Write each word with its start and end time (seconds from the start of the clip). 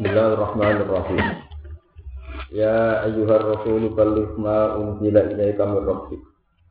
Bismillahirrahmanirrahim. 0.00 1.44
Ya 2.56 3.04
ayyuhar 3.04 3.52
rasul 3.52 3.92
balligh 3.92 4.32
ma 4.40 4.72
unzila 4.80 5.28
ilaika 5.28 5.68
min 5.68 5.84
rabbik 5.84 6.24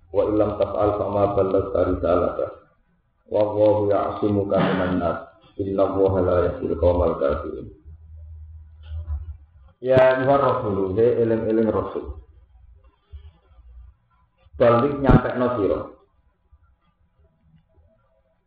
wa 0.10 0.34
illam 0.34 0.58
taf'al 0.58 0.98
fama 0.98 1.38
ballaghta 1.38 1.94
risalata. 1.94 2.48
Wallahu 3.30 3.94
ya'simuka 3.94 4.58
minan 4.58 4.98
nas. 4.98 5.30
Inna 5.62 5.86
Allaha 5.86 6.20
la 6.26 6.36
yahdil 6.50 6.74
qaumal 6.82 7.22
kafirin. 7.22 7.70
Ya 9.78 10.02
ayyuhar 10.18 10.42
rasul, 10.42 10.98
he 10.98 11.22
eling-eling 11.22 11.70
rasul. 11.70 12.26
Balik 14.58 14.98
nyampe 15.06 15.38
no 15.38 15.48
siro. 15.54 15.80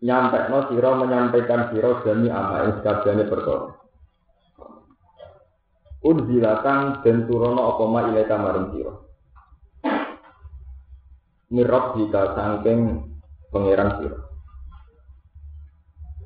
Nyampe 0.02 0.50
no 0.50 0.58
siro 0.74 0.90
menyampaikan 1.06 1.70
siro 1.70 2.02
demi 2.02 2.34
amain 2.34 2.82
sekabiannya 2.82 3.30
perkara. 3.30 3.81
Unzilatan 6.02 6.98
dan 7.06 7.30
turono 7.30 7.62
apa 7.62 7.84
ma 7.86 8.00
ilaika 8.10 8.34
maring 8.34 8.66
sira. 8.74 8.94
Mirab 11.54 11.94
jika 11.94 12.34
sangking 12.34 13.06
pangeran 13.54 14.02
sira. 14.02 14.18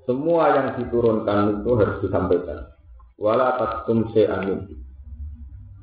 Semua 0.09 0.57
yang 0.57 0.81
diturunkan 0.81 1.61
itu 1.61 1.71
harus 1.77 2.01
disampaikan. 2.01 2.73
Wala 3.21 3.61
takum 3.61 4.09
amin. 4.17 4.65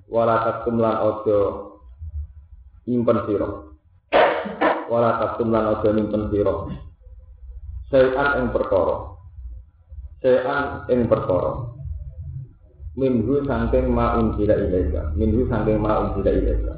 Wala 0.09 0.65
lan 0.65 0.95
ojo 0.98 1.39
impen 2.89 3.17
sira. 3.29 3.49
Wala 4.89 5.37
lan 5.37 5.65
ojo 5.70 5.87
impen 5.93 6.23
sira. 6.34 6.53
Sayan 7.93 8.29
ing 8.41 8.48
perkara. 8.49 8.98
Sayan 10.17 10.89
ing 10.89 11.05
perkara 11.05 11.73
minhu 12.93 13.41
sangking 13.45 13.89
ma 13.89 14.17
unzila 14.21 14.53
ilaika. 14.53 15.13
Minhu 15.17 15.49
sangking 15.49 15.81
ma 15.81 16.01
unzila 16.05 16.31
ilaika. 16.31 16.73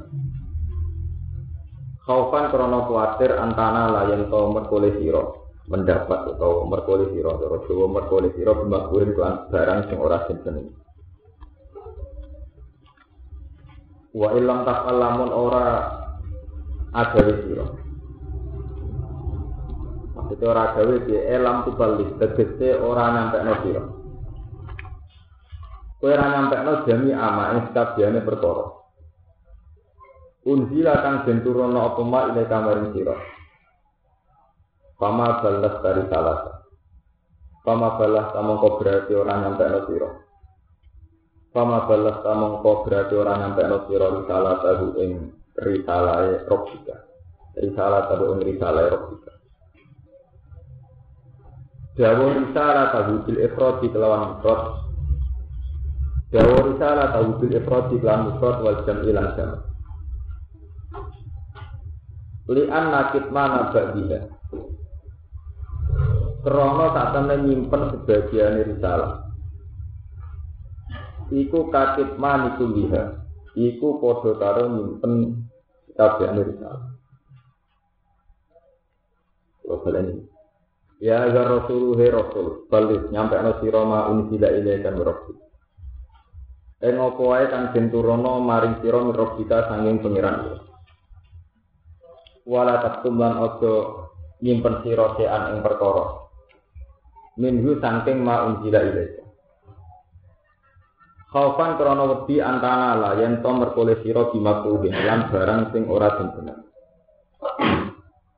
Khaufan 2.06 2.54
krono 2.54 2.86
kuatir 2.86 3.34
antana 3.36 3.90
layan 3.92 4.30
to 4.30 4.40
merkole 4.52 4.94
siro. 4.96 5.52
Mendapat 5.66 6.38
atau 6.38 6.64
merkole 6.70 7.10
siro. 7.12 7.36
Atau 7.36 7.58
Jawa 7.66 7.86
merkole 7.90 8.30
siro 8.32 8.52
pembakurin 8.56 9.12
kelan 9.12 9.34
barang 9.50 9.80
sing 9.90 9.98
ora 10.00 10.24
sinten 10.30 10.72
wa 14.16 14.32
ilam 14.32 14.64
tak 14.64 14.88
lamun 14.88 15.28
ora 15.28 15.92
agawe 16.96 17.32
siro. 17.44 17.66
Maksudnya 20.16 20.46
ora 20.48 20.62
agawe 20.72 20.94
di 21.04 21.14
elam 21.20 21.68
tubalik 21.68 22.16
tegese 22.16 22.80
ora 22.80 23.12
nyampe 23.12 23.38
no 23.44 23.54
siro 23.60 23.95
Kowe 25.96 26.12
ora 26.12 26.28
nyampekno 26.28 26.84
jami 26.84 27.10
ama 27.16 27.56
ing 27.56 27.60
sekabiane 27.72 28.20
perkara. 28.20 28.68
Unzila 30.44 30.94
kang 31.00 31.16
den 31.24 31.40
turono 31.40 31.80
apa 31.88 32.02
ma 32.04 32.28
ile 32.28 32.44
kamaring. 32.44 32.92
Pama 35.00 35.40
balas 35.40 35.74
dari 35.80 36.04
salah. 36.12 36.64
Pama 37.64 37.96
balas 37.96 38.30
samongko 38.36 38.68
berarti 38.78 39.12
ora 39.16 39.40
nyampekno 39.40 39.80
sira. 39.88 40.10
Pama 41.50 41.88
balas 41.88 42.20
samongko 42.20 42.70
berarti 42.84 43.14
ora 43.16 43.32
nyampekno 43.40 43.88
sira 43.88 44.06
risalah 44.12 44.54
tahu 44.60 44.86
ing 45.00 45.12
risalahe 45.56 46.44
Rabbika. 46.44 46.96
Risalah 47.56 48.12
tahu 48.12 48.36
ing 48.36 48.40
risalahe 48.44 48.88
Rabbika. 48.92 49.32
Jawa 51.96 52.26
risalah 52.36 52.86
tahu 52.92 53.24
bil 53.24 53.40
ifradi 53.40 53.88
kelawan 53.88 54.36
ifrad 54.36 54.85
Dawa 56.26 56.58
risalah 56.66 57.14
tahu 57.14 57.38
bil 57.38 57.54
ifrad 57.54 57.84
di 57.94 58.02
kelam 58.02 58.34
mufrad 58.34 58.56
wal 58.58 58.82
jam 58.82 58.98
ilan 59.06 59.28
jam. 59.38 59.50
Lian 62.50 62.84
nakit 62.90 63.26
mana 63.30 63.70
ba'diha. 63.70 64.20
Krono 66.42 66.86
tak 66.94 67.10
temen 67.14 67.46
nyimpen 67.46 67.82
sebagian 67.90 68.62
risalah. 68.62 69.30
Iku 71.30 71.70
katib 71.74 72.18
maniku 72.18 72.70
liha. 72.70 73.22
Iku 73.58 73.98
podo 73.98 74.38
karo 74.38 74.70
nyimpen 74.70 75.46
sebagian 75.90 76.42
risalah. 76.42 76.86
Kalau 79.62 79.82
kalian 79.82 80.26
Ya 80.96 81.28
agar 81.28 81.50
Rasul 81.60 81.92
he 82.00 82.08
Rasul 82.08 82.64
balik 82.72 83.12
nyampe 83.12 83.36
no 83.36 83.60
siroma 83.60 84.08
unsila 84.08 84.48
ilaikan 84.48 84.96
Rasul. 84.96 85.45
Ing 86.76 87.00
apa 87.00 87.22
wae 87.24 87.48
kang 87.48 87.72
den 87.72 87.88
maring 87.88 88.84
sira 88.84 89.00
sanging 89.64 89.96
pengiran. 90.04 90.60
Wala 92.44 92.84
taktum 92.84 93.16
lan 93.16 93.40
aja 93.40 93.72
nyimpen 94.44 94.84
sira 94.84 95.16
sean 95.16 95.56
ing 95.56 95.64
perkara. 95.64 96.28
Minhu 97.40 97.80
sangking 97.80 98.20
ma 98.20 98.44
unjila 98.44 98.84
ilaika. 98.84 99.24
Khaufan 101.32 101.80
krana 101.80 102.04
wedi 102.12 102.44
antana 102.44 102.92
la 103.00 103.10
yen 103.24 103.40
to 103.40 103.50
merkole 103.56 103.96
sira 104.04 104.28
dimakruhin 104.28 104.92
lan 104.92 105.32
barang 105.32 105.72
sing 105.72 105.88
ora 105.88 106.12
den 106.20 106.28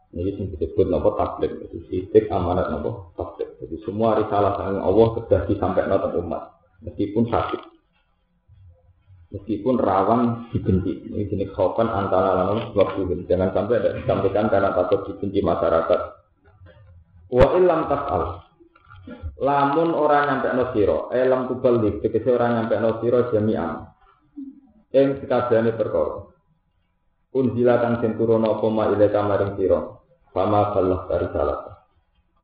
Ini 0.09 0.31
sing 0.35 0.47
disebut 0.55 0.89
nopo 0.89 1.15
tablet, 1.21 1.53
itu 1.69 1.85
sidik 1.91 2.31
amanat 2.33 2.71
nopo 2.71 3.13
tablet. 3.19 3.61
Jadi 3.61 3.77
semua 3.83 4.17
risalah 4.17 4.57
sang 4.57 4.81
Allah 4.81 5.07
sudah 5.15 5.41
disampaikan 5.47 6.01
ke 6.01 6.17
umat, 6.17 6.43
meskipun 6.81 7.29
sakit 7.29 7.78
meskipun 9.33 9.77
rawan 9.77 10.49
dibenci. 10.53 11.09
Ini 11.09 11.29
jenis 11.29 11.53
khaufan 11.53 11.89
antara 11.89 12.45
lalu 12.45 12.73
waktu 12.73 13.25
Jangan 13.29 13.53
sampai 13.53 13.81
ada 13.81 13.91
disampaikan 13.97 14.49
karena 14.49 14.73
takut 14.73 15.05
dibenci 15.09 15.41
masyarakat. 15.45 16.01
Wa 17.29 17.47
ilam 17.61 17.81
tas'al. 17.93 18.25
Lamun 19.39 19.95
orang 19.95 20.27
nyampe 20.29 20.49
no 20.53 20.65
siro, 20.75 21.09
elam 21.15 21.49
tubalik, 21.49 22.03
tegese 22.03 22.29
orang 22.35 22.59
nyampe 22.59 22.77
no 22.83 22.99
siro 23.01 23.31
jami'an. 23.31 23.87
Yang 24.93 25.25
sekabiane 25.25 25.73
perkara. 25.79 26.27
Unzila 27.33 27.79
kang 27.79 28.01
den 28.01 28.17
turuna 28.17 28.57
apa 28.57 28.67
ma 28.73 28.89
ile 28.89 29.09
kamaring. 29.13 29.55
Fama 30.29 30.77
balah 30.77 31.09
dari 31.09 31.29
salat. 31.33 31.61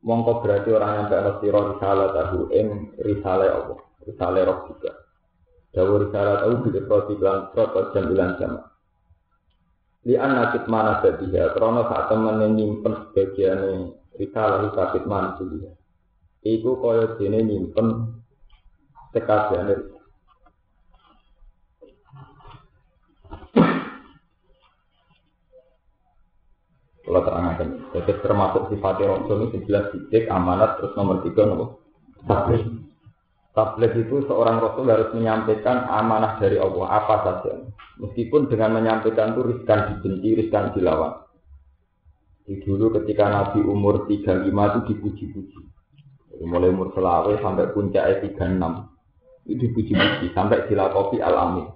Mongko 0.04 0.44
berarti 0.44 0.68
orang 0.72 0.92
nyampe 1.04 1.16
no 1.20 1.32
siro 1.40 1.60
risalah 1.74 2.08
tahu 2.12 2.40
ing 2.52 2.96
risale 3.00 3.46
apa? 3.48 3.74
Risale 4.04 4.40
roh 4.44 4.58
juga. 4.68 5.03
Dawur 5.74 6.06
syarat 6.14 6.46
tahu 6.46 6.70
bila 6.70 6.80
proti 6.86 7.12
bilang 7.18 7.50
prot 7.50 7.90
jam 7.90 8.06
bilang 8.06 8.38
jam. 8.38 8.62
Li 10.06 10.14
anak 10.14 10.70
mana 10.70 11.02
sedia, 11.02 11.50
krono 11.50 11.90
saat 11.90 12.12
teman 12.12 12.38
yang 12.38 12.54
nyimpen 12.54 13.10
sebagian 13.10 13.90
rikalah 14.14 14.70
sakit 14.70 15.02
mana 15.08 15.34
dia. 15.40 15.74
Iku 16.44 16.78
kaya 16.78 17.18
dene 17.18 17.42
nyimpen 17.42 18.12
sekabian 19.10 19.90
Kalau 27.04 27.20
terangkan, 27.20 27.68
jadi 27.92 28.12
termasuk 28.24 28.72
sifatnya 28.72 29.12
Rasul 29.12 29.52
ini 29.52 29.60
jelas 29.68 29.92
sidik, 29.92 30.24
amanat, 30.32 30.80
terus 30.80 30.96
nomor 30.96 31.20
tiga 31.20 31.44
nopo 31.44 31.84
tabligh. 32.24 32.83
Tabligh 33.54 33.94
itu 34.02 34.26
seorang 34.26 34.58
Rasul 34.58 34.90
harus 34.90 35.14
menyampaikan 35.14 35.86
amanah 35.86 36.42
dari 36.42 36.58
Allah 36.58 36.90
apa 36.90 37.14
saja. 37.22 37.62
Meskipun 38.02 38.50
dengan 38.50 38.82
menyampaikan 38.82 39.30
itu 39.30 39.46
riskan 39.46 39.94
dibenci, 39.94 40.28
riskan 40.42 40.74
dilawan. 40.74 41.22
Di 42.42 42.58
dulu 42.66 42.90
ketika 42.98 43.30
Nabi 43.30 43.62
umur 43.62 44.10
35 44.10 44.50
itu 44.50 44.80
dipuji-puji. 44.90 45.60
Mulai 46.42 46.74
umur 46.74 46.90
selawe 46.98 47.30
sampai 47.38 47.70
puncaknya 47.70 48.26
36. 48.26 49.46
Itu 49.46 49.70
dipuji-puji 49.70 50.34
sampai 50.34 50.66
dilakopi 50.66 51.22
al-amin. 51.22 51.70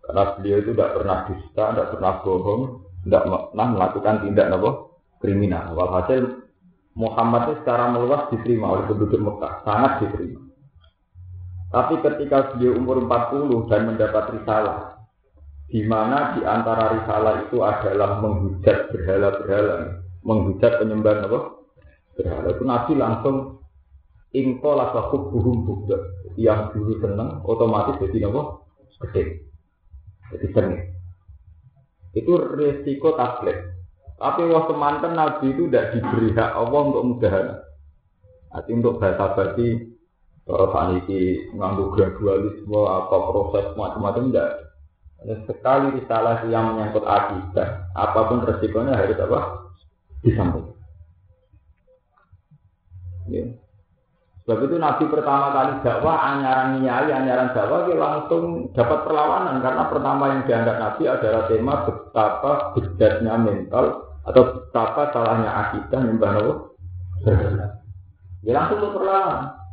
Karena 0.00 0.32
beliau 0.32 0.58
itu 0.64 0.72
tidak 0.72 0.90
pernah 0.96 1.18
dusta, 1.28 1.64
tidak 1.76 1.88
pernah 1.92 2.12
bohong, 2.24 2.62
tidak 3.04 3.22
pernah 3.26 3.66
melakukan 3.68 4.14
tindak 4.24 4.48
apa? 4.48 4.70
kriminal. 5.20 5.76
Walhasil 5.76 6.46
Muhammad 6.96 7.52
itu 7.52 7.54
secara 7.60 7.92
meluas 7.92 8.32
diterima 8.32 8.72
oleh 8.72 8.84
penduduk 8.88 9.20
Mekah, 9.20 9.60
sangat 9.68 9.92
diterima. 10.00 10.45
Tapi 11.66 11.98
ketika 11.98 12.54
beliau 12.54 12.78
umur 12.78 13.02
40 13.04 13.66
dan 13.66 13.90
mendapat 13.90 14.24
risalah, 14.38 14.78
di 15.66 15.82
mana 15.82 16.38
di 16.38 16.46
antara 16.46 16.94
risalah 16.94 17.34
itu 17.50 17.58
adalah 17.58 18.22
menghujat 18.22 18.94
berhala-berhala, 18.94 19.98
menghujat 20.22 20.72
penyembahan 20.78 21.26
apa? 21.26 21.40
Berhala 22.14 22.48
itu 22.54 22.64
Nabi 22.64 22.92
langsung 22.94 23.36
ingko 24.30 24.70
lasakub 24.78 25.34
buhum 25.34 25.66
budak 25.66 26.02
yang 26.38 26.70
dulu 26.70 27.02
seneng 27.02 27.42
otomatis 27.42 27.98
jadi 27.98 28.30
apa? 28.30 28.62
Gede, 28.96 29.22
jadi 30.32 30.46
seneng. 30.54 30.80
Itu 32.16 32.32
resiko 32.40 33.12
tablet. 33.18 33.76
Tapi 34.16 34.48
waktu 34.48 34.72
mantan 34.72 35.12
Nabi 35.12 35.52
itu 35.52 35.68
tidak 35.68 35.92
diberi 35.92 36.32
hak 36.32 36.56
Allah 36.56 36.80
untuk 36.88 37.04
mudahan. 37.04 37.46
Arti 38.56 38.72
untuk 38.72 38.96
bahasa 38.96 39.36
basi 39.36 39.95
Kalau 40.46 40.70
saat 40.70 40.94
ini 40.94 41.50
nganggu 41.58 41.90
gradualisme 41.90 42.80
atau 42.86 43.18
proses 43.34 43.66
macam-macam 43.74 44.30
enggak. 44.30 44.50
Sekali 45.50 45.98
risalah 45.98 46.46
yang 46.46 46.70
menyangkut 46.70 47.02
akidah, 47.02 47.90
apa 47.98 48.20
pun 48.30 48.46
resikonya 48.46 48.94
harus 48.94 49.18
apa? 49.18 49.38
Disampaikan. 50.22 50.78
Ya. 53.26 53.42
Sebab 54.46 54.70
itu 54.70 54.78
Nabi 54.78 55.10
pertama 55.10 55.50
kali 55.50 55.82
dakwah, 55.82 56.14
anyaran 56.22 56.78
nyai, 56.78 57.10
anyaran 57.10 57.50
dakwah, 57.50 57.82
dia 57.90 57.98
langsung 57.98 58.70
dapat 58.70 59.02
perlawanan. 59.02 59.58
Karena 59.58 59.82
pertama 59.90 60.24
yang 60.30 60.42
dianggap 60.46 60.76
Nabi 60.78 61.02
adalah 61.10 61.42
tema 61.50 61.74
betapa 61.82 62.50
bedanya 62.78 63.34
mental 63.34 63.86
atau 64.22 64.42
betapa 64.54 65.10
salahnya 65.10 65.50
akidah 65.50 65.98
nyembah 65.98 66.30
Nabi. 66.38 66.52
Dia 68.46 68.54
langsung 68.54 68.94
perlawanan. 68.94 69.65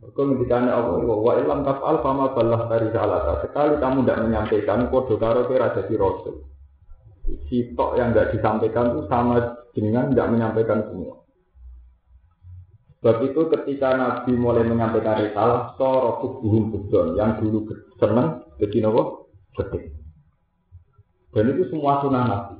Kau 0.00 0.24
ngendikane 0.24 0.72
Allah, 0.72 0.96
wa 1.04 1.32
ilam 1.36 1.60
taf'al 1.60 2.00
fama 2.00 2.32
balah 2.32 2.72
dari 2.72 2.88
salata. 2.88 3.44
Sekali 3.44 3.76
kamu 3.76 4.08
tidak 4.08 4.20
menyampaikan, 4.24 4.88
kode 4.88 5.20
karo 5.20 5.44
kira 5.44 5.76
jadi 5.76 5.94
rasul. 6.00 6.48
Sitok 7.46 8.00
yang 8.00 8.16
tidak 8.16 8.32
disampaikan 8.32 8.96
itu 8.96 9.04
sama 9.12 9.60
dengan 9.76 10.08
tidak 10.08 10.28
menyampaikan 10.32 10.88
semua. 10.88 11.20
Sebab 13.00 13.16
itu 13.28 13.40
ketika 13.52 13.96
Nabi 13.96 14.32
mulai 14.40 14.64
menyampaikan 14.64 15.20
risalah, 15.20 15.76
soro 15.76 16.20
tubuhum 16.24 16.72
budon 16.72 17.16
yang 17.20 17.36
dulu 17.36 17.68
seneng, 18.00 18.44
jadi 18.56 18.76
nopo 18.84 19.32
gede. 19.56 20.00
Dan 21.32 21.44
itu 21.54 21.68
semua 21.68 22.00
sunnah 22.00 22.24
Nabi. 22.24 22.56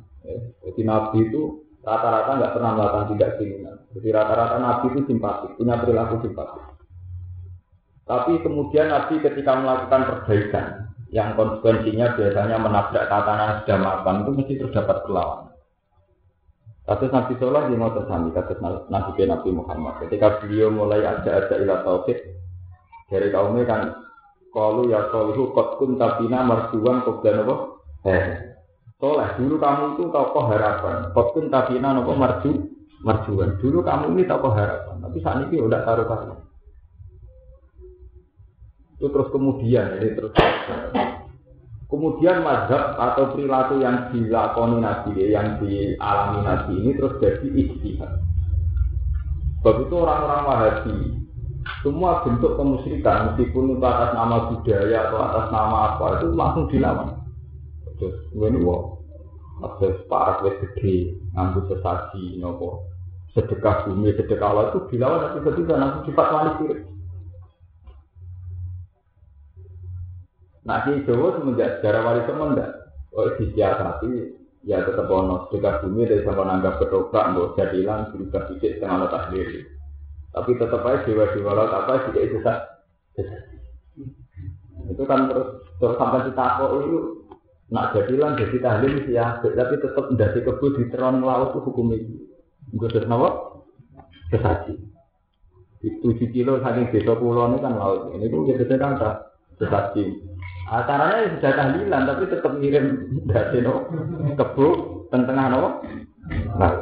Jadi 0.65 0.81
Nabi 0.85 1.25
itu 1.25 1.65
rata-rata 1.81 2.37
nggak 2.37 2.53
pernah 2.53 2.71
melakukan 2.77 3.07
tidak 3.17 3.31
keinginan. 3.41 3.77
Jadi 3.97 4.09
rata-rata 4.13 4.57
Nabi 4.61 4.87
itu 4.93 5.01
simpatik, 5.09 5.57
punya 5.57 5.81
perilaku 5.81 6.21
simpatik. 6.25 6.80
Tapi 8.11 8.43
kemudian 8.43 8.91
Nabi 8.91 9.23
ketika 9.23 9.55
melakukan 9.55 10.03
perbaikan 10.03 10.91
yang 11.15 11.39
konsekuensinya 11.39 12.19
biasanya 12.19 12.59
menabrak 12.59 13.07
tatanan 13.07 13.63
sudah 13.63 13.79
makan 13.79 14.27
itu 14.27 14.31
mesti 14.35 14.55
terdapat 14.67 15.07
perlawanan. 15.07 15.55
Kasus 16.91 17.15
Nabi 17.15 17.39
Soleh 17.39 17.71
di 17.71 17.79
mau 17.79 17.95
tersami, 17.95 18.35
kasus 18.35 18.59
Nabi 18.91 19.15
Nabi 19.15 19.51
Muhammad. 19.55 20.03
Ketika 20.03 20.43
beliau 20.43 20.75
mulai 20.75 21.07
ada-ada 21.07 21.55
ilah 21.55 21.87
tauhid 21.87 22.19
dari 23.07 23.31
kaumnya 23.31 23.63
kan 23.63 23.95
kalau 24.51 24.91
ya 24.91 25.07
solihu 25.15 25.55
kot 25.55 25.79
kun 25.79 25.95
tabina 25.95 26.43
merjuan 26.43 27.07
kobdan 27.07 27.47
apa? 27.47 27.55
Eh, 28.11 28.27
soleh 28.99 29.39
dulu 29.39 29.55
kamu 29.63 29.85
itu 29.95 30.03
tokoh 30.11 30.51
harapan. 30.51 31.15
Kot 31.15 31.31
kun 31.31 31.47
tabina 31.47 31.95
apa 31.95 32.11
marju 32.11 32.59
marjuan. 33.07 33.55
Dulu 33.63 33.87
kamu 33.87 34.19
ini 34.19 34.27
tokoh 34.27 34.51
harapan. 34.51 34.99
Tapi 34.99 35.19
saat 35.23 35.47
ini 35.47 35.63
udah 35.63 35.87
taruh 35.87 36.11
taruh. 36.11 36.50
Itu 39.01 39.09
terus 39.09 39.33
kemudian 39.33 39.97
ini 39.97 40.13
terus 40.13 40.37
kemudian 41.89 42.45
mazhab 42.45 43.01
atau 43.01 43.33
perilaku 43.33 43.81
yang 43.81 44.13
dilakoni 44.13 44.77
nabi 44.77 45.33
yang 45.33 45.57
dialami 45.57 46.39
nabi 46.45 46.73
ini 46.85 46.91
terus 47.01 47.17
jadi 47.17 47.49
ijtihad. 47.49 48.13
Sebab 49.65 49.89
itu 49.89 49.95
orang-orang 49.97 50.45
Wahabi 50.45 50.97
semua 51.81 52.21
bentuk 52.29 52.61
kemusyrikan 52.61 53.33
meskipun 53.33 53.73
itu 53.73 53.85
atas 53.89 54.13
nama 54.13 54.53
budaya 54.53 54.99
atau 55.09 55.19
atas 55.25 55.47
nama 55.49 55.77
apa 55.97 56.05
itu 56.21 56.27
langsung 56.37 56.65
dilawan. 56.69 57.09
Terus 57.97 58.17
ini 58.37 58.61
wow, 58.61 59.01
ada 59.65 59.97
separat 59.97 60.45
wes 60.45 60.61
gede, 60.61 61.17
ngambil 61.33 61.73
sesaji, 61.73 62.37
nopo 62.37 62.85
sedekah 63.33 63.89
bumi, 63.89 64.13
sedekah 64.13 64.49
Allah 64.53 64.65
itu 64.77 64.93
dilawan 64.93 65.25
tapi 65.25 65.41
ketika 65.49 65.73
langsung 65.73 66.05
sifat 66.05 66.27
manis 66.37 66.85
Nah 70.71 70.87
di 70.87 71.03
Jawa 71.03 71.35
semenjak 71.35 71.83
sejarah 71.83 72.03
wali 72.07 72.23
songo 72.31 72.55
enggak. 72.55 72.71
Oh 73.11 73.27
disiasati 73.35 74.39
ya 74.63 74.87
tetap 74.87 75.11
ono 75.11 75.51
sedekah 75.51 75.83
bumi 75.83 76.07
dari 76.07 76.23
sama 76.23 76.47
nanggap 76.47 76.79
ketoprak 76.79 77.35
nggak 77.35 77.59
jadilan 77.59 78.07
berubah 78.15 78.47
sedikit 78.47 78.79
setengah 78.79 78.97
letak 79.03 79.25
diri. 79.35 79.67
Tapi 80.31 80.51
tetap 80.55 80.87
aja 80.87 81.03
dewa-dewa 81.03 81.59
laut 81.59 81.75
apa 81.75 82.07
tidak 82.07 82.23
itu 82.23 82.39
sah. 82.47 82.59
Itu 84.87 85.03
kan 85.11 85.27
terus 85.27 85.59
terus 85.83 85.99
sampai 85.99 86.31
ditakok 86.31 86.71
itu 86.87 86.99
nak 87.75 87.91
jadilan 87.91 88.39
jadi 88.39 88.57
tahlil 88.63 88.95
ya, 89.11 89.43
tapi 89.43 89.75
tetap 89.75 90.07
dari 90.15 90.39
kebun 90.39 90.79
di 90.79 90.85
teron 90.95 91.19
laut 91.19 91.51
itu 91.51 91.67
hukum 91.67 91.91
itu. 91.99 92.31
Gue 92.79 92.87
terus 92.95 93.11
nawa 93.11 93.59
sesaji. 94.31 94.79
Itu 95.83 96.15
kilo 96.15 96.63
saking 96.63 96.95
desa 96.95 97.19
pulau 97.19 97.51
ini 97.51 97.59
kan 97.59 97.75
laut. 97.75 98.15
Ini 98.15 98.31
tuh 98.31 98.47
biasanya 98.47 98.77
kan 98.79 98.93
sesaji. 99.59 100.30
Acaranya 100.71 101.27
ya 101.27 101.31
sudah 101.35 101.53
tahlilan 101.59 102.03
tapi 102.07 102.25
tetap 102.31 102.53
ngirim 102.55 102.87
dari 103.27 103.59
no 103.59 103.91
kebu 104.39 104.69
tengah 105.11 105.47
no. 105.51 105.83
Nah. 106.55 106.75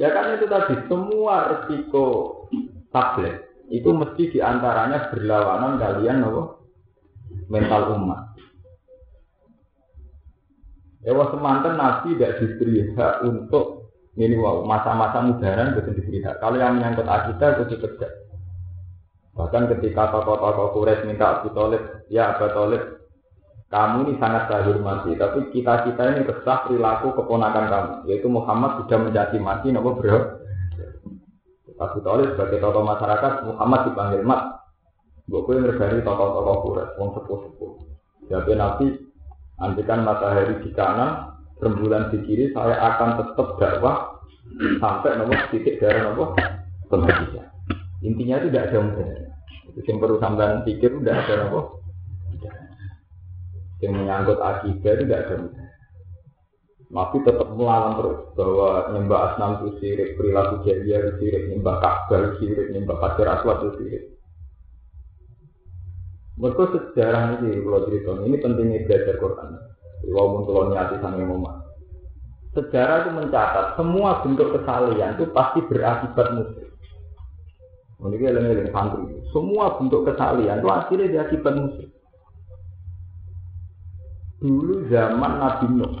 Ya 0.00 0.08
kan 0.16 0.40
itu 0.40 0.48
tadi 0.48 0.74
semua 0.88 1.52
resiko 1.52 2.06
tablet 2.88 3.44
itu 3.68 3.92
mesti 3.92 4.32
di 4.32 4.38
antaranya 4.40 5.12
berlawanan 5.12 5.76
kalian 5.76 6.24
no 6.24 6.64
mental 7.52 7.92
umat. 8.00 8.32
Ya 11.04 11.12
wah 11.12 11.28
semantan 11.28 11.76
Nabi 11.76 12.16
tidak 12.16 12.40
diberi 12.40 12.96
hak 12.96 13.20
untuk 13.20 13.92
ini 14.16 14.32
wow 14.40 14.64
masa-masa 14.64 15.20
mudaran 15.20 15.76
betul 15.76 15.92
diberi 15.92 16.24
hak. 16.24 16.40
Kalau 16.40 16.56
yang 16.56 16.80
menyangkut 16.80 17.04
akidah 17.04 17.60
itu 17.60 17.76
dikerja. 17.76 18.25
Bahkan 19.36 19.68
ketika 19.76 20.08
tokoh-tokoh 20.16 20.72
Quraisy 20.72 21.12
minta 21.12 21.38
Abu 21.40 21.52
Talib, 21.52 22.08
ya 22.08 22.32
Abu 22.32 22.48
Talib, 22.56 22.82
kamu 23.68 24.08
ini 24.08 24.12
sangat 24.16 24.48
saya 24.48 24.64
hormati, 24.64 25.12
tapi 25.20 25.52
kita 25.52 25.84
kita 25.84 26.02
ini 26.16 26.24
resah 26.24 26.64
perilaku 26.64 27.12
keponakan 27.12 27.64
kamu, 27.68 27.94
yaitu 28.08 28.32
Muhammad 28.32 28.80
sudah 28.80 28.96
menjadi 28.96 29.36
mati, 29.36 29.76
nopo 29.76 30.00
bro. 30.00 30.40
Abu 31.76 32.00
Talib 32.00 32.32
sebagai 32.32 32.64
tokoh 32.64 32.80
masyarakat, 32.80 33.32
Muhammad 33.44 33.80
dipanggil 33.92 34.24
mat. 34.24 34.64
Gue 35.28 35.44
dari 35.76 36.00
tokoh-tokoh 36.00 36.56
Quraisy, 36.64 36.96
wong 36.96 37.10
sepuh-sepuh. 37.20 37.72
Jadi 38.32 38.52
Nabi, 38.56 38.86
andikan 39.60 40.00
matahari 40.00 40.64
di 40.64 40.72
kanan, 40.72 41.36
rembulan 41.60 42.08
di 42.08 42.24
kiri, 42.24 42.56
saya 42.56 42.80
akan 42.80 43.20
tetap 43.20 43.60
dakwah 43.60 44.16
sampai 44.80 45.20
nomor 45.20 45.44
titik 45.52 45.76
darah 45.76 46.08
nopo 46.08 46.32
pembagian. 46.88 47.52
Intinya 48.00 48.38
itu 48.40 48.48
tidak 48.52 48.70
ada 48.70 48.78
mudah. 48.80 49.25
Yang 49.76 49.98
perlu 50.00 50.16
sampean 50.16 50.64
pikir 50.64 50.90
udah 50.96 51.14
ada 51.14 51.34
apa? 51.52 51.60
Yang 53.84 53.92
menyangkut 53.92 54.38
akidah 54.40 54.92
itu 54.96 55.04
tidak 55.04 55.20
ada 55.28 55.36
Nabi 56.86 57.18
tetap 57.26 57.50
melawan 57.50 57.98
terus 57.98 58.20
bahwa 58.38 58.70
nyembah 58.94 59.20
asnam 59.34 59.50
itu 59.58 59.68
sirik, 59.82 60.14
perilaku 60.14 60.62
jahiliyah 60.62 61.00
itu 61.02 61.12
sirik, 61.18 61.42
nyembah 61.50 61.82
Ka'bah 61.82 62.18
itu 62.22 62.30
sirik, 62.38 62.66
nyembah 62.70 62.96
Hajar 63.02 63.26
Aswad 63.36 63.58
itu 63.58 63.70
sirik. 63.82 64.04
Mereka 66.36 66.62
sejarah 66.70 67.42
ini 67.42 67.58
kalau 67.64 67.80
cerita 67.90 68.10
ini 68.22 68.36
pentingnya 68.38 68.84
belajar 68.86 69.14
Quran. 69.18 69.50
Walaupun 70.06 70.40
kalau 70.46 70.62
niati 70.70 70.96
sama 71.02 71.24
mama. 71.26 71.52
Sejarah 72.54 72.96
itu 73.02 73.10
mencatat 73.18 73.66
semua 73.74 74.20
bentuk 74.22 74.48
kesalahan 74.54 75.16
itu 75.18 75.24
pasti 75.34 75.60
berakibat 75.66 76.26
musuh. 76.38 76.65
Ini 77.96 78.28
eling-eling 78.28 78.68
santri. 78.76 79.08
Semua 79.32 79.80
bentuk 79.80 80.04
kesalian 80.04 80.60
itu 80.60 80.68
akhirnya 80.68 81.06
diakibat 81.08 81.54
musuh. 81.56 81.88
Dulu 84.36 84.84
zaman 84.92 85.32
Nabi 85.40 85.66
Nuh. 85.72 85.94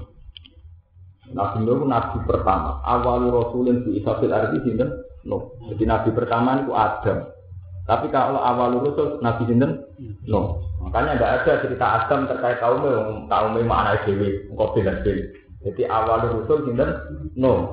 Nabi 1.32 1.58
Nuh 1.64 1.88
nabi 1.88 2.20
pertama. 2.28 2.84
Awal 2.84 3.32
Rasulun 3.32 3.88
di 3.88 3.96
Isabil 4.04 4.28
Arti 4.28 4.60
sinten 4.60 4.92
Nuh. 5.24 5.56
Jadi 5.72 5.88
nabi 5.88 6.12
pertama 6.12 6.60
itu 6.60 6.76
Adam. 6.76 7.32
Tapi 7.86 8.10
kalau 8.12 8.42
awal 8.42 8.76
Rasul 8.82 9.22
Nabi 9.24 9.48
sinten 9.48 9.80
Nuh. 10.28 10.60
Makanya 10.84 11.16
tidak 11.16 11.32
ada 11.42 11.52
cerita 11.64 11.86
Adam 11.86 12.28
terkait 12.28 12.60
kaum 12.60 12.84
yang 12.84 13.24
kaum 13.26 13.56
yang 13.56 13.66
mana 13.66 13.96
dewi, 14.04 14.44
kopi 14.52 14.84
dan 14.84 15.00
dewi. 15.00 15.24
Jadi 15.64 15.88
awal 15.88 16.28
Rasul 16.28 16.68
sinten 16.68 16.90
Nuh. 17.40 17.72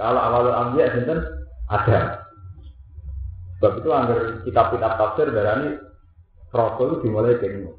Kalau 0.00 0.16
awal 0.16 0.48
Ambiya 0.48 0.96
sinten 0.96 1.20
Adam. 1.68 2.19
Sebab 3.60 3.76
itu 3.76 3.88
agar 3.92 4.18
kitab-kitab 4.40 4.92
tafsir 4.96 5.28
darani 5.36 5.76
Rasul 6.48 7.04
dimulai 7.04 7.36
dari 7.36 7.60
Nuh. 7.60 7.76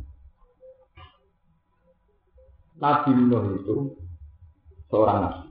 Nabi 2.77 3.17
Nuh 3.17 3.45
itu 3.57 3.75
seorang 4.93 5.25
nabi. 5.25 5.49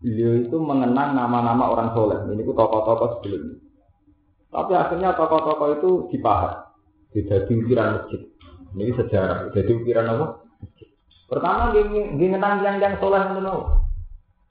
Beliau 0.00 0.32
itu 0.40 0.56
mengenang 0.56 1.12
nama-nama 1.12 1.68
orang 1.68 1.92
soleh. 1.92 2.16
Ini 2.32 2.40
itu 2.40 2.56
tokoh-tokoh 2.56 3.20
sebelumnya. 3.20 3.60
Tapi 4.48 4.72
akhirnya 4.72 5.12
tokoh-tokoh 5.20 5.68
itu 5.76 5.90
dipahat. 6.16 6.72
Jadi 7.12 7.52
ukiran 7.52 8.00
masjid. 8.00 8.24
Ini 8.72 8.92
sejarah. 8.96 9.52
Jadi 9.52 9.70
ukiran 9.84 10.16
apa? 10.16 10.26
Pertama 11.28 11.76
dia 11.76 11.84
mengenang 11.84 12.64
yang 12.64 12.80
yang 12.80 12.96
soleh 12.96 13.20
itu 13.20 13.40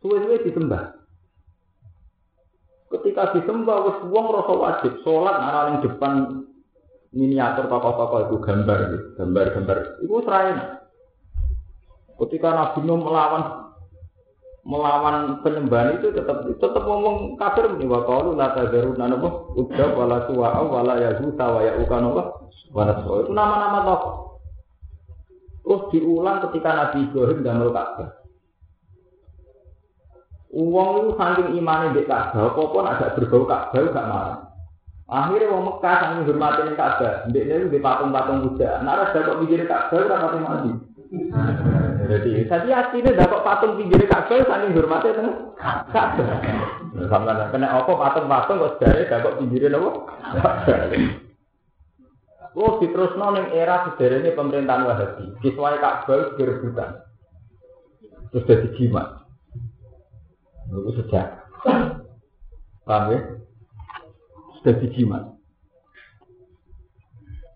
Suwe-suwe 0.01 0.45
disembah. 0.45 1.00
Ketika 2.91 3.31
disembah 3.35 3.77
wis 3.87 3.97
wong 4.11 4.25
rasa 4.35 4.53
wajib 4.53 4.93
salat 5.07 5.35
ana 5.39 5.61
ning 5.71 5.77
depan 5.87 6.13
miniatur 7.15 7.67
tokoh-tokoh 7.71 8.19
itu 8.27 8.35
gambar 8.43 8.79
gambar-gambar. 9.15 9.77
Itu 10.03 10.15
serain 10.23 10.57
ketika 12.21 12.49
Nabi 12.53 12.79
Nuh 12.85 12.99
melawan 13.01 13.43
melawan 14.61 15.41
penyembahan 15.41 15.97
itu 15.97 16.13
tetap 16.13 16.45
tetap 16.45 16.83
ngomong 16.85 17.35
kafir 17.39 17.65
nih 17.81 17.87
wa 17.89 18.05
qalu 18.05 18.37
la 18.37 18.53
tazaruna 18.53 19.05
napa? 19.09 19.29
Udda 19.57 19.85
wala 19.95 20.17
suwa 20.29 20.61
wala 20.61 20.93
yazuta 20.99 21.45
wa 21.47 21.61
yauka 21.63 21.97
napa? 21.97 22.23
Wala 22.71 22.93
itu 23.03 23.31
nama-nama 23.31 23.79
tokoh. 23.87 24.13
Terus 25.61 25.81
diulang 25.95 26.43
ketika 26.47 26.69
Nabi 26.75 27.07
Ibrahim 27.07 27.39
damel 27.47 27.71
Ka'bah 27.71 28.20
Uang 30.51 30.87
itu 30.99 31.09
saking 31.15 31.63
imannya 31.63 31.95
di 31.95 32.03
Ka'bah, 32.03 32.51
apa 32.51 32.59
pun 32.59 32.83
agak 32.83 33.15
berbau 33.15 33.47
Ka'bah 33.47 33.87
gak 33.87 34.09
marah. 34.11 34.39
Akhirnya 35.07 35.47
wong 35.47 35.63
Mekah 35.63 35.95
saking 35.95 36.27
hormatin 36.27 36.75
Ka'bah, 36.75 37.13
ndek 37.31 37.47
niku 37.47 37.71
di 37.71 37.79
patung-patung 37.79 38.43
Buddha. 38.43 38.83
Nek 38.83 38.91
ora 38.99 39.05
dapat 39.15 39.35
pinggir 39.39 39.63
Ka'bah 39.63 40.03
ora 40.03 40.23
pati 40.27 40.39
mandi. 40.43 40.71
Jadi 42.11 42.31
tadi 42.51 42.67
aslinya 42.67 43.15
dapat 43.15 43.39
patung 43.47 43.79
pinggir 43.79 44.03
Ka'bah 44.11 44.43
saking 44.43 44.75
hormatin 44.75 45.15
Ka'bah. 45.55 46.27
Sampai 47.07 47.47
kena 47.55 47.67
apa 47.71 47.91
patung-patung 47.95 48.59
kok 48.59 48.71
sedare 48.75 49.07
dapat 49.07 49.39
pinggir 49.39 49.71
napa? 49.71 49.91
Oh, 52.59 52.83
diterusno 52.83 53.31
ning 53.31 53.55
era 53.55 53.87
sederhana 53.87 54.35
pemerintahan 54.35 54.83
Wahabi. 54.83 55.31
Kiswah 55.39 55.79
Ka'bah 55.79 56.35
direbutan. 56.35 57.07
Terus 58.35 58.47
jadi 58.51 58.67
jimat. 58.75 59.20
Itu 60.71 60.91
sejak. 61.03 61.27
Paham 62.87 63.03
ya? 63.11 63.19
Sudah 64.59 64.75
dijimat. 64.79 65.23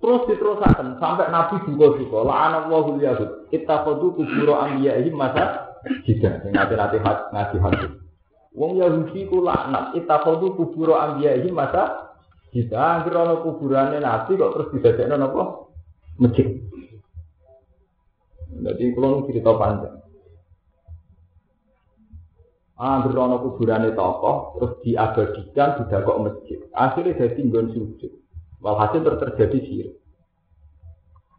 Terus 0.03 0.21
diterusakan 0.29 1.01
sampai 1.01 1.33
Nabi 1.33 1.65
juga 1.65 1.97
juga. 1.97 2.29
La'ana 2.29 2.69
wahul 2.69 3.01
yahud. 3.01 3.49
Kita 3.49 3.81
kodu 3.81 4.13
kuburo 4.13 4.53
ambiyahim 4.53 5.17
masa 5.17 5.73
jida. 6.05 6.45
Ngaji 6.45 6.73
nanti 6.77 6.97
ngaji 7.01 7.57
hati. 7.57 7.87
Wong 8.53 8.77
Yahudi 8.77 9.25
ku 9.25 9.41
laknat. 9.41 9.97
Kita 9.97 10.21
kodu 10.21 10.53
kuburo 10.53 10.93
ambiyahim 10.93 11.57
masa 11.57 12.13
jida. 12.53 13.01
Akhirnya 13.01 13.41
kuburannya 13.41 13.97
Nabi 13.97 14.37
kok 14.37 14.53
terus 14.53 14.69
didadekno 14.77 15.25
apa? 15.25 15.43
Masjid. 16.21 16.53
Jadi 18.61 18.83
kalau 18.93 19.25
cerita 19.25 19.51
panjang. 19.57 20.04
Angger 22.75 23.15
ana 23.15 23.39
kuburane 23.39 23.95
tokoh 23.95 24.59
terus 24.59 24.71
diabadikan 24.83 25.79
didakok 25.79 26.17
masjid. 26.27 26.59
Akhirnya 26.75 27.15
jadi 27.15 27.39
nggon 27.39 27.71
sujud. 27.71 28.11
Walhasil 28.59 28.99
terjadi 28.99 29.57
sirik. 29.63 29.91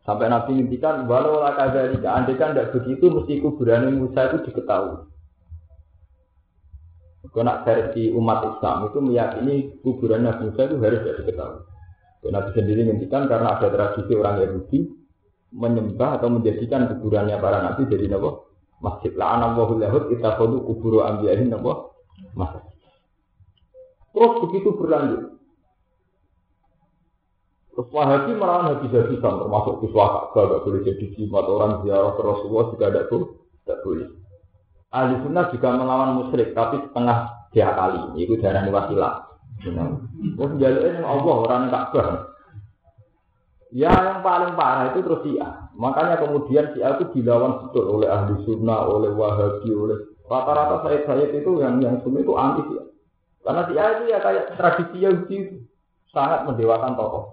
Sampai 0.06 0.30
Nabi 0.30 0.56
ngintikan, 0.56 1.04
walau 1.10 1.42
lah 1.42 1.58
jika 1.66 2.08
andai 2.14 2.38
kan 2.38 2.54
tidak 2.54 2.78
begitu, 2.78 3.10
mesti 3.10 3.42
kuburan 3.42 3.90
Musa 3.98 4.30
itu 4.30 4.38
diketahui. 4.48 5.02
Kalau 7.26 7.58
versi 7.66 8.14
umat 8.14 8.38
Islam 8.54 8.86
itu 8.86 8.98
meyakini 9.02 9.54
kuburan 9.82 10.24
Nabi 10.24 10.48
Musa 10.48 10.62
itu 10.70 10.78
harus 10.78 11.02
tidak 11.02 11.16
diketahui. 11.20 11.60
Dan 12.22 12.30
Nabi 12.32 12.50
sendiri 12.54 12.80
ngintikan 12.86 13.26
karena 13.26 13.58
ada 13.58 13.68
tradisi 13.68 14.12
orang 14.14 14.40
Yahudi 14.46 14.78
menyembah 15.52 16.22
atau 16.22 16.28
menjadikan 16.32 16.86
kuburannya 16.96 17.36
para 17.42 17.66
Nabi 17.66 17.90
jadi 17.90 18.06
nabi 18.08 18.30
masjid. 18.80 19.12
La'ana 19.16 19.56
wa 19.56 19.68
yahud 19.76 20.08
kita 20.12 20.36
kodu 20.36 20.62
kuburu 20.64 21.04
ambiyahin 21.04 21.52
apa 21.52 21.92
masjid 22.36 22.64
terus 24.16 24.32
begitu 24.48 24.72
berlanjut. 24.72 25.22
Terus 27.76 27.88
wahabi 27.92 28.32
melawan 28.32 28.72
habis-habisan 28.72 29.36
termasuk 29.36 29.84
kiswah 29.84 30.32
Ka'bah 30.32 30.48
gak 30.48 30.62
boleh 30.64 30.80
jadi 30.80 31.04
jimat 31.12 31.44
orang 31.44 31.84
ziarah 31.84 32.16
ke 32.16 32.22
Rasulullah 32.24 32.66
juga 32.72 32.84
ada 32.88 33.02
tuh 33.12 33.44
tidak 33.60 33.84
boleh. 33.84 34.08
Ahli 34.88 35.14
sunnah 35.20 35.52
juga 35.52 35.68
melawan 35.76 36.10
musyrik 36.16 36.56
tapi 36.56 36.80
setengah 36.88 37.36
dia 37.52 37.68
kali 37.76 38.16
itu 38.16 38.40
darah 38.40 38.64
wasilah 38.64 39.14
terus 39.64 40.52
jalurnya 40.60 41.00
Allah 41.04 41.34
orang 41.40 41.62
Ka'bah 41.72 42.35
Ya 43.74 43.90
yang 43.90 44.22
paling 44.22 44.54
parah 44.54 44.94
itu 44.94 45.02
terus 45.02 45.22
Syiah. 45.26 45.66
Makanya 45.74 46.22
kemudian 46.22 46.70
Syiah 46.70 46.94
itu 46.98 47.18
dilawan 47.18 47.66
betul 47.66 47.98
oleh 47.98 48.06
ahli 48.06 48.38
sunnah, 48.46 48.86
oleh 48.86 49.10
wahabi, 49.10 49.70
oleh 49.74 49.98
rata-rata 50.30 50.86
saya 50.86 51.02
saya 51.02 51.24
itu 51.34 51.50
yang 51.58 51.82
yang 51.82 51.98
sunnah 52.06 52.22
itu 52.22 52.34
anti 52.38 52.62
Syiah. 52.70 52.86
Karena 53.42 53.62
Syiah 53.66 53.88
itu 53.98 54.04
ya 54.14 54.18
kayak 54.22 54.44
tradisi 54.54 54.96
Yahudi 55.02 55.36
sangat 56.14 56.46
mendewakan 56.46 56.94
tokoh. 56.94 57.24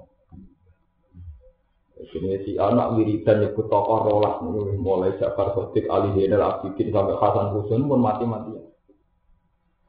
Ini 2.03 2.45
si 2.45 2.59
anak 2.61 2.93
wiridan 2.97 3.41
nyebut 3.41 3.69
tokoh 3.69 3.97
rolas 4.05 4.37
mulai 4.77 5.17
Jafar 5.17 5.53
Sotik, 5.57 5.89
Ali 5.89 6.13
Zainal 6.17 6.45
Abidin 6.45 6.93
sampai 6.93 7.17
Hasan 7.17 7.57
Husain 7.57 7.85
pun 7.89 8.01
mati-matian. 8.01 8.73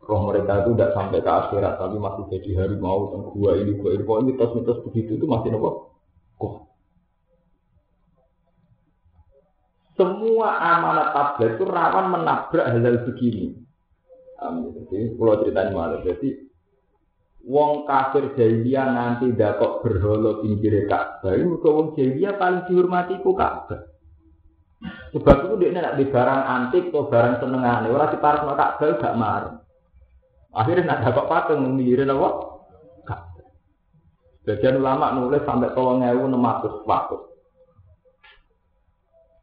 Roh 0.04 0.20
mereka 0.28 0.64
itu 0.64 0.76
tidak 0.76 0.92
sampai 0.92 1.24
ke 1.24 1.30
akhirat 1.32 1.80
tapi 1.80 1.96
masih 1.96 2.28
jadi 2.28 2.50
harimau 2.60 3.08
dan 3.08 3.20
gua 3.32 3.56
ini 3.56 3.72
gua 3.80 3.96
ini 3.96 4.04
pokoknya 4.04 4.26
mitos-mitos 4.36 4.78
begitu 4.84 5.16
itu 5.16 5.24
masih 5.24 5.48
nopo 5.56 5.93
Semua 9.94 10.58
amanat 10.58 11.14
tablet 11.14 11.54
itu 11.54 11.64
rawan 11.70 12.10
menabrak 12.10 12.66
hal-hal 12.66 13.06
begini. 13.06 13.54
Amin. 14.42 14.74
Jadi, 14.74 15.14
kalau 15.14 15.38
ceritanya 15.38 15.70
malah, 15.70 16.02
jadi 16.02 16.28
wong 17.46 17.86
kafir 17.86 18.34
jahiliyah 18.34 18.90
nanti 18.90 19.30
dapat 19.30 19.86
berholo 19.86 20.42
pinggir 20.42 20.90
Ka'bah. 20.90 21.38
Ini 21.38 21.46
wong 21.62 21.94
jahiliyah 21.94 22.34
paling 22.34 22.66
dihormati 22.66 23.22
ku 23.22 23.38
Ka'bah. 23.38 23.94
Sebab 25.14 25.36
itu 25.48 25.54
dia 25.62 25.70
nak 25.78 25.96
di 25.96 26.04
barang 26.10 26.42
antik 26.44 26.90
atau 26.90 27.06
barang 27.06 27.38
senengan. 27.38 27.86
Orang 27.88 28.10
di 28.10 28.18
park 28.18 28.42
Ka'bah 28.42 28.90
gak 28.98 29.14
marah. 29.14 29.54
Akhirnya 30.54 30.90
nak 30.90 31.02
dapat 31.06 31.24
patung 31.30 31.62
menggirin 31.62 32.10
apa? 32.10 32.53
Bagian 34.44 34.76
ulama 34.76 35.16
nulis 35.16 35.40
sampai 35.48 35.72
tolong 35.72 36.04
ewu 36.04 36.28
enam 36.28 36.44
ratus 36.44 36.84
patung. 36.84 37.24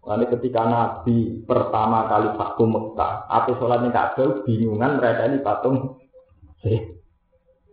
Lalu 0.01 0.25
ketika 0.33 0.65
Nabi 0.65 1.45
pertama 1.45 2.09
kali 2.09 2.33
waktu 2.33 2.63
Mekah, 2.65 3.29
atau 3.29 3.53
sholatnya 3.57 3.93
Ka'bah, 3.93 4.41
bingungan 4.45 4.97
mereka 4.97 5.29
ini 5.29 5.37
patung. 5.45 6.01
Eh, 6.65 7.01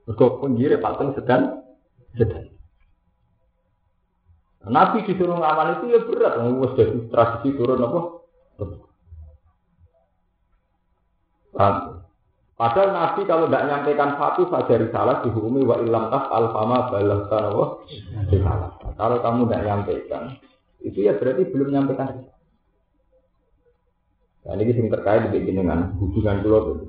Kok 0.09 0.41
penggiri 0.41 0.81
patung 0.81 1.13
sedang 1.13 1.61
sedang. 2.17 2.49
Nabi 4.69 5.05
disuruh 5.05 5.37
ngamal 5.37 5.81
itu 5.81 5.85
ya 5.93 6.01
berat, 6.05 6.41
wes 6.41 6.73
jadi 6.77 6.97
tradisi 7.09 7.57
turun 7.57 7.85
apa? 7.85 8.01
Padahal 12.59 12.91
Nabi 12.91 13.23
kalau 13.23 13.47
tidak 13.47 13.71
nyampaikan 13.71 14.19
satu 14.19 14.51
saja 14.51 14.83
risalah 14.83 15.23
dihukumi 15.23 15.63
wa 15.63 15.79
ilam 15.79 16.11
tas 16.11 16.27
alfama 16.27 16.91
balas 16.91 17.31
tanawa 17.31 17.87
Kalau 18.99 19.17
kamu 19.23 19.47
tidak 19.47 19.63
nyampaikan, 19.63 20.23
itu 20.83 21.07
ya 21.07 21.15
berarti 21.15 21.47
belum 21.55 21.71
nyampaikan. 21.71 22.27
Nah, 24.43 24.59
ini 24.59 24.75
sing 24.75 24.91
terkait 24.91 25.31
dengan 25.31 25.95
hubungan 26.03 26.43
pulau 26.43 26.83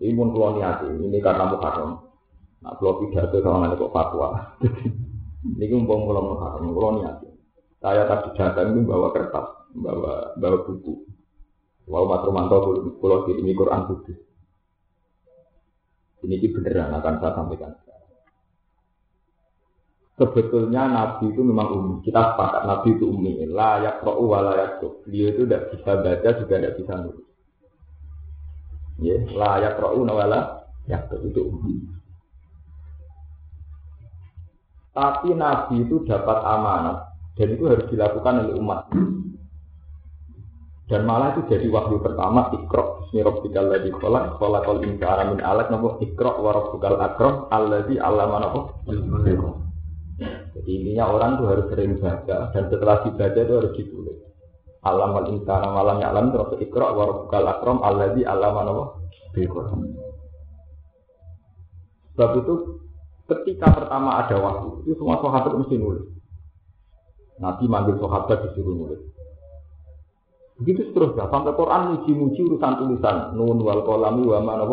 ini 0.00 0.16
pun 0.16 0.32
pulau 0.32 0.56
niati 0.56 0.88
ini 0.96 1.20
karena 1.20 1.44
muharram. 1.52 2.00
Nah 2.64 2.72
pulau 2.80 3.04
pidato 3.04 3.36
sama 3.44 3.68
nanti 3.68 3.76
kok 3.76 3.92
fatwa. 3.92 4.56
Ini 5.60 5.72
umpam 5.76 6.08
pulau 6.08 6.36
muharram 6.36 6.72
pulau 6.72 7.00
niati. 7.00 7.28
Saya 7.84 8.08
tadi 8.08 8.32
datang 8.32 8.76
itu 8.76 8.80
bawa 8.88 9.12
kertas 9.12 9.68
bawa 9.76 10.36
bawa 10.40 10.58
buku. 10.64 11.04
Walau 11.84 12.08
Mas 12.08 12.24
Romanto 12.24 12.56
pulau 12.96 13.28
ini 13.28 13.52
Quran 13.52 13.84
putih 13.88 14.29
ini 16.24 16.46
beneran 16.52 16.92
akan 16.96 17.14
saya 17.20 17.32
sampaikan 17.36 17.72
sebetulnya 20.20 20.84
Nabi 20.84 21.32
itu 21.32 21.40
memang 21.40 21.68
umum. 21.72 21.96
Kita 22.04 22.36
sepakat 22.36 22.68
Nabi 22.68 22.92
itu 22.92 23.08
umum. 23.08 23.40
Layak 23.40 24.04
ro'u 24.04 24.28
wa 24.28 24.44
layak 24.44 24.84
Beliau 24.84 25.32
itu 25.32 25.48
tidak 25.48 25.72
bisa 25.72 25.90
baca 25.96 26.28
juga 26.36 26.54
tidak 26.60 26.76
bisa 26.76 26.92
nulis. 27.00 27.26
Ya, 29.00 29.16
layak 29.32 29.80
ro'u 29.80 30.04
wala 30.04 30.68
ya 30.84 31.00
itu 31.08 31.40
umum. 31.40 31.96
Tapi 34.92 35.32
Nabi 35.32 35.88
itu 35.88 36.04
dapat 36.04 36.38
amanat 36.44 37.16
dan 37.40 37.48
itu 37.56 37.64
harus 37.64 37.88
dilakukan 37.88 38.44
oleh 38.44 38.54
umat. 38.60 38.92
Dan 40.90 41.06
malah 41.06 41.38
itu 41.38 41.54
jadi 41.54 41.70
wahyu 41.70 42.02
pertama 42.02 42.50
ikro 42.50 43.06
Bismi 43.06 43.22
rabbikal 43.22 43.70
ladzi 43.70 43.94
khalaq 43.94 44.42
khalaqal 44.42 44.82
insana 44.82 45.22
min 45.30 45.38
'alaq 45.38 45.70
napa 45.70 46.02
ikra 46.02 46.34
wa 46.34 46.50
rabbukal 46.50 46.98
akram 46.98 47.46
alladzi 47.50 47.94
'allama 47.98 48.36
napa 48.42 48.60
jadi 50.20 50.70
intinya 50.76 51.04
orang 51.10 51.40
tuh 51.40 51.46
harus 51.48 51.66
sering 51.72 51.96
baca 51.96 52.52
dan 52.52 52.64
setelah 52.68 53.00
dibaca 53.02 53.40
itu 53.40 53.54
harus 53.56 53.72
ditulis. 53.72 54.18
Alam 54.84 55.16
al 55.16 55.26
insana 55.32 55.68
malam 55.72 55.98
alam 56.04 56.30
terus 56.30 56.60
ikra 56.60 56.92
wa 56.92 57.02
rabbukal 57.08 57.46
akram 57.48 57.78
alladzi 57.80 58.22
allama 58.28 58.60
nawa 58.62 58.84
bil 59.32 59.48
Sebab 62.14 62.30
itu 62.36 62.54
ketika 63.26 63.74
pertama 63.74 64.20
ada 64.20 64.36
waktu, 64.36 64.84
itu 64.84 64.92
semua 65.00 65.18
sahabat 65.24 65.56
mesti 65.56 65.74
nulis. 65.80 66.04
Nabi 67.40 67.64
manggil 67.64 67.96
sahabat 67.96 68.38
disuruh 68.50 68.76
nulis. 68.76 69.00
Begitu 70.60 70.92
seterusnya 70.92 71.32
sampai 71.32 71.56
Quran 71.56 71.82
muji-muji 71.96 72.40
urusan 72.44 72.72
tulisan 72.76 73.32
nun 73.32 73.64
wal 73.64 73.80
kolami 73.80 74.28
wa 74.28 74.44
mana 74.44 74.68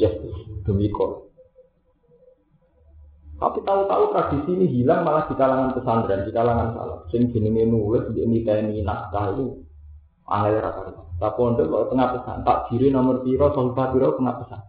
yes 0.00 0.16
demi 0.64 0.88
kol. 0.88 1.28
Tapi 3.36 3.60
tahu-tahu 3.60 4.16
tradisi 4.16 4.50
ini 4.56 4.64
hilang 4.64 5.04
malah 5.04 5.28
di 5.28 5.36
kalangan 5.36 5.76
pesantren, 5.76 6.24
di 6.24 6.32
kalangan 6.32 6.72
salah. 6.72 6.98
Sing 7.12 7.28
jenenge 7.36 7.68
nulis 7.68 8.08
di 8.16 8.24
ini 8.24 8.40
tni 8.40 8.80
naskah 8.80 9.36
itu 9.36 9.60
angel 10.24 10.56
rata-rata. 10.64 11.02
Tak 11.20 11.32
pondok 11.36 11.68
kalau 11.68 11.86
tengah 11.92 12.08
pesan, 12.16 12.36
tak 12.44 12.58
diri 12.72 12.88
nomor 12.88 13.20
piro, 13.20 13.52
sobat 13.52 13.92
piro 13.92 14.16
tengah 14.16 14.40
pesan. 14.40 14.60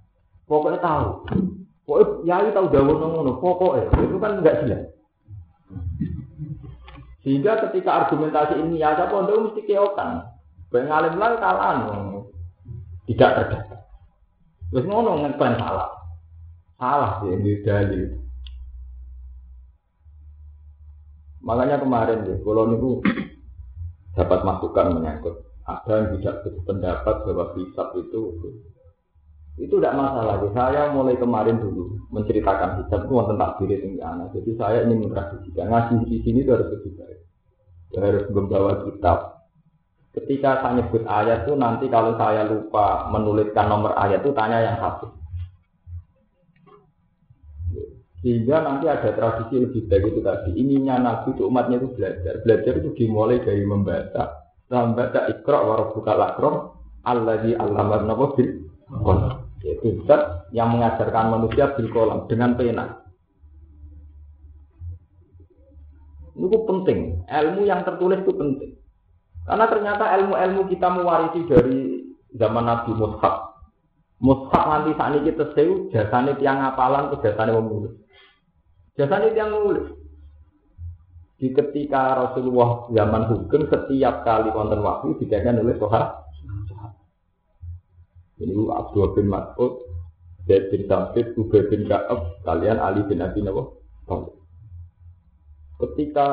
Pokoknya 0.47 0.79
tahu. 0.83 1.07
Pokoknya 1.87 2.43
yai 2.43 2.51
tahu 2.51 2.67
daun 2.67 2.99
ngono, 2.99 3.39
pokoknya 3.39 3.87
itu 4.03 4.15
kan 4.19 4.31
enggak 4.43 4.59
jelas. 4.63 4.83
Sehingga 7.23 7.59
ketika 7.67 8.03
argumentasi 8.03 8.59
ini 8.63 8.83
ya 8.83 8.95
ada 8.95 9.07
pondok 9.07 9.51
mesti 9.51 9.63
keokan. 9.63 10.36
Banyak 10.67 10.91
alim 10.91 11.15
lah 11.15 11.39
kalahan, 11.39 11.77
tidak 13.07 13.31
terdaftar. 13.39 13.79
Terus 14.67 14.85
ngono 14.85 15.23
ngeklaim 15.23 15.55
salah. 15.55 15.89
Salah 16.75 17.11
sih 17.23 17.31
ini 17.31 17.63
dalil. 17.63 18.05
Makanya 21.39 21.79
kemarin 21.79 22.27
ya, 22.27 22.35
kalau 22.43 22.67
niku 22.67 22.99
dapat 24.19 24.39
masukan 24.43 24.99
menyangkut 24.99 25.47
ada 25.63 25.93
yang 26.03 26.07
tidak 26.19 26.43
berpendapat 26.43 27.15
bahwa 27.27 27.45
hisab 27.55 27.95
itu 27.95 28.21
itu 29.57 29.73
tidak 29.81 29.97
masalah. 29.97 30.37
Saya 30.53 30.93
mulai 30.93 31.17
kemarin 31.17 31.57
dulu 31.57 31.97
menceritakan 32.13 32.83
hisab 32.83 33.07
itu 33.07 33.13
tentang 33.15 33.51
diri 33.57 33.75
tinggi 33.81 34.01
anak. 34.03 34.35
Jadi 34.35 34.51
saya 34.53 34.85
ingin 34.85 35.07
mentradisikan 35.07 35.67
ngaji 35.71 35.95
di 36.05 36.17
sini 36.21 36.45
itu 36.45 36.51
harus 36.53 36.69
lebih 36.75 36.91
baik. 36.93 37.19
Ya, 37.95 37.99
harus 38.03 38.25
membawa 38.29 38.71
kitab. 38.85 39.36
Ketika 40.15 40.63
saya 40.63 40.81
nyebut 40.81 41.03
ayat 41.05 41.45
itu 41.45 41.53
nanti 41.59 41.85
kalau 41.91 42.17
saya 42.17 42.47
lupa 42.47 43.11
menuliskan 43.13 43.69
nomor 43.69 43.93
ayat 43.97 44.23
itu 44.23 44.33
tanya 44.33 44.63
yang 44.63 44.77
satu. 44.81 45.13
Sehingga 48.25 48.65
nanti 48.65 48.89
ada 48.89 49.13
tradisi 49.13 49.61
lebih 49.61 49.85
baik 49.85 50.09
itu 50.09 50.19
tadi. 50.25 50.49
Ininya 50.57 50.97
Nabi 50.97 51.37
itu 51.37 51.45
umatnya 51.45 51.77
itu 51.77 51.93
belajar. 51.93 52.41
Belajar 52.41 52.73
itu 52.81 52.89
dimulai 52.97 53.39
dari 53.45 53.61
membaca 53.61 54.47
Lambat 54.67 55.15
ikra 55.31 55.63
wa 55.63 55.79
rabbuka 55.79 56.11
lakram 56.11 56.75
alladzi 57.07 57.55
allama 57.55 58.03
napa 58.03 58.35
bil. 58.35 58.67
Yaitu 59.63 60.03
yang 60.51 60.75
mengajarkan 60.75 61.31
manusia 61.31 61.71
bil 61.77 61.87
kolam 61.93 62.27
dengan 62.27 62.59
pena. 62.59 62.85
Itu 66.35 66.57
penting. 66.67 67.25
Ilmu 67.25 67.63
yang 67.63 67.87
tertulis 67.87 68.21
itu 68.21 68.33
penting. 68.35 68.71
Karena 69.47 69.65
ternyata 69.71 70.11
ilmu-ilmu 70.19 70.61
kita 70.67 70.87
mewarisi 70.91 71.39
dari 71.47 72.03
zaman 72.35 72.67
Nabi 72.67 72.91
Mushaf. 72.99 73.55
Mushaf 74.19 74.63
nanti 74.67 74.91
saat 74.99 75.15
ini 75.15 75.31
kita 75.31 75.55
sewu 75.55 75.87
jasanya 75.87 76.35
tiang 76.35 76.59
apalan 76.67 77.15
ke 77.15 77.23
jasanya 77.23 77.55
menulis. 77.55 77.95
Jasanya 78.99 79.31
tiang 79.31 79.55
menulis. 79.55 79.87
Di 81.39 81.53
ketika 81.55 82.17
Rasulullah 82.27 82.91
zaman 82.91 83.23
hukum 83.31 83.71
setiap 83.71 84.27
kali 84.27 84.51
wonten 84.51 84.83
wahyu 84.83 85.15
dijadikan 85.21 85.63
oleh 85.63 85.79
sohar. 85.79 86.27
Ini 88.37 88.53
Abdul 88.53 89.17
bin 89.17 89.31
Mas'ud, 89.31 89.81
Zaid 90.45 90.69
bin 90.69 90.85
Sabit, 90.85 91.33
Ubay 91.33 91.65
bin 91.73 91.89
Ka'ab, 91.89 92.43
kalian 92.45 92.77
Ali 92.77 93.01
bin 93.09 93.23
Abi 93.23 93.41
Nawawi. 93.41 94.29
Ketika 95.77 96.29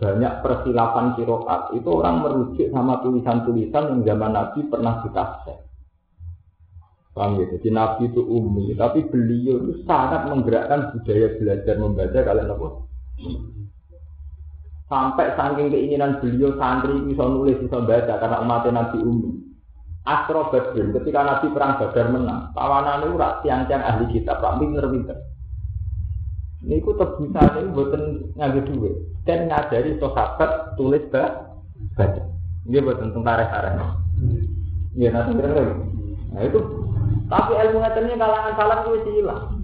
banyak 0.00 0.32
persilapan 0.40 1.12
kiroat, 1.12 1.76
itu 1.76 1.88
orang 1.92 2.24
merujuk 2.24 2.72
sama 2.72 3.04
tulisan-tulisan 3.04 3.84
yang 3.92 4.00
zaman 4.08 4.32
Nabi 4.32 4.64
pernah 4.64 5.04
ditafsir. 5.04 5.60
Paham 7.12 7.36
ya? 7.36 7.44
Jadi 7.52 7.68
Nabi 7.68 8.08
itu 8.08 8.22
umi, 8.24 8.72
tapi 8.80 9.04
beliau 9.04 9.60
itu 9.60 9.84
sangat 9.84 10.24
menggerakkan 10.32 10.96
budaya 10.96 11.36
belajar 11.36 11.74
membaca 11.76 12.16
kalian 12.16 12.48
apa? 12.48 12.68
Sampai 14.88 15.26
saking 15.36 15.68
keinginan 15.68 16.18
beliau 16.18 16.56
santri 16.56 16.96
bisa 17.04 17.22
nulis 17.28 17.60
bisa 17.60 17.78
baca 17.84 18.14
karena 18.16 18.40
umatnya 18.40 18.70
Nabi 18.80 18.98
Umi. 19.04 19.30
Astro 20.08 20.48
Badrin 20.48 20.96
ketika 20.96 21.20
Nabi 21.22 21.52
perang 21.52 21.76
Badar 21.76 22.08
menang, 22.08 22.56
tawanan 22.56 23.04
itu 23.04 23.20
rak 23.20 23.44
tiang-tiang 23.44 23.84
ahli 23.84 24.08
kitab, 24.16 24.40
rak 24.40 24.56
pinter-pinter. 24.56 25.18
Ini 26.64 26.80
ku 26.80 26.96
tebusan 26.96 27.52
ini 27.60 27.68
buatan 27.76 28.02
ngambil 28.34 28.64
duit 28.64 28.96
dan 29.28 29.48
ngajari 29.48 29.96
sahabat 30.00 30.76
tulis 30.76 31.04
baca. 31.12 32.22
Ini 32.68 32.80
buatan 32.84 33.12
tentara 33.12 33.44
tarik 33.48 33.74
Iya 34.94 35.08
nanti 35.14 35.38
kira-kira. 35.38 35.74
Nah 36.34 36.42
itu 36.44 36.60
tapi 37.30 37.52
ilmu 37.54 37.78
ngetennya 37.78 38.18
kalangan 38.18 38.54
salam 38.58 38.78
itu 38.90 39.10
hilang. 39.22 39.62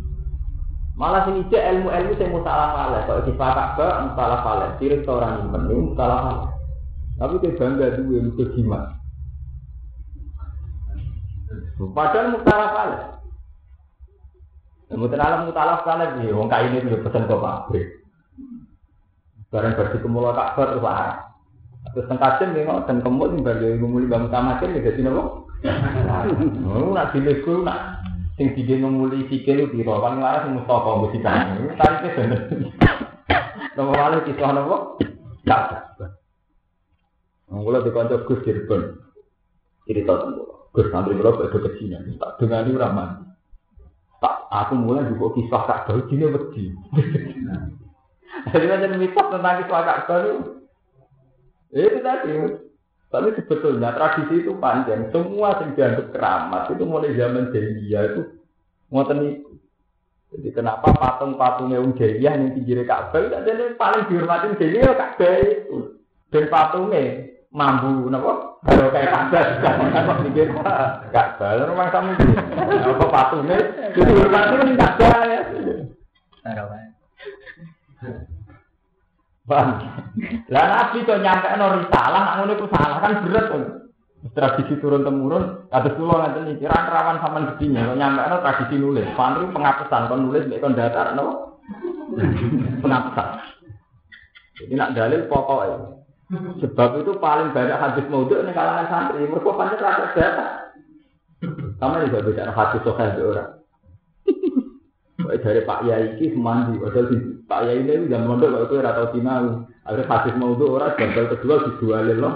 Malah 0.97 1.29
sing 1.29 1.45
ijek 1.45 1.61
ilmu-ilmu 1.61 2.14
sing 2.16 2.31
musalah 2.33 2.73
faleh, 2.73 3.05
kok 3.05 3.27
dipakai 3.29 3.75
ke 3.77 3.88
musalah 4.07 4.38
faleh, 4.40 4.69
sirik 4.81 5.05
orang 5.05 5.45
iman 5.45 5.69
ini 5.69 5.92
musalah 5.92 6.19
faleh. 6.25 6.49
Tapi 7.21 7.35
dia 7.42 7.57
bangga 7.59 7.87
dua 8.01 8.19
itu 8.23 8.45
jimat. 8.57 8.85
Padahal 11.92 12.40
musalah 12.40 12.69
faleh. 12.73 13.03
Mungkin 14.87 15.19
alam 15.19 15.51
mutalaf 15.51 15.83
faleh 15.83 16.09
sih, 16.23 16.31
wong 16.31 16.47
kain 16.47 16.79
juga 16.79 17.03
pesan 17.03 17.27
ke 17.27 17.35
pabrik. 17.35 17.87
Barang 19.51 19.79
bersih 19.79 20.01
kemula 20.03 20.35
kakbar 20.35 20.75
terus 20.75 20.87
arah. 20.87 21.19
Terus 21.95 22.09
tengkajen 22.11 22.49
nih 22.53 22.67
dan 22.67 22.99
kemul 23.01 23.29
nih 23.31 23.43
bagi 23.47 23.69
ngumuli 23.79 24.11
bangun 24.11 24.31
tamakin 24.31 24.77
ya 24.77 24.87
jadi 24.91 25.01
nopo. 25.07 25.47
Oh, 26.67 26.93
nak 26.93 27.17
dilego 27.17 27.65
nak 27.65 28.05
sing 28.37 28.53
dike 28.53 28.77
ngemuli 28.77 29.25
sikil 29.31 29.71
piro? 29.71 30.03
Kan 30.03 30.21
laras 30.21 30.45
sing 30.45 30.59
Mustafa 30.59 30.91
mesti 31.01 31.19
kan 31.23 31.57
tarike 31.79 32.09
bener. 32.19 32.41
Nomor 33.79 33.95
wale 33.97 34.17
kisah 34.27 34.51
nopo? 34.51 34.77
Tak 35.47 35.87
Mula 37.47 37.79
di 37.81 37.95
kantor 37.95 38.27
Gus 38.27 38.43
Cirebon 38.43 38.83
cerita 39.87 40.13
tentang 40.19 40.51
Gus 40.75 40.91
santri 40.91 41.15
kula 41.15 41.31
kok 41.33 41.55
ke 41.55 41.71
sini 41.79 42.19
tak 42.19 42.37
dengani 42.43 42.75
ora 42.75 43.17
tak 44.19 44.35
aku 44.51 44.75
mulai 44.75 45.07
juga 45.09 45.33
kisah 45.39 45.63
tak 45.65 45.81
tahu 45.87 46.05
jine 46.11 46.27
wedi 46.35 46.75
jadi 48.53 48.65
macam 48.69 49.01
mitos 49.01 49.27
tentang 49.33 49.57
kisah 49.65 49.83
tak 49.83 50.01
tahu 50.07 50.33
itu 51.77 51.99
tadi 52.01 52.33
tapi 53.07 53.33
sebetulnya 53.39 53.95
tradisi 53.95 54.43
itu 54.43 54.53
panjang. 54.59 55.09
Semua 55.15 55.55
yang 55.62 55.79
dianggap 55.79 56.11
keramat 56.11 56.62
itu 56.75 56.85
mulai 56.85 57.15
zaman 57.15 57.55
jahiliyah 57.55 58.03
itu 58.12 58.23
ngoten 58.91 59.19
itu. 59.25 59.51
Jadi 60.35 60.49
kenapa 60.51 60.91
patung-patungnya 60.91 61.79
Wong 61.79 61.95
Jahiliyah 61.95 62.35
yang 62.35 62.53
pinggir 62.59 62.83
Ka'bah 62.83 63.23
itu 63.23 63.31
jadi 63.47 63.79
paling 63.79 64.11
dihormatin 64.11 64.59
Jahiliyah 64.59 64.95
Ka'bah 64.99 65.33
itu. 65.39 65.77
Dan 66.35 66.51
patungnya 66.51 67.31
mambu 67.55 68.11
napa? 68.11 68.59
Kalau 68.67 68.91
kayak 68.91 69.11
Ka'bah 69.15 69.45
kan 69.62 70.19
pinggir 70.27 70.51
Ka'bah. 71.15 71.62
Rumah 71.62 71.89
kamu 71.95 72.11
apa 72.91 73.07
patungnya 73.07 73.59
jadi 73.95 74.12
hormatin 74.19 74.75
Ka'bah 74.75 75.19
ya. 75.31 75.41
Bang, 79.47 79.79
lah 80.51 80.65
nabi 80.67 81.07
kok 81.07 81.23
nyampe 81.23 81.47
no 81.55 81.79
risalah, 81.79 82.23
nak 82.35 82.37
ngono 82.43 82.67
salah 82.67 82.99
kan 82.99 83.23
berat 83.23 83.47
kan. 83.47 83.63
Tradisi 84.35 84.75
turun 84.83 85.07
temurun, 85.07 85.71
ada 85.71 85.87
pulau 85.95 86.19
nanti 86.19 86.43
nih, 86.43 86.59
kira 86.59 86.75
rawan 86.75 87.23
sama 87.23 87.55
gedinya. 87.55 87.87
Kok 87.87 87.99
nyampe 87.99 88.27
no 88.27 88.37
tradisi 88.43 88.75
nulis, 88.75 89.07
pantri 89.15 89.47
pengapesan, 89.55 90.11
kon 90.11 90.27
nulis, 90.27 90.51
kon 90.59 90.75
datar, 90.75 91.15
no 91.15 91.57
pengapesan. 92.83 93.29
Jadi 94.59 94.73
nak 94.75 94.93
dalil 94.99 95.31
pokoknya. 95.31 95.95
Sebab 96.59 97.07
itu 97.07 97.13
paling 97.23 97.55
banyak 97.55 97.79
hadis 97.79 98.11
maudhu 98.11 98.43
nih 98.43 98.51
kalangan 98.51 98.91
santri. 98.91 99.31
Mereka 99.31 99.47
pancet 99.47 99.79
rata 99.79 100.11
data. 100.11 100.47
Kamu 101.79 102.03
juga 102.11 102.27
bicara 102.27 102.51
hadis 102.51 102.83
sokai 102.83 103.15
orang. 103.23 103.56
Dari 105.29 105.62
Pak 105.67 105.81
Yai 105.87 106.17
iki 106.17 106.35
semandi, 106.35 106.79
padahal 106.79 107.07
di 107.11 107.17
Pak 107.47 107.61
Yai 107.67 107.77
ini 107.83 108.07
udah 108.07 108.21
mondok 108.23 108.49
kalau 108.51 108.67
itu 108.67 108.75
rata 108.83 109.05
sinau. 109.11 109.45
Akhirnya 109.87 110.11
hadis 110.11 110.35
mau 110.35 110.55
itu 110.59 110.67
orang 110.67 110.95
gagal 110.99 111.27
kedua 111.39 111.55
dijualin 111.71 112.19
loh. 112.19 112.35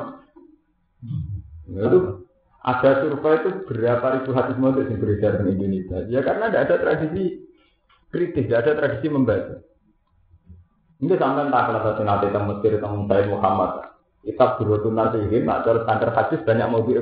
Nah, 1.70 1.82
itu 1.86 1.98
ada 2.60 2.90
survei 3.02 3.34
itu 3.40 3.50
berapa 3.66 4.06
ribu 4.20 4.30
hadis 4.36 4.56
mau 4.60 4.76
yang 4.76 5.00
beredar 5.00 5.42
di 5.42 5.50
Indonesia. 5.56 5.98
Ya 6.06 6.20
karena 6.22 6.52
tidak 6.52 6.62
ada 6.68 6.76
tradisi 6.78 7.42
kritis, 8.14 8.46
tidak 8.46 8.60
ada 8.66 8.72
tradisi 8.78 9.06
membaca. 9.10 9.54
Ini 11.00 11.14
sampai 11.16 11.48
tak 11.48 11.62
kalau 11.64 11.80
satu 11.80 12.02
nanti 12.04 12.26
tentang 12.28 12.46
Mesir 12.52 12.76
tentang 12.76 13.08
Sayyid 13.08 13.32
Muhammad. 13.32 13.70
Kita 14.20 14.46
berutun 14.60 14.92
nanti 14.92 15.16
ini, 15.24 15.40
nak 15.40 15.64
cara 15.64 15.80
standar 15.88 16.12
hadis 16.12 16.44
banyak 16.44 16.68
mau 16.68 16.84
dia 16.84 17.00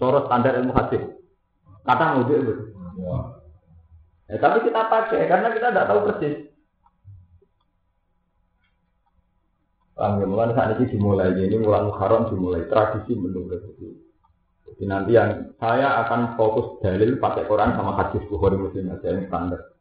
Cara 0.00 0.18
standar 0.24 0.52
ilmu 0.56 0.72
hadis. 0.72 1.02
Kata 1.84 2.04
mau 2.16 2.24
dia 2.24 2.40
Ya, 4.26 4.42
tapi 4.42 4.66
kita 4.66 4.90
pakai 4.90 5.30
karena 5.30 5.54
kita 5.54 5.70
tidak 5.70 5.86
tahu 5.86 6.00
persis. 6.10 6.50
Paham 9.94 10.20
ya, 10.20 10.52
saat 10.52 10.76
ini 10.76 10.92
dimulai, 10.92 11.32
ini 11.32 11.56
mulai 11.56 11.86
Muharram 11.86 12.28
dimulai, 12.28 12.68
tradisi 12.68 13.16
menunggu 13.16 13.56
Jadi 14.66 14.84
nanti 14.84 15.16
yang 15.16 15.56
saya 15.56 16.04
akan 16.04 16.36
fokus 16.36 16.82
dalil 16.84 17.16
pakai 17.16 17.48
Quran 17.48 17.72
sama 17.78 17.96
hadis 17.96 18.20
Bukhari 18.28 18.60
Muslim 18.60 18.92
aja 18.92 19.08
yang 19.08 19.24
standar. 19.30 19.72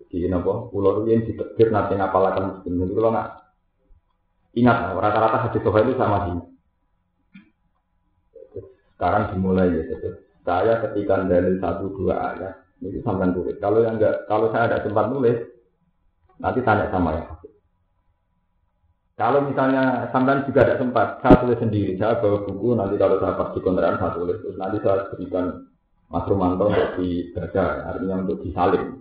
Jadi 0.00 0.32
pulau 0.72 1.02
itu 1.04 1.12
yang 1.12 1.22
ditetir 1.28 1.68
nanti 1.74 1.98
ngapalakan 1.98 2.56
Muslim. 2.56 2.88
Jadi 2.88 2.92
kalau 2.94 3.10
nggak 3.12 3.28
ingat, 4.56 4.78
rata-rata 4.96 5.38
hadis 5.50 5.60
Bukhari 5.60 5.90
itu 5.90 5.98
sama 5.98 6.18
sih. 6.24 6.34
Sekarang 8.96 9.34
dimulai 9.34 9.76
ya, 9.76 9.82
saya 10.46 10.74
ketika 10.88 11.26
dalil 11.28 11.58
satu 11.60 11.84
dua 12.00 12.14
ayat 12.32 12.69
ini 12.80 13.00
sampai 13.04 13.32
tulis. 13.36 13.56
Kalau 13.60 13.84
yang 13.84 14.00
enggak, 14.00 14.24
kalau 14.24 14.48
saya 14.48 14.72
ada 14.72 14.78
sempat 14.80 15.12
nulis, 15.12 15.36
nanti 16.40 16.60
tanya 16.64 16.88
sama 16.88 17.12
ya. 17.12 17.24
Kalau 19.20 19.44
misalnya 19.44 20.08
sampean 20.16 20.48
juga 20.48 20.64
ada 20.64 20.80
sempat, 20.80 21.20
saya 21.20 21.44
tulis 21.44 21.60
sendiri. 21.60 21.92
Saya 22.00 22.16
bawa 22.24 22.40
buku, 22.48 22.72
nanti 22.72 22.96
kalau 22.96 23.20
saya 23.20 23.36
pas 23.36 23.52
di 23.52 23.60
kontrakan 23.60 24.00
saya 24.00 24.16
tulis. 24.16 24.36
Terus 24.40 24.56
nanti 24.56 24.76
saya 24.80 25.04
berikan 25.12 25.44
Mas 26.08 26.24
Romanto 26.24 26.72
untuk 26.72 26.90
dibaca, 26.96 27.64
artinya 27.84 28.16
untuk 28.24 28.40
disalin. 28.40 29.00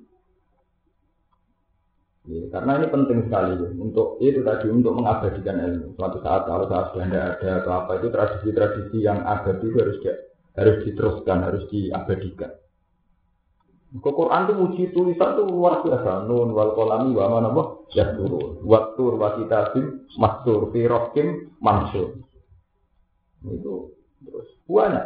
Ya, 2.29 2.45
karena 2.53 2.71
ini 2.77 2.87
penting 2.93 3.19
sekali 3.25 3.57
ya. 3.57 3.69
untuk 3.79 4.21
itu 4.21 4.45
tadi 4.45 4.67
untuk 4.69 4.93
mengabadikan 4.93 5.55
ilmu. 5.55 5.97
Suatu 5.97 6.21
saat 6.21 6.45
kalau 6.45 6.69
saya 6.69 6.91
sudah 6.93 7.05
tidak 7.09 7.25
ada 7.39 7.49
atau 7.63 7.71
apa 7.73 7.91
itu 7.97 8.07
tradisi-tradisi 8.13 8.97
yang 9.01 9.23
abadi 9.25 9.67
harus 9.71 9.97
harus 10.53 10.77
diteruskan, 10.85 11.37
harus 11.41 11.63
diabadikan. 11.73 12.53
Kok 13.89 14.13
Quran 14.13 14.45
itu 14.45 14.53
muji 14.53 14.83
tulisan 14.93 15.33
itu 15.33 15.43
luar 15.49 15.81
biasa. 15.81 16.29
Nun 16.29 16.53
wal 16.53 16.77
kolami 16.77 17.09
wa 17.17 17.25
mana 17.25 17.49
boh 17.49 17.89
ya 17.89 18.13
turun. 18.13 18.61
Waktu 18.61 19.01
wa 19.17 19.33
kitabim 19.41 20.05
mastur 20.21 20.69
fi 20.69 20.85
rokim 20.85 21.57
mansur. 21.57 22.21
Itu 23.49 23.97
terus 24.21 24.45
banyak. 24.69 25.05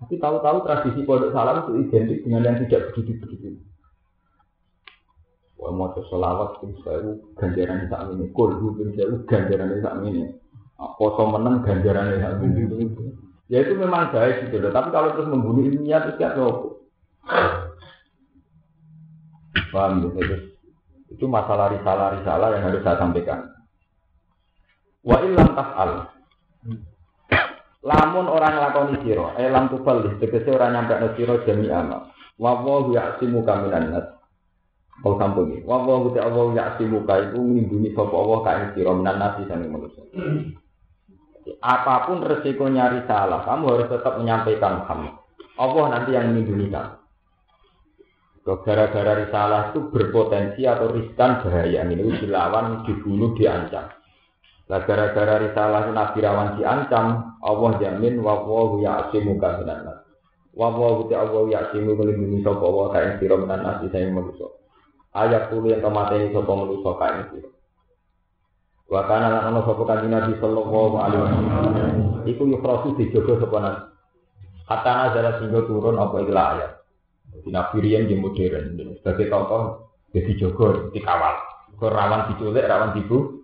Tapi 0.00 0.14
tahu-tahu 0.16 0.58
tradisi 0.64 1.00
pondok 1.04 1.36
salam 1.36 1.68
itu 1.68 1.72
identik 1.84 2.18
dengan 2.24 2.48
yang 2.48 2.56
tidak 2.64 2.96
begitu-begitu. 2.96 3.60
Wah 5.60 5.68
mau 5.68 5.92
selawat 5.92 6.64
pun 6.64 6.72
saya 6.80 7.12
ganjaran 7.36 7.92
saat 7.92 8.08
ini. 8.16 8.32
Kulhu 8.32 8.72
pun 8.72 8.88
saya 8.96 9.20
ganjaran 9.28 9.84
saat 9.84 10.00
ini. 10.08 10.32
Poso 10.96 11.28
menang 11.28 11.60
ganjaran 11.60 12.24
saat 12.24 12.40
ini. 12.40 12.88
Ya 13.52 13.60
itu 13.60 13.76
memang 13.76 14.08
baik 14.16 14.48
gitu. 14.48 14.64
Tapi 14.64 14.88
kalau 14.88 15.12
terus 15.12 15.28
membunuh 15.28 15.60
ilmiah 15.60 16.08
itu 16.08 16.16
kayak 16.16 16.40
Paham 19.74 20.06
ya? 20.14 20.38
itu 21.14 21.26
masalah 21.30 21.70
risalah-risalah 21.70 22.48
yang 22.58 22.62
harus 22.66 22.82
saya 22.82 22.98
sampaikan. 22.98 23.54
Wa 25.06 25.22
ilam 25.22 25.54
taf'al. 25.54 25.90
Lamun 27.84 28.26
orang 28.26 28.56
lakoni 28.58 28.96
siro, 29.04 29.36
eh 29.36 29.52
lam 29.52 29.68
tubal 29.68 30.00
tegese 30.16 30.48
orang 30.48 30.72
nyampe 30.72 30.96
no 30.98 31.08
siro 31.14 31.44
jami 31.44 31.68
amal. 31.68 32.10
Wa 32.40 32.56
wa 32.58 32.88
ya'simu 32.90 33.44
kaminan 33.44 33.92
nas. 33.94 34.06
Kau 35.04 35.20
sampun 35.20 35.52
iki. 35.54 35.68
Wa 35.68 35.84
wa 35.84 36.08
ta 36.10 36.24
Allah 36.24 36.46
ya'simu 36.56 37.04
ka 37.04 37.14
iku 37.30 37.38
nglindungi 37.38 37.92
sapa 37.92 38.14
Allah 38.16 38.38
ka 38.40 38.50
ing 38.56 38.68
sira 38.74 38.90
minan 38.96 39.16
nasi 39.20 39.42
sange 39.46 39.68
manusia. 39.68 40.02
Apa 41.60 42.08
pun 42.08 42.24
resikonya 42.24 42.88
risalah, 42.88 43.44
kamu 43.44 43.64
harus 43.68 43.88
tetap 43.92 44.16
menyampaikan 44.16 44.80
Muhammad. 44.80 45.20
Allah 45.60 45.84
nanti 45.92 46.16
yang 46.16 46.32
melindungi 46.32 46.72
kamu. 46.72 47.03
Gara-gara 48.44 49.24
risalah 49.24 49.72
itu 49.72 49.88
berpotensi 49.88 50.68
atau 50.68 50.92
riskan 50.92 51.40
bahaya 51.40 51.80
ini 51.88 52.12
dilawan, 52.20 52.84
dibunuh, 52.84 53.32
diancam. 53.40 53.88
Nah, 54.68 54.80
gara-gara 54.84 55.40
risalah 55.40 55.88
Nabi 55.88 56.20
Rawan 56.20 56.60
diancam, 56.60 57.40
Allah 57.40 57.72
jamin 57.80 58.20
wa 58.20 58.44
wa 58.44 58.76
ya'simu 58.76 59.40
ka 59.40 59.64
minan 59.64 59.88
nas. 59.88 60.04
Wa 60.52 60.68
wa 60.76 61.08
ta 61.08 61.24
Allah 61.24 61.56
ya'simu 61.56 61.96
melindungi 61.96 62.44
sapa 62.44 62.64
wa 62.68 62.92
ka 62.92 63.00
ing 63.00 63.12
sira 63.16 63.36
minan 63.40 63.64
nas 63.64 63.80
saya 63.88 64.12
manusa. 64.12 64.48
Ayat 65.16 65.48
kulo 65.48 65.72
yang 65.72 65.80
ini 65.84 66.32
sapa 66.36 66.52
manusa 66.52 66.90
ka 67.00 67.06
ing 67.16 67.24
sira. 67.32 67.48
Wa 68.92 69.08
kana 69.08 69.40
lan 69.40 69.56
ana 69.56 69.60
kanjeng 69.64 70.12
Nabi 70.12 70.32
sallallahu 70.36 70.96
alaihi 71.00 71.22
wasallam. 71.24 71.96
Iku 72.28 72.42
yukhrasu 72.44 72.88
dijogo 73.00 73.40
sapa 73.40 73.56
nas. 73.56 73.76
Hatta 74.68 74.92
nazara 74.92 75.40
sehingga 75.40 75.64
turun 75.64 75.96
apa 75.96 76.16
ikhlas 76.24 76.48
ayat. 76.60 76.83
Di 77.42 77.50
Nabi 77.50 77.76
Rian 77.82 78.06
di 78.06 78.14
modern. 78.14 78.78
Sebagai 79.00 79.26
contoh, 79.26 79.62
jadi 80.14 80.32
jogo, 80.38 80.94
dikawal. 80.94 81.34
Kok 81.74 81.90
rawan 81.90 82.30
diculik, 82.30 82.70
rawan 82.70 82.94
dibu. 82.94 83.42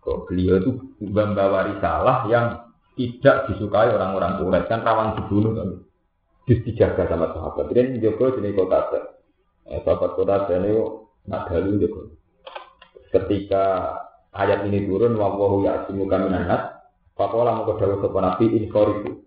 Kok 0.00 0.18
beliau 0.24 0.56
itu 0.64 0.70
membawa 1.04 1.68
risalah 1.68 2.24
yang 2.32 2.72
tidak 2.96 3.52
disukai 3.52 3.92
orang-orang 3.92 4.40
Quraisy 4.40 4.68
kan 4.72 4.80
rawan 4.80 5.20
dibunuh 5.20 5.52
kan. 5.52 5.68
Dijaga 6.48 7.04
sama 7.06 7.30
sahabat. 7.36 7.68
Rian 7.70 8.00
jogo 8.00 8.32
jenis 8.32 8.56
kota 8.56 8.78
eh, 9.68 9.80
sahabat 9.84 10.10
kota 10.16 10.48
ini 10.56 10.72
nak 11.28 11.52
dalu 11.52 11.78
jogo. 11.84 12.16
Ketika 13.12 13.94
ayat 14.32 14.64
ini 14.66 14.86
turun, 14.86 15.18
wawahu 15.18 15.66
ya'asimu 15.66 16.06
kaminan 16.06 16.46
nas, 16.46 16.80
Pakola 17.20 17.52
mau 17.52 17.68
kedawa 17.68 18.00
sopan 18.00 18.24
nabi 18.24 18.48
inforiku. 18.56 19.20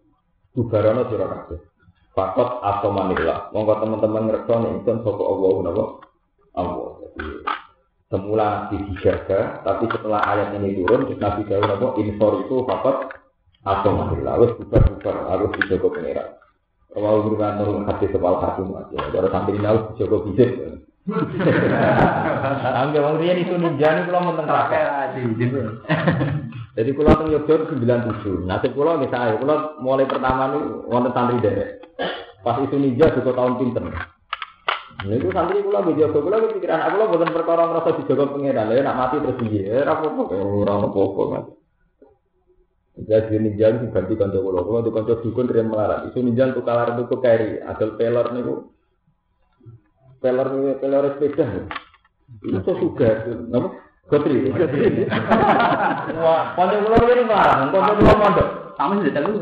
Bubarono 0.50 1.06
sira 1.14 1.30
kabeh. 1.30 1.73
Fakot 2.14 2.62
atau 2.62 2.94
manila. 2.94 3.50
Monggo 3.50 3.74
teman-teman 3.82 4.30
ngerti 4.30 4.54
nih 4.54 4.72
itu 4.86 4.92
sopo 5.02 5.24
Allah 5.34 5.54
nabo 5.66 5.84
Allah. 6.54 6.90
Jadi 7.02 7.26
semula 8.14 8.70
nabi 8.70 8.78
dijaga, 8.94 9.66
tapi 9.66 9.90
setelah 9.90 10.22
ayat 10.22 10.54
ini 10.62 10.78
turun, 10.78 11.10
nabi 11.18 11.42
jauh 11.50 11.66
nabo 11.66 11.98
infor 11.98 12.46
itu 12.46 12.62
fakot 12.70 13.10
atau 13.66 13.92
manila. 13.98 14.38
Wes 14.38 14.54
bubar-bubar 14.62 15.16
harus 15.34 15.50
dijaga 15.58 15.88
pengiran. 15.90 16.30
Kalau 16.94 17.26
berulang 17.26 17.58
turun 17.58 17.90
hati 17.90 18.06
sebal 18.14 18.38
hati 18.38 18.62
aja. 18.62 18.98
Kalau 19.10 19.30
sampai 19.34 19.58
ini 19.58 19.66
harus 19.66 19.84
dijaga 19.98 20.18
bisik. 20.30 20.50
Angge 22.80 23.00
wong 23.02 23.20
riyen 23.20 23.44
itu 23.44 23.58
ninja 23.60 23.92
niku 23.92 24.14
kula 24.14 24.24
mboten 24.24 24.46
terakhir. 24.48 24.86
Jadi 26.74 26.90
kula 26.98 27.14
teng 27.14 27.30
Yogyakarta 27.30 27.78
97. 27.78 28.50
Nasib 28.50 28.74
kula 28.74 28.98
nggih 28.98 29.14
sae. 29.14 29.38
Kula 29.38 29.78
mulai 29.78 30.10
pertama 30.10 30.50
niku 30.50 30.90
wonten 30.90 31.14
santri 31.14 31.38
derek. 31.38 31.86
Pas 32.42 32.58
itu 32.66 32.76
ninja 32.82 33.14
juga 33.14 33.30
tahun 33.38 33.62
pinter. 33.62 33.84
Nah, 33.86 35.14
itu 35.14 35.30
santri 35.30 35.62
kula 35.62 35.86
nggih 35.86 36.02
jaga 36.02 36.18
kula 36.18 36.38
pikiran 36.50 36.82
aku 36.82 36.96
lho 36.98 37.06
mboten 37.14 37.30
perkara 37.30 37.64
ngrasa 37.70 37.98
dijaga 38.02 38.26
pangeran. 38.34 38.66
Lah 38.74 38.78
nak 38.82 38.98
mati 38.98 39.16
terus 39.22 39.38
piye? 39.38 39.62
Ora 39.70 39.94
apa-apa, 39.94 40.24
ora 40.34 40.74
apa-apa. 40.82 41.40
Jadi 42.94 43.36
ninja 43.38 43.70
itu 43.70 43.86
ganti 43.94 44.14
kanca 44.18 44.40
kula. 44.42 44.60
Kula 44.66 44.80
di 44.82 44.90
kanca 44.90 45.14
dukun 45.22 45.46
riyen 45.54 45.70
melarat. 45.70 46.10
Itu 46.10 46.26
ninja 46.26 46.50
untuk 46.50 46.66
kalar 46.66 46.98
itu 46.98 47.18
keri. 47.22 47.62
Adol 47.62 48.02
peler 48.02 48.26
niku. 48.34 48.54
Peler 50.18 50.48
niku 50.50 50.74
peler 50.82 51.04
sepeda. 51.22 51.46
Itu 52.42 52.72
suka. 52.82 53.30
Napa? 53.46 53.93
Gotri. 54.14 54.54
Wah, 56.22 56.54
kanca 56.54 56.78
kula 56.86 56.98
ini 57.18 57.24
marah. 57.26 57.74
Kanca 57.74 57.98
kula 57.98 58.14
mondok. 58.14 58.48
Sama 58.78 59.02
sih 59.02 59.10
tahu. 59.10 59.42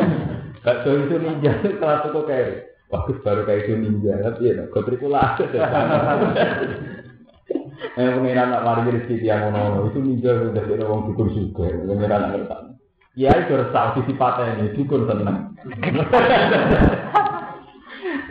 Gak 0.64 0.82
so 0.82 0.90
itu 0.98 1.14
ninja 1.20 1.52
kelas 1.62 2.10
itu 2.10 2.20
kayak 2.26 2.74
bagus 2.90 3.22
baru 3.22 3.46
kayak 3.46 3.70
itu 3.70 3.78
ninja 3.78 4.18
tapi 4.18 4.50
ya 4.50 4.66
kotri 4.74 4.98
pula 4.98 5.38
Eh 7.94 8.10
pengiran 8.10 8.50
nak 8.50 8.64
mari 8.66 8.90
rezeki 8.90 9.22
tiang 9.22 9.54
ngono 9.54 9.94
itu 9.94 10.02
ninja 10.02 10.34
udah 10.34 10.58
dari 10.58 10.82
orang 10.82 11.06
dukun 11.06 11.28
juga 11.30 11.70
pengiran 11.70 12.18
nak 12.18 12.30
ngerti. 12.34 12.56
Ya 13.14 13.30
itu 13.38 13.54
resah 13.54 13.94
sisi 13.94 14.12
patah 14.18 14.58
ini 14.58 14.74
dukun 14.74 15.06
tenang. 15.06 15.54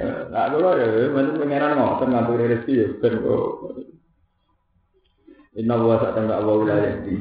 Nah 0.06 0.52
kalau 0.52 0.76
ya 0.76 1.08
macam 1.16 1.40
pengiran 1.40 1.80
ngotot 1.80 2.08
ngatur 2.12 2.44
rezeki 2.44 2.74
ya 2.76 2.88
kok. 3.00 3.48
Inna 5.56 5.76
wa 5.80 5.96
sa'ala 6.00 6.44
wa 6.44 6.54
la 6.68 6.76
yahdi. 6.84 7.16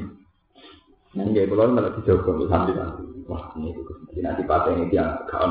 Nang 1.15 1.31
malah 1.31 1.95
dijogo 1.95 2.43
nanti. 2.51 2.75
Wah, 3.25 3.55
ini 3.57 3.71
itu 3.71 3.81
nanti 4.21 4.43
ini 4.75 4.91
dia 4.91 5.23
gak. 5.25 5.47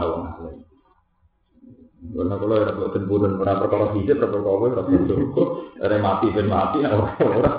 Karena 2.05 2.37
kalau 2.37 2.61
ada 2.61 2.77
buat 2.77 2.93
temburan 2.93 3.41
orang 3.41 3.65
perkara 3.65 3.97
hijab, 3.97 4.21
perkara 4.21 4.45
kau, 4.45 4.61
perkara 4.61 4.85
cukup, 5.09 5.49
ada 5.81 5.97
mati 6.05 6.27
ben 6.37 6.53
mati, 6.53 6.85
orang 6.85 7.17
orang. 7.17 7.59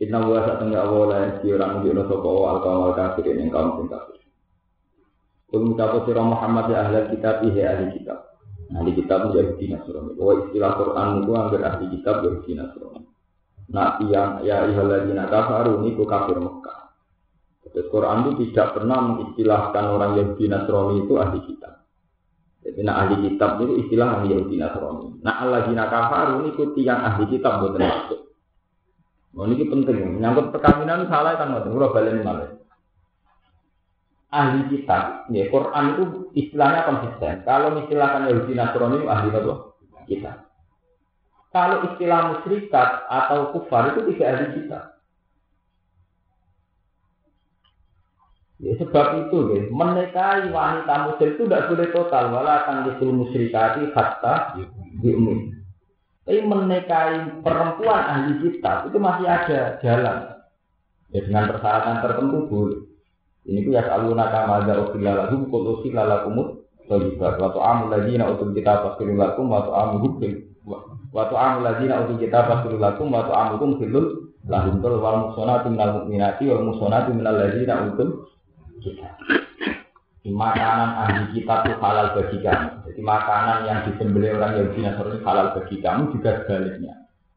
Inna 0.00 0.18
wa 0.24 0.40
sa 0.42 0.58
tengah 0.58 0.88
awal 0.88 1.12
si 1.38 1.52
orang 1.54 1.84
di 1.84 1.92
sopo 1.94 2.28
awal 2.42 2.58
kawal 2.64 2.92
kafir 2.96 3.28
kaum 3.30 3.78
sing 3.78 3.86
kafir. 3.92 4.20
Kul 5.52 5.70
mutapo 5.70 6.02
sira 6.02 6.24
Muhammad 6.24 6.66
ya 6.72 6.82
ahli 6.82 7.14
kitab 7.14 7.46
ihe 7.46 7.62
ahli 7.62 7.94
kitab. 7.94 8.33
Ahli 8.74 8.90
kitab 8.98 9.30
menjadi 9.30 9.54
dinas 9.54 9.86
surah. 9.86 10.02
Wa 10.18 10.32
istilah 10.46 10.70
Quran 10.74 11.08
itu 11.22 11.30
anggar 11.30 11.62
ahli 11.62 11.86
kitab 11.94 12.14
jadi 12.26 12.38
dinas 12.42 12.68
surah. 12.74 12.98
Nah 13.70 13.96
yang 14.04 14.42
ya 14.42 14.66
ihaladina 14.68 15.30
kafaru 15.30 15.80
niku 15.80 16.02
kafir 16.04 16.36
Mekah. 16.42 16.84
Terus 17.74 17.90
Quran 17.90 18.30
itu 18.30 18.54
tidak 18.54 18.78
pernah 18.78 19.02
mengistilahkan 19.02 19.84
orang 19.90 20.14
Yahudi 20.14 20.46
Nasrani 20.46 21.02
itu 21.02 21.14
ahli 21.18 21.42
kitab. 21.42 21.82
Jadi 22.62 22.80
nah 22.86 23.02
ahli 23.02 23.18
kitab 23.26 23.58
itu 23.66 23.82
istilah 23.82 24.22
ahli 24.22 24.30
Yahudi 24.30 24.62
Nasrani. 24.62 25.18
Nah 25.26 25.34
Allah 25.42 25.66
jina 25.66 25.90
kafaru 25.90 26.46
ini 26.46 26.54
ikuti 26.54 26.86
yang 26.86 27.02
ahli 27.02 27.26
kitab 27.26 27.66
buat 27.66 27.74
masuk. 27.74 28.20
Oh 29.34 29.50
ini 29.50 29.66
penting, 29.66 30.22
menyangkut 30.22 30.54
perkawinan 30.54 31.10
salah 31.10 31.34
kan 31.34 31.50
tahu 31.58 31.74
balik 31.90 32.22
malah. 32.22 32.53
Ahli 34.34 34.66
kitab, 34.66 35.30
ya 35.30 35.46
Quran 35.46 35.84
itu 35.94 36.04
istilahnya 36.34 36.90
konsisten. 36.90 37.46
Kalau 37.46 37.78
istilahkan 37.86 38.26
Yahudi 38.26 38.58
Nasrani 38.58 38.98
itu 38.98 39.06
ahli 39.06 39.28
apa? 39.30 39.54
Kitab. 40.10 40.36
Kalau 41.54 41.86
istilah 41.86 42.34
musyrikat 42.34 42.88
atau 43.06 43.54
kufar 43.54 43.94
itu 43.94 44.10
tidak 44.10 44.28
ahli 44.34 44.46
kitab. 44.58 44.82
Ya, 48.58 48.72
sebab 48.82 49.06
itu, 49.22 49.38
ya, 49.54 49.60
menikahi 49.70 50.50
wanita 50.50 50.94
muslim 51.06 51.28
itu 51.38 51.42
tidak 51.46 51.70
boleh 51.70 51.88
total, 51.94 52.24
malah 52.34 52.54
akan 52.66 52.76
disul 52.90 53.14
musyrikati 53.14 53.94
hatta 53.94 54.58
diumin. 54.98 55.62
Tapi 56.26 56.42
menikahi 56.42 57.38
perempuan 57.38 58.02
ahli 58.02 58.32
kitab 58.42 58.90
itu 58.90 58.98
masih 58.98 59.30
ada 59.30 59.78
jalan. 59.78 60.18
Ya, 61.14 61.22
dengan 61.22 61.54
persyaratan 61.54 62.02
tertentu 62.02 62.38
boleh. 62.50 62.93
Ini 63.44 63.60
tuh 63.60 63.72
ya 63.76 63.84
selalu 63.84 64.16
nakama 64.16 64.64
ada 64.64 64.88
usia 64.88 65.12
lagu, 65.12 65.36
kalau 65.52 65.76
usia 65.76 66.00
lakumut, 66.00 66.64
waktu 66.88 67.60
amul 67.60 67.88
lagi 67.92 68.16
nak 68.16 68.40
untuk 68.40 68.56
kita 68.56 68.72
pastirin 68.80 69.20
lakum, 69.20 69.52
waktu 69.52 69.68
amul 69.68 70.00
hukum, 70.00 70.32
amul 71.12 71.60
lagi 71.60 71.84
nak 71.84 72.08
untuk 72.08 72.24
kita 72.24 72.38
pastirin 72.48 72.80
lakum, 72.80 73.12
waktu 73.12 73.32
amul 73.36 73.52
hukum 73.60 73.70
filul, 73.76 74.06
lahum 74.48 74.80
tul 74.80 74.96
wal 74.96 75.28
musonati 75.28 75.68
minal 75.72 75.90
mukminati 76.00 76.44
wal 76.48 76.64
musonati 76.72 77.10
minal 77.12 77.36
lagi 77.36 77.68
nak 77.68 77.78
untuk 77.92 78.32
kita. 78.80 79.08
Makanan 80.24 80.90
ahli 81.04 81.36
kita 81.36 81.68
itu 81.68 81.72
halal 81.84 82.16
bagi 82.16 82.40
kamu. 82.40 82.68
Jadi 82.88 83.00
makanan 83.04 83.58
yang 83.68 83.78
disembelih 83.84 84.40
orang 84.40 84.56
Yahudi 84.56 84.80
Nasrani 84.80 85.20
halal 85.20 85.52
bagi 85.52 85.76
kamu 85.84 86.16
juga 86.16 86.30
sebaliknya. 86.40 86.94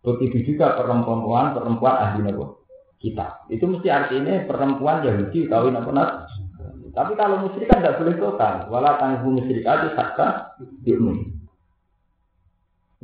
Begitu 0.08 0.56
juga 0.56 0.72
perempuan 0.80 1.52
perempuan 1.52 1.96
ahli 2.00 2.24
Nabi 2.24 2.48
kita. 2.98 3.48
Itu 3.50 3.70
mesti 3.70 3.88
artinya 3.90 4.46
perempuan 4.46 5.06
Yahudi 5.06 5.46
kawin 5.50 5.78
apa 5.78 5.92
Tapi 6.98 7.14
kalau 7.14 7.46
musyrik 7.46 7.70
kan 7.70 7.86
tidak 7.86 8.02
boleh 8.02 8.16
total. 8.18 8.54
Walau 8.74 8.98
tangguh 8.98 9.30
musyrik 9.30 9.62
aja 9.62 9.94
sakta 9.94 10.58
diumum. 10.82 11.30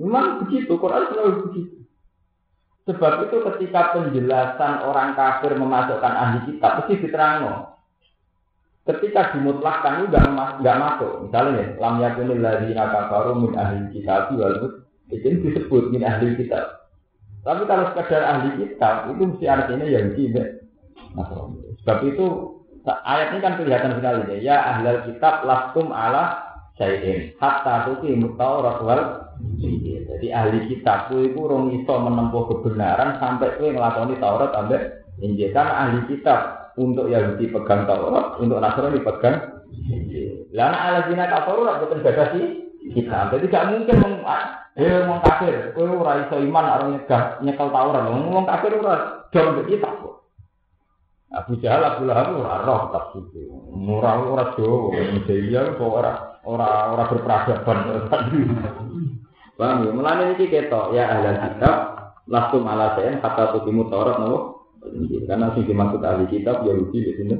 Memang 0.02 0.42
begitu, 0.42 0.74
Quran 0.82 1.06
selalu 1.14 1.46
begitu. 1.46 1.86
Sebab 2.90 3.30
itu 3.30 3.38
ketika 3.54 3.94
penjelasan 3.94 4.82
orang 4.82 5.14
kafir 5.14 5.54
memasukkan 5.54 6.14
ahli 6.18 6.40
kitab, 6.50 6.82
mesti 6.82 7.06
diterangkan 7.06 7.74
ketika 8.84 9.32
dimutlakkan 9.32 10.04
itu 10.04 10.12
nggak 10.12 10.80
masuk 10.80 11.12
misalnya 11.24 11.56
ya 11.56 11.66
lam 11.80 12.04
yakunil 12.04 12.40
ladzina 12.44 12.92
kafaru 12.92 13.40
min 13.40 13.56
ahli 13.56 13.80
kitab 13.96 14.36
wal 14.36 14.76
itu 15.08 15.28
disebut 15.40 15.84
min 15.96 16.04
ahli 16.04 16.36
kitab 16.36 16.83
tapi 17.44 17.64
kalau 17.68 17.86
sekedar 17.92 18.24
ahli 18.24 18.50
kitab 18.60 19.12
itu 19.12 19.24
mesti 19.28 19.46
artinya 19.46 19.86
yang 19.88 20.08
tidak 20.16 20.48
nah, 21.14 21.28
sebab 21.84 21.98
itu 22.08 22.26
ayat 23.04 23.28
ini 23.36 23.40
kan 23.44 23.54
kelihatan 23.60 23.94
sekali 24.00 24.22
ya 24.32 24.38
ya 24.40 24.56
ahli 24.76 25.12
kitab 25.12 25.44
lastum 25.44 25.92
ala 25.92 26.40
sayin 26.80 27.36
hatta 27.38 27.92
tuki 27.92 28.16
mutaurat 28.16 28.80
wal 28.82 29.02
jadi 29.60 30.28
ahli 30.32 30.72
kitab 30.72 31.12
itu 31.12 31.36
rong 31.36 31.76
iso 31.76 31.94
menempuh 32.00 32.48
kebenaran 32.48 33.20
sampai 33.20 33.60
kue 33.60 33.76
ngelakoni 33.76 34.16
Taurat 34.22 34.56
sampai 34.56 35.04
Injil. 35.20 35.52
Kan 35.52 35.68
ahli 35.68 36.00
kitab 36.08 36.72
untuk 36.80 37.12
Yahudi 37.12 37.52
pegang 37.52 37.84
Taurat, 37.84 38.40
untuk 38.40 38.64
Nasrani 38.64 39.04
pegang 39.04 39.54
Lana 40.54 40.78
ala 40.78 41.00
zina 41.10 41.26
kafaru 41.28 41.66
boten 41.66 42.00
sih 42.06 42.46
kita. 42.92 43.32
Jadi 43.32 43.46
gak 43.48 43.68
mungkin 43.72 43.98
meng 44.04 44.16
eh 44.74 45.06
wong 45.06 45.22
kafir, 45.22 45.70
kowe 45.78 45.86
ora 45.86 46.26
iso 46.26 46.42
iman 46.42 46.66
arep 46.66 46.88
nyegah 46.98 47.24
nyekel 47.46 47.70
Taurat. 47.70 48.10
Wong 48.10 48.46
kafir 48.50 48.72
ora 48.82 49.24
dong 49.30 49.64
kita 49.70 49.90
kok. 50.02 50.16
Abu 51.34 51.58
Jahal 51.62 51.82
Abu 51.82 52.06
Lahab 52.06 52.38
ora 52.38 52.62
roh 52.66 52.82
tafsir. 52.94 53.46
Ora 53.74 54.12
ora 54.22 54.46
do, 54.58 54.94
Indonesia 54.94 55.78
kok 55.78 55.92
ora 55.94 56.12
ora 56.46 56.70
ora 56.94 57.04
berperadaban. 57.10 57.78
Paham 59.58 59.86
ya? 59.86 59.92
Mulane 59.94 60.34
iki 60.34 60.50
ketok 60.50 60.98
ya 60.98 61.06
ahli 61.14 61.38
kitab 61.38 61.76
lastum 62.26 62.66
ala 62.66 62.98
sayen 62.98 63.22
kata 63.22 63.54
tukimu 63.54 63.86
Taurat 63.90 64.18
nopo 64.18 64.66
karena 65.30 65.54
sing 65.54 65.70
dimaksud 65.70 66.02
ahli 66.02 66.26
kitab 66.34 66.66
Yahudi 66.66 66.98
di 67.06 67.12
sini 67.14 67.36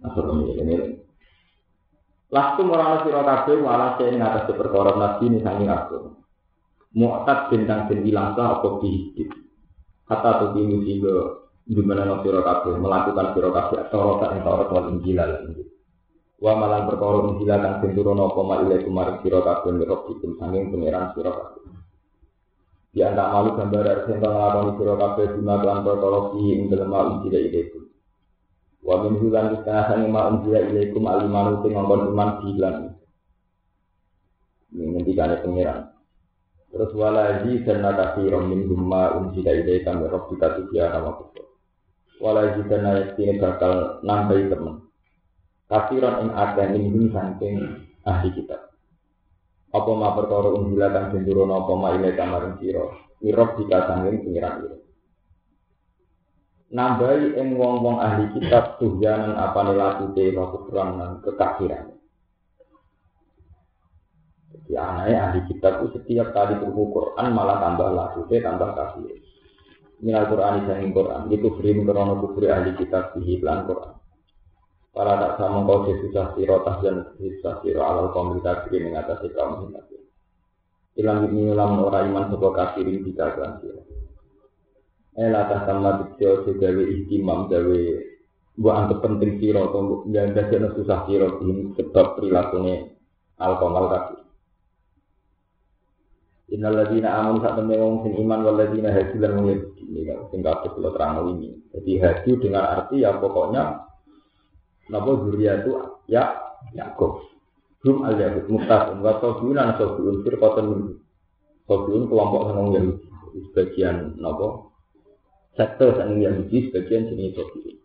Nasrani 0.00 0.56
ini. 0.56 0.76
Lastu 2.28 2.60
orang 2.68 3.08
sira 3.08 3.24
kabeh 3.24 3.56
wala 3.64 3.96
sing 3.96 4.20
ngatas 4.20 4.52
perkara 4.52 4.92
nabi 5.00 5.32
ini 5.32 5.40
sangi 5.40 5.64
aku. 5.64 6.12
Mu'tad 6.92 7.48
bintang 7.48 7.88
den 7.88 8.04
ilang 8.04 8.36
sa 8.36 8.60
apa 8.60 8.84
dihidup. 8.84 9.32
Kata 10.04 10.52
tuh 10.52 10.60
ini 10.60 10.76
sehingga 10.84 11.48
di 11.64 11.80
mana 11.80 12.20
sira 12.20 12.44
kabeh 12.44 12.76
melakukan 12.76 13.32
sira 13.32 13.48
kabeh 13.48 13.80
Taurat 13.88 14.36
ing 14.36 14.44
Taurat 14.44 14.68
wal 14.68 14.92
Injil. 14.92 15.20
Wa 16.36 16.52
malan 16.52 16.84
perkara 16.84 17.32
Injil 17.32 17.48
kang 17.48 17.80
den 17.80 17.96
turono 17.96 18.28
apa 18.28 18.40
ma 18.44 18.54
ilaikum 18.60 18.92
marang 18.92 19.24
sira 19.24 19.40
kabeh 19.40 19.72
mirrobikum 19.72 20.36
sanging 20.36 20.68
pangeran 20.68 21.16
sira 21.16 21.32
kabeh. 21.32 21.64
Di 22.92 23.00
antara 23.08 23.40
malu 23.40 23.56
gambar 23.56 23.84
dari 23.88 24.02
sentang 24.04 24.32
ngelakoni 24.36 24.72
siro 24.76 24.94
kafe 25.00 25.22
bima 25.32 25.54
kelan 25.64 25.80
perkara 25.80 26.20
fi 26.28 26.40
ing 26.44 26.60
dalam 26.68 26.88
ma 26.92 27.00
unjila 27.08 27.38
ilaikum. 27.40 27.87
Wa 28.88 29.04
min 29.04 29.20
hulan 29.20 29.60
sangi 29.68 30.08
ma 30.08 30.32
unjila 30.32 30.64
ilaikum 30.64 31.04
alimanu 31.04 31.60
sing 31.60 31.76
ngongkon 31.76 32.08
iman 32.08 32.30
bilan. 32.40 32.76
Ini 34.72 34.84
ngendikane 34.96 35.36
pengiran. 35.44 35.92
Terus 36.72 36.92
walaji 36.96 37.52
dan 37.68 37.84
nakasi 37.84 38.32
min 38.32 38.64
gumma 38.64 39.12
unjila 39.20 39.52
ilaikum 39.52 40.00
ya 40.00 40.08
robbika 40.08 40.56
tujia 40.56 40.88
nama 40.88 41.12
kubo. 41.20 41.60
Walaji 42.24 42.64
dan 42.72 42.80
nakasi 42.88 43.36
bakal 43.36 44.00
nambahi 44.00 44.48
temen. 44.48 44.88
Kafiran 45.68 46.24
ing 46.24 46.30
ada 46.32 46.64
ing 46.72 47.12
saking 47.12 47.56
ahli 48.08 48.32
kitab 48.32 48.68
apa 49.68 49.90
ma 49.92 50.16
perkara 50.16 50.48
unggila 50.56 50.88
kang 50.88 51.12
den 51.12 51.28
apa 51.28 51.72
ma 51.76 51.92
ile 51.92 52.16
kamaring 52.16 52.56
sira 52.56 52.88
mirab 53.20 53.52
pengiran 53.60 54.64
ira 54.64 54.78
nambahi 56.68 57.32
ing 57.36 57.56
wong-wong 57.56 57.96
ahli 57.96 58.28
kitab 58.36 58.76
tuhyanan 58.76 59.36
apa 59.36 59.60
nelakute 59.64 60.36
kufran 60.36 60.88
lan 61.00 61.10
kekafiran. 61.24 61.96
Jadi 64.52 64.72
aneh 64.76 65.16
ahli 65.16 65.40
kitab 65.48 65.80
itu 65.80 65.96
setiap 65.96 66.36
kali 66.36 66.60
buku 66.60 66.82
Quran 66.92 67.26
malah 67.32 67.56
tambah 67.64 67.88
lakute 67.88 68.36
tambah 68.44 68.76
kafir. 68.76 69.16
Minal 70.04 70.28
Quran 70.28 70.62
isang 70.62 70.92
Quran. 70.92 71.22
Itu 71.32 71.56
free 71.56 71.72
krono 71.72 72.14
kufri 72.20 72.52
ahli 72.52 72.76
kitab 72.76 73.16
di 73.16 73.40
lan 73.40 73.64
Quran. 73.64 73.96
Para 74.92 75.14
tak 75.14 75.32
sama 75.38 75.62
kau 75.62 75.88
susah 75.88 76.34
siro 76.34 76.64
dan 76.64 77.06
susah 77.16 77.54
siro 77.62 77.80
alal 77.86 78.12
kafir 78.12 78.76
yang 78.76 78.98
atas 78.98 79.24
kaum 79.32 79.72
kafir. 79.72 80.04
Ilang 80.98 81.30
ini 81.30 81.54
ulang 81.54 81.78
orang 81.80 82.10
iman 82.10 82.24
sebuah 82.34 82.52
kafirin 82.58 83.06
kita 83.06 83.30
kan 83.38 83.62
siro. 85.18 85.26
Eh 85.26 85.28
latah 85.34 85.60
sama 85.66 85.90
dikio 85.98 86.46
segawe 86.46 86.82
ihtimam 86.86 87.50
gawe 87.50 87.82
buat 88.58 88.74
anggap 88.74 88.98
penting 89.02 89.38
siro 89.42 89.70
atau 89.70 90.06
yang 90.14 90.30
jadi 90.34 90.70
susah 90.78 91.10
siro 91.10 91.42
ini 91.42 91.74
sebab 91.74 92.18
perilakunya 92.18 92.86
al 93.42 93.58
kafir. 93.58 94.18
Innal 96.48 96.80
ladina 96.80 97.12
amun 97.12 97.44
sak 97.44 97.60
temne 97.60 97.76
wong 97.76 98.08
sing 98.08 98.14
iman 98.24 98.40
wal 98.40 98.56
ladina 98.56 98.88
haji 98.88 99.20
lan 99.20 99.36
wong 99.36 99.46
ini 99.84 100.00
kan 100.08 100.18
sing 100.32 100.40
kabeh 100.40 100.70
kula 100.72 100.96
terang 100.96 101.36
ini. 101.36 101.60
Jadi 101.76 101.92
haji 102.00 102.30
dengan 102.40 102.64
arti 102.64 103.04
ya 103.04 103.18
pokoknya 103.20 103.84
Napa 104.88 105.20
itu 105.20 105.72
ya 106.08 106.40
Yakub. 106.72 107.20
Hum 107.84 108.02
al 108.08 108.16
Yahud 108.16 108.48
muftahun 108.48 109.04
wa 109.04 109.20
tabiun 109.20 109.60
an 109.60 109.76
tabiun 109.76 110.24
firqatan 110.24 110.64
min. 110.72 110.80
Tabiun 111.68 112.08
kelompok 112.08 112.42
seneng 112.48 112.66
Yahudi. 112.72 113.06
Sebagian 113.52 114.16
napa 114.16 114.72
sektor 115.58 115.98
seneng 115.98 116.22
Yahudi 116.22 116.70
sebagian 116.70 117.10
jenis 117.10 117.34
tabiun. 117.34 117.76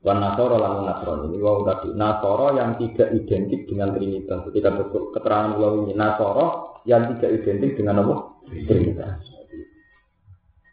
Wan 0.00 0.16
Nasoro 0.16 0.56
lan 0.56 0.88
Nasron 0.88 1.28
ini 1.28 1.38
wau 1.44 1.60
tadi 1.62 1.92
Nasoro 1.92 2.56
yang 2.56 2.74
tidak 2.80 3.12
identik 3.14 3.68
dengan 3.68 3.92
Trinitas. 3.92 4.48
Ketika 4.48 4.72
betul 4.72 5.12
keterangan 5.12 5.60
wau 5.60 5.84
ini 5.84 5.92
Nasoro 5.94 6.80
yang 6.88 7.06
tidak 7.14 7.30
identik 7.38 7.78
dengan 7.78 8.02
apa? 8.02 8.14
Trinitas. 8.48 9.20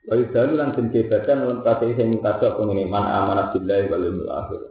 Wa 0.08 0.15
yudalu 0.15 0.52
lan 0.56 0.72
den 0.72 0.88
kebatan 0.96 1.43
lan 1.43 1.60
kate 1.67 1.91
sing 2.00 2.15
mutada 2.15 2.56
pengene 2.56 2.88
man 2.88 3.04
amanah 3.04 3.52
billahi 3.52 3.91
wal 3.91 4.04
yawmil 4.08 4.32
akhir. 4.32 4.62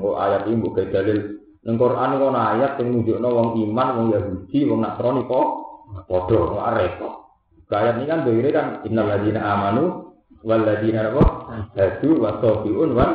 Ayat 0.00 0.42
ini 0.48 0.56
bukan 0.64 0.86
dalil. 0.88 1.18
Neng 1.60 1.76
Quran 1.76 2.16
itu 2.16 2.26
ayat 2.32 2.72
yang 2.80 2.86
menunjukkan 2.88 3.28
wong 3.28 3.48
iman, 3.68 3.88
wong 3.92 4.06
Yahudi, 4.16 4.58
wong 4.64 4.80
Nasrani 4.80 5.28
kok 5.28 5.48
podo, 6.08 6.56
repot. 6.56 7.14
Ayat 7.68 8.00
ini 8.00 8.08
kan 8.08 8.24
begini 8.24 8.50
kan 8.50 8.66
innal 8.88 9.06
ladina 9.12 9.40
amanu 9.44 10.09
wal 10.44 10.62
ladina 10.64 11.12
apa? 11.12 11.24
Hadu 11.76 12.20
wa 12.20 12.40
sofiun 12.40 12.96
wa 12.96 13.06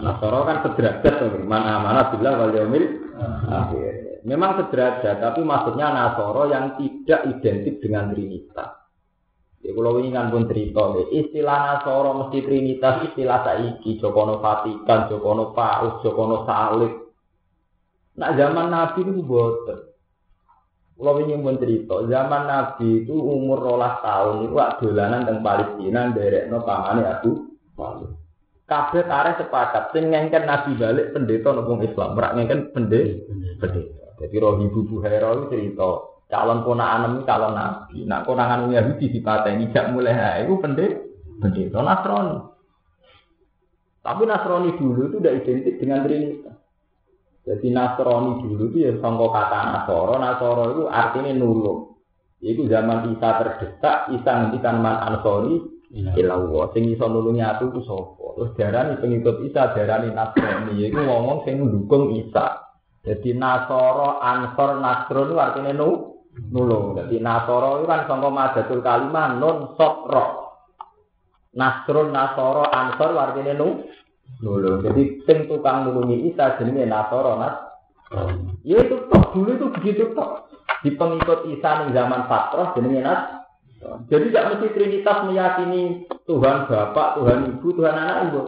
nasara 0.00 0.40
kan 0.44 0.56
sederajat 0.66 1.14
man 1.44 1.62
amana 1.64 2.12
billah 2.12 2.32
wal 2.36 2.52
yaumil 2.52 2.86
akhir. 3.48 4.06
Memang 4.26 4.58
sederajat, 4.58 5.22
tapi 5.22 5.46
maksudnya 5.46 5.86
Nasoro 5.94 6.50
yang 6.50 6.74
tidak 6.74 7.30
identik 7.30 7.78
dengan 7.78 8.10
Trinitas. 8.10 8.90
Ya 9.62 9.70
kalau 9.70 10.02
ini 10.02 10.10
kan 10.10 10.34
pun 10.34 10.50
cerita 10.50 10.82
nih, 10.98 11.06
istilah 11.22 11.58
Nasoro 11.70 12.10
mesti 12.26 12.42
Trinitas, 12.42 13.06
istilah 13.06 13.46
saiki, 13.46 14.02
Jokono 14.02 14.42
Vatikan, 14.42 15.06
Jokono 15.06 15.54
Paus, 15.54 16.02
Jokono 16.02 16.42
Salib. 16.42 17.06
Nah 18.18 18.34
zaman 18.34 18.66
Nabi 18.66 19.06
itu 19.06 19.22
boten. 19.22 19.85
Kalau 20.96 21.20
ini 21.20 21.36
pun 21.36 21.60
cerita, 21.60 22.08
zaman 22.08 22.48
Nabi 22.48 23.04
itu 23.04 23.12
umur 23.12 23.60
rolas 23.60 24.00
tahun 24.00 24.48
itu 24.48 24.56
dolanan 24.56 25.28
teng 25.28 25.44
Palestina, 25.44 26.08
derek 26.08 26.48
no 26.48 26.64
pamane 26.64 27.04
aku 27.04 27.52
Palu. 27.76 28.16
Kabeh 28.66 29.04
tarik 29.06 29.38
sepakat, 29.38 29.92
sing 29.92 30.10
ngengken 30.10 30.48
Nabi 30.48 30.74
balik 30.74 31.12
pendeta 31.12 31.52
nopo 31.52 31.78
Islam, 31.84 32.16
merak 32.16 32.32
ngengken 32.34 32.60
pendeta. 32.72 33.28
Pendeta. 33.62 34.06
Jadi 34.24 34.34
roh 34.40 34.56
ibu 34.58 34.80
Buhaira 34.88 35.36
itu 35.36 35.44
cerita, 35.52 35.90
calon 36.32 36.64
ponakan 36.64 37.20
ini 37.20 37.28
calon 37.28 37.52
Nabi. 37.54 37.96
Nak 38.08 38.24
konangan 38.24 38.66
Yahudi 38.72 39.12
dipateni 39.12 39.70
jak 39.70 39.92
mulai 39.92 40.16
ha, 40.16 40.40
itu 40.42 40.56
pendeta. 40.58 40.98
Pendeta 41.36 41.78
Nasrani. 41.84 42.36
Tapi 44.00 44.22
Nasrani 44.24 44.70
dulu 44.80 45.12
itu 45.12 45.16
tidak 45.20 45.36
identik 45.44 45.74
dengan 45.76 46.02
Trinitas. 46.02 46.55
Jadi 47.46 47.70
Nasrani 47.70 48.42
dulu 48.42 48.74
itu 48.74 48.78
ya 48.82 48.92
sangka 48.98 49.26
kata 49.30 49.58
Nasoro, 49.70 50.14
Nasoro 50.18 50.62
itu 50.74 50.82
artinya 50.90 51.30
nulung. 51.30 51.94
Itu 52.42 52.66
zaman 52.66 53.14
Isa 53.14 53.38
terdesak, 53.38 54.10
Isa 54.10 54.30
ngendikan 54.34 54.82
man 54.82 54.98
ansori 54.98 55.62
ilawo. 55.94 56.74
Sing 56.74 56.90
iso 56.90 57.06
nulungi 57.06 57.40
aku 57.46 57.70
ku 57.70 57.80
sapa? 57.86 58.26
Terus 58.34 58.50
darani 58.58 58.94
pengikut 58.98 59.46
Isa 59.46 59.70
darani 59.78 60.10
Nasrani. 60.10 60.74
Iku 60.90 60.98
ngomong 60.98 61.46
sing 61.46 61.62
mendukung 61.62 62.18
Isa. 62.18 62.66
Jadi 63.06 63.38
Nasoro, 63.38 64.18
Ansor, 64.18 64.82
Nasrun 64.82 65.30
itu 65.30 65.38
artinya 65.38 65.70
nu, 65.70 66.18
nulung. 66.50 66.98
Jadi 66.98 67.22
Nasoro 67.22 67.78
itu 67.78 67.86
kan 67.86 68.10
sangka 68.10 68.30
madatul 68.34 68.82
kalimah 68.82 69.38
non 69.38 69.78
sokro. 69.78 70.50
Nasrun, 71.54 72.10
Nasoro, 72.10 72.66
Ansor 72.66 73.14
artinya 73.14 73.54
nu, 73.54 73.86
nulung. 74.40 74.84
Jadi 74.84 75.22
sing 75.24 75.48
tukang 75.48 75.88
nulungi 75.88 76.30
Isa 76.32 76.56
jenenge 76.60 76.84
Nasoro 76.84 77.40
Nas. 77.40 77.54
Ya 78.62 78.82
itu 78.82 79.06
tok 79.10 79.34
dulu 79.34 79.50
itu 79.56 79.66
begitu 79.80 80.02
tok. 80.12 80.50
Di 80.84 80.94
pengikut 80.94 81.48
Isa 81.50 81.84
ning 81.84 81.96
zaman 81.96 82.28
Fatroh 82.28 82.76
jenenge 82.76 83.00
Nas. 83.02 83.20
Jadi 84.10 84.32
tidak 84.32 84.46
mesti 84.56 84.66
Trinitas 84.72 85.18
meyakini 85.28 85.82
Tuhan 86.26 86.66
Bapak, 86.66 87.22
Tuhan 87.22 87.38
Ibu, 87.54 87.68
Tuhan 87.76 87.94
Anak 87.94 88.18
Ibu. 88.32 88.42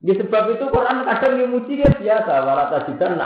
Ya 0.00 0.14
sebab 0.16 0.56
itu 0.56 0.64
Quran 0.72 1.04
kadang 1.04 1.34
memuji 1.36 1.84
ya 1.84 1.90
biasa. 1.92 2.32
Wala 2.44 2.72
tajidan 2.72 3.20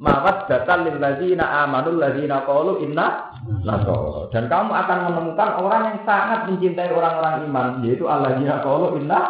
na 0.00 0.24
atrobahu 0.24 0.40
mawas 0.40 0.48
datan 0.48 0.80
lil 0.88 0.96
ladzina 0.96 1.44
amanul 1.64 2.00
ladzina 2.00 2.42
qalu 2.48 2.88
inna 2.88 3.36
nasara. 3.64 4.32
Dan 4.32 4.48
kamu 4.48 4.72
akan 4.72 4.98
menemukan 5.12 5.50
orang 5.60 5.82
yang 5.92 5.98
sangat 6.08 6.40
mencintai 6.48 6.90
orang-orang 6.90 7.44
iman, 7.44 7.66
yaitu 7.84 8.08
alladzina 8.08 8.64
qalu 8.64 8.96
inna 9.04 9.20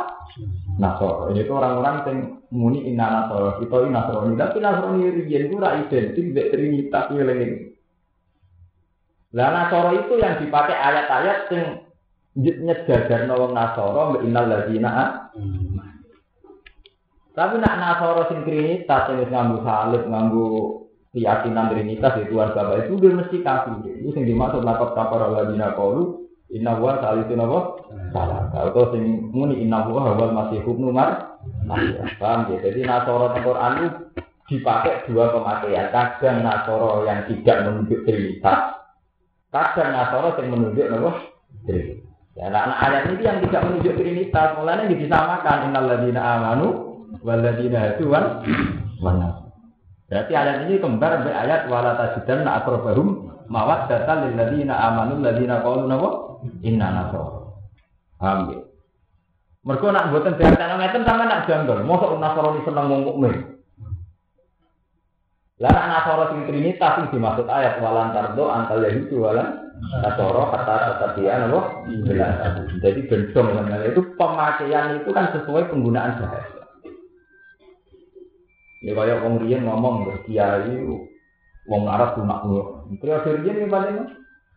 nasara. 0.78 1.34
Yaitu 1.34 1.50
orang-orang 1.50 1.96
yang 2.06 2.18
muni 2.54 2.86
inna 2.86 3.06
nasara. 3.26 3.58
Kita 3.58 3.76
inna 3.82 4.00
nasrani. 4.06 4.34
Tapi 4.38 4.56
nasrani 4.62 5.10
riyen 5.10 5.50
itu 5.50 5.54
ora 5.58 5.70
identik 5.74 6.26
dengan 6.30 6.50
trinitas 6.54 7.04
ngeling. 7.10 7.52
Lah 9.34 9.48
nasara 9.50 9.90
itu 9.98 10.12
yang 10.18 10.38
dipakai 10.38 10.74
ayat-ayat 10.74 11.38
yang 11.50 11.66
nyejajarno 12.38 13.34
wong 13.34 13.52
nasara 13.58 14.22
innal 14.22 14.46
ladzina 14.46 14.90
tapi 17.40 17.56
nak 17.56 17.80
nasoro 17.80 18.28
sing 18.28 18.44
trinitas 18.44 19.08
yang 19.16 19.32
nganggu 19.32 19.64
salib, 19.64 20.04
nganggu 20.12 20.46
keyakinan 21.16 21.72
trinitas 21.72 22.20
itu 22.20 22.36
Tuhan 22.36 22.52
Bapak 22.52 22.84
itu 22.84 23.00
dia 23.00 23.16
mesti 23.16 23.36
kafir. 23.40 23.80
Itu 23.80 24.12
yang 24.12 24.28
dimaksud 24.28 24.60
lakot 24.60 24.92
kapar 24.92 25.24
Allah 25.24 25.48
dina 25.48 25.72
kaulu 25.72 26.28
inna 26.52 26.76
wa 26.76 27.00
salisu 27.00 27.32
napa 27.40 27.80
salah. 28.12 28.44
Kalau 28.52 28.92
sing 28.92 29.32
muni 29.32 29.64
inna 29.64 29.88
wa 29.88 30.12
wal 30.12 30.36
masih 30.36 30.60
hubnu 30.68 30.92
mar. 30.92 31.40
Paham 32.20 32.52
ya? 32.52 32.60
Jadi 32.60 32.84
nasoro 32.84 33.32
di 33.32 33.40
Quran 33.40 33.72
dipakai 34.44 35.08
dua 35.08 35.32
pemakaian. 35.32 35.88
Kadang 35.96 36.44
nasoro 36.44 37.08
yang 37.08 37.24
tidak 37.24 37.56
menunjuk 37.64 38.04
trinitas, 38.04 38.84
kadang 39.48 39.96
nasoro 39.96 40.36
yang 40.36 40.52
menunjuk 40.52 40.86
napa 40.92 41.10
trinitas. 41.64 42.04
Ya, 42.38 42.46
nah, 42.46 42.72
ayat 42.78 43.10
ini 43.10 43.26
yang 43.26 43.40
tidak 43.42 43.64
menunjuk 43.64 43.96
trinitas, 43.96 44.54
mulanya 44.60 44.86
disamakan 44.92 45.72
innal 45.72 45.88
ladina 45.88 46.20
amanu 46.36 46.89
waladina 47.24 47.96
itu 47.96 48.08
wan 48.08 48.44
mana. 49.00 49.52
Berarti 50.10 50.32
ayat 50.34 50.66
ini 50.66 50.82
kembar 50.82 51.22
dengan 51.22 51.38
ayat 51.38 51.70
wala 51.70 51.94
tajidan 51.94 52.42
akrobahum 52.42 53.30
mawat 53.46 53.86
data 53.86 54.26
lil 54.26 54.34
ladina 54.34 54.74
amanu 54.90 55.22
ladina 55.22 55.62
qalu 55.62 55.86
napa 55.86 56.08
inna 56.66 56.88
nasara. 56.90 57.54
Paham 58.18 58.38
ya? 58.50 58.60
Mergo 59.60 59.86
nak 59.92 60.08
mboten 60.10 60.34
diartine 60.40 60.76
ngeten 60.82 61.06
sama 61.06 61.28
nak 61.28 61.46
janggal. 61.46 61.84
Mosok 61.84 62.18
nasrani 62.18 62.60
seneng 62.66 62.86
wong 62.90 63.02
mukmin. 63.06 63.34
Lah 65.60 65.70
nak 65.70 65.88
nasara 65.92 66.24
sing 66.32 66.48
trinitas 66.48 66.92
sing 66.96 67.06
dimaksud 67.14 67.46
ayat 67.46 67.78
walan 67.78 68.10
tardo 68.10 68.48
antal 68.50 68.82
yahudi 68.82 69.14
walan 69.14 69.70
nasara 70.00 70.42
kata 70.50 70.74
kata 70.90 71.06
dia 71.14 71.38
napa? 71.38 71.86
Jadi 72.82 73.00
bendong 73.06 73.68
itu 73.86 74.00
pemakaian 74.18 74.98
itu 74.98 75.10
kan 75.14 75.30
sesuai 75.38 75.70
penggunaan 75.70 76.18
bahasa. 76.18 76.59
Ya 78.80 78.96
kayak 78.96 79.20
wong 79.20 79.44
riyen 79.44 79.68
ngomong 79.68 80.08
terus 80.08 80.24
kiai 80.24 80.80
wong 81.68 81.82
Arab 81.84 82.16
lunak 82.16 82.40
lu. 82.48 82.60
Terus 82.96 83.28
riyen 83.28 83.64
ini 83.64 83.68
paling 83.68 83.96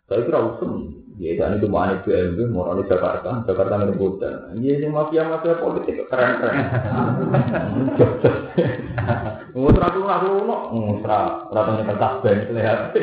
saya 0.08 0.24
kira 0.24 0.40
usum. 0.40 1.04
Ya 1.22 1.38
itu 1.38 1.46
itu 1.46 1.70
mau 1.70 1.86
aneh 1.86 2.02
BMW, 2.02 2.50
mau 2.50 2.74
aneh 2.74 2.90
Jakarta, 2.90 3.46
Jakarta 3.46 3.78
ngerebutan. 3.78 4.58
Iya 4.58 4.82
sih 4.82 4.90
mafia 4.90 5.30
mafia 5.30 5.62
politik 5.62 6.10
keren 6.10 6.42
keren. 6.42 6.58
Mutra 9.54 9.94
tuh 9.94 10.10
aku 10.10 10.50
no, 10.50 10.74
mutra, 10.74 11.46
mutra 11.46 11.70
punya 11.70 11.86
kertas 11.86 12.14
band 12.26 12.42
lihat. 12.58 12.80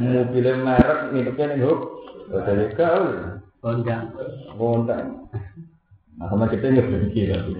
Mobilnya 0.00 0.52
merek, 0.56 1.00
ngidupnya 1.12 1.44
nih 1.52 1.60
huk. 1.60 1.80
Jadi 2.32 2.72
kau, 2.72 3.04
bondang, 3.60 4.04
bondang. 4.56 5.28
Nah, 6.14 6.26
sama 6.30 6.46
kita 6.46 6.70
nggak 6.70 6.86
berhenti 6.86 7.26
lagi. 7.26 7.52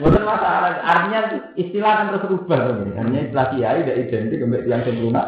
Bukan 0.00 0.22
masalah, 0.24 0.72
artinya 0.80 1.20
istilah 1.60 1.92
kan 2.00 2.06
terus 2.16 2.28
rubah 2.32 2.58
kan? 2.64 2.96
Artinya 2.96 3.20
istilah 3.28 3.46
kiai 3.52 3.84
tidak 3.84 3.98
identik 4.08 4.38
dengan 4.40 4.64
yang 4.64 4.80
sempurna. 4.88 5.22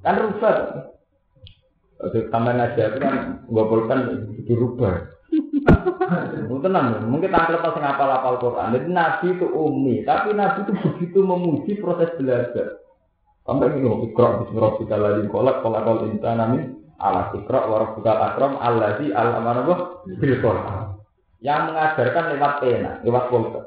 Kan 0.00 0.14
rubah. 0.24 0.54
Untuk 1.96 2.28
tambah 2.28 2.52
aja 2.56 2.82
itu 2.92 2.98
kan 3.00 3.14
gopolkan 3.48 4.00
dirubah. 4.48 4.94
Tenang, 6.46 7.06
mungkin 7.06 7.30
tak 7.30 7.52
lepas 7.52 7.76
ngapal 7.76 8.10
apal 8.10 8.36
Quran. 8.42 8.74
Jadi 8.74 8.86
Nabi 8.90 9.26
itu 9.38 9.46
umi, 9.52 10.02
tapi 10.02 10.34
Nabi 10.34 10.66
itu 10.66 10.72
begitu 10.82 11.18
memuji 11.22 11.72
proses 11.78 12.10
belajar. 12.16 12.80
Sampai 13.46 13.70
ini 13.78 13.86
ikrar 14.10 14.42
bismillahirrahmanirrahim 14.42 15.30
kolak 15.30 15.62
kolak 15.62 15.86
kol 15.86 16.02
insan 16.10 16.42
amin 16.42 16.85
ala 16.96 17.32
sikra 17.32 17.68
wa 17.68 17.76
rabbukal 17.84 18.18
akram 18.18 18.56
allazi 18.60 19.12
alama 19.12 19.64
bil. 20.06 20.34
Yang 21.44 21.60
mengajarkan 21.68 22.24
lewat 22.32 22.52
pena, 22.64 22.92
lewat 23.04 23.24
pulpen. 23.28 23.64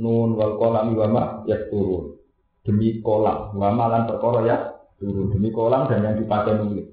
Nun 0.00 0.34
wal 0.34 0.58
kolam 0.58 0.96
wama 0.96 1.46
ya 1.46 1.56
turun. 1.70 2.18
Demi 2.66 2.98
kolam, 3.00 3.54
wama 3.54 3.84
lan 3.86 4.02
perkara 4.10 4.40
ya 4.44 4.56
turun. 4.98 5.30
Demi 5.30 5.54
kolam 5.54 5.86
dan 5.86 6.04
yang 6.04 6.16
dipakai 6.18 6.58
nulis. 6.58 6.88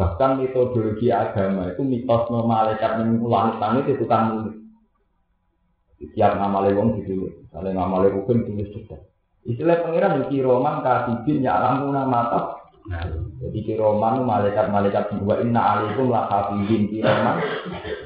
Bahkan 0.00 0.40
metodologi 0.40 1.12
agama 1.12 1.68
itu 1.68 1.84
mitos 1.84 2.24
malaikat 2.32 3.04
yang 3.04 3.20
langit 3.28 3.84
itu 3.92 4.08
kan 4.08 4.32
nulis. 4.32 4.56
Setiap 6.00 6.40
nama 6.40 6.64
lewong 6.64 6.96
ditulis. 6.96 7.36
Kalau 7.52 7.68
nama 7.68 8.00
lewong 8.08 8.24
tulis 8.24 8.72
juga. 8.72 9.09
Istilah 9.48 9.80
pengiran 9.80 10.28
di 10.28 10.38
roman 10.44 10.84
katibin 10.84 11.40
ya 11.40 11.56
alamuna 11.56 12.04
mata. 12.04 12.60
Nah, 12.88 13.04
jadi 13.40 13.76
roman 13.76 14.24
malaikat-malaikat 14.24 15.20
dua 15.20 15.40
inna 15.44 15.60
alaikum 15.60 16.12
lah 16.12 16.28
katibin 16.28 16.92
roman 17.00 17.40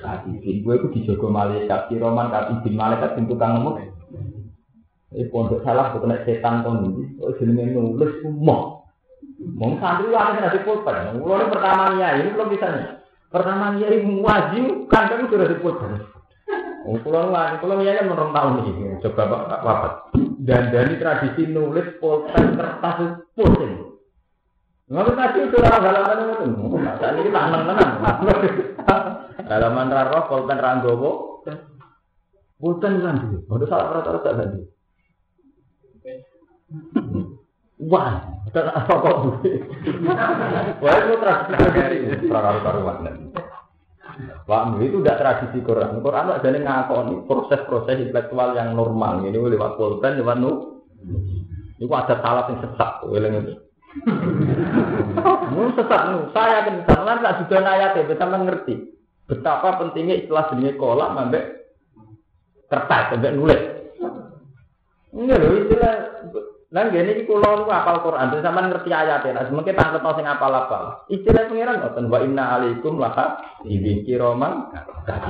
katibin. 0.03 0.63
Gue 0.63 0.75
itu 0.79 0.87
dijogo 0.95 1.27
malaikat 1.31 1.91
roman 1.99 2.31
katibin 2.31 2.75
malaikat 2.79 3.19
pintu 3.19 3.35
kang 3.35 3.59
nemu. 3.59 3.71
Ini 5.15 5.31
pondok 5.31 5.63
salah 5.63 5.95
bukan 5.95 6.27
setan 6.27 6.67
tuh 6.67 6.75
nih. 6.75 7.23
Oh 7.23 7.31
jenenge 7.39 7.71
nulis 7.71 8.19
semua. 8.19 8.83
Mau 9.55 9.75
santri 9.79 10.11
lah 10.11 10.35
ada 10.35 10.51
di 10.51 10.63
pulpen. 10.67 11.23
Mulai 11.23 11.51
pertama 11.51 11.95
ya 11.99 12.19
ini 12.19 12.35
belum 12.35 12.51
bisa 12.51 12.67
nih. 12.71 12.87
Pertama 13.31 13.79
ya 13.79 13.91
ini 13.91 14.23
wajib 14.23 14.87
kan 14.91 15.11
kan 15.11 15.27
sudah 15.31 15.47
di 15.51 15.59
Oh, 16.85 17.01
pulau 17.01 17.33
lagi, 17.33 17.65
pulau 17.65 17.81
ya 17.81 18.05
menurut 18.05 18.37
tahun 18.37 18.61
nih. 18.61 19.01
Coba 19.01 19.23
pak 19.25 19.61
wafat 19.65 19.93
dan 20.45 20.69
dari 20.69 21.01
tradisi 21.01 21.49
nulis 21.49 21.97
pulpen 21.97 22.61
kertas 22.61 23.25
pusing. 23.33 23.97
Nggak 24.93 25.17
tadi 25.17 25.39
itu 25.49 25.57
orang 25.65 25.81
halaman 25.81 26.45
itu, 26.45 26.77
saat 27.01 27.17
ini 27.17 27.33
tangan 27.33 27.65
tenan. 27.65 27.91
Halaman 29.49 29.89
raro 29.89 30.29
pulpen 30.29 30.61
ranggowo. 30.61 31.41
Pulpen 32.61 33.01
dulu. 33.01 33.49
Udah 33.49 33.69
salah 33.73 33.87
rata-rata 34.01 34.31
kan 34.37 34.49
dulu. 34.53 34.69
Wah, 37.85 38.25
dan 38.53 38.73
apa 38.73 38.93
kok? 38.93 39.17
Wah, 40.81 40.95
itu 41.01 41.15
tradisi 41.21 41.69
dari 41.73 41.97
Pak 44.45 44.79
itu 44.79 45.03
tidak 45.03 45.19
tradisi 45.21 45.59
Quran. 45.65 45.99
Quran 45.99 46.31
ada 46.31 46.49
yang 46.49 46.65
ngakoni 46.65 47.15
proses-proses 47.27 47.99
intelektual 47.99 48.55
yang 48.55 48.77
normal. 48.77 49.25
Ini 49.27 49.35
lewat 49.35 49.75
pulpen, 49.81 50.21
lewat 50.21 50.37
nu. 50.39 50.83
Itu 51.81 51.91
ada 51.91 52.21
salah 52.23 52.47
yang 52.51 52.63
sesat. 52.63 52.93
Weleng 53.11 53.35
itu. 53.43 53.55
Mau 55.51 55.71
sesat. 55.75 56.03
Saya 56.31 56.55
akan 56.63 56.75
misalnya 56.83 57.13
nggak 57.21 57.37
sudah 57.43 57.61
ayat 57.67 57.91
ya, 57.99 58.05
kita 58.07 58.25
mengerti 58.27 58.75
betapa 59.25 59.81
pentingnya 59.81 60.21
istilah 60.21 60.53
jenis 60.53 60.77
kolak 60.77 61.11
sampai 61.17 61.43
kertas 62.69 63.05
sampai 63.11 63.33
nulis. 63.35 63.61
Enggak 65.15 65.39
loh 65.43 65.55
istilah 65.63 65.95
Nah, 66.75 66.91
gini 66.91 67.15
iki 67.15 67.31
kula 67.31 67.55
niku 67.55 67.71
apal 67.71 68.03
Quran, 68.03 68.35
terus 68.35 68.43
sampean 68.43 68.67
ngerti 68.67 68.91
ayat 68.91 69.23
ya. 69.23 69.47
Mungkin 69.47 69.79
tangkep 69.79 70.03
sing 70.19 70.27
apal-apal. 70.27 71.07
Istilah 71.07 71.47
pengiran 71.47 71.79
ngoten 71.79 72.11
wa 72.11 72.19
inna 72.19 72.45
alaikum 72.59 72.99
laka 72.99 73.39
ibi 73.63 74.03
kiroman 74.03 74.75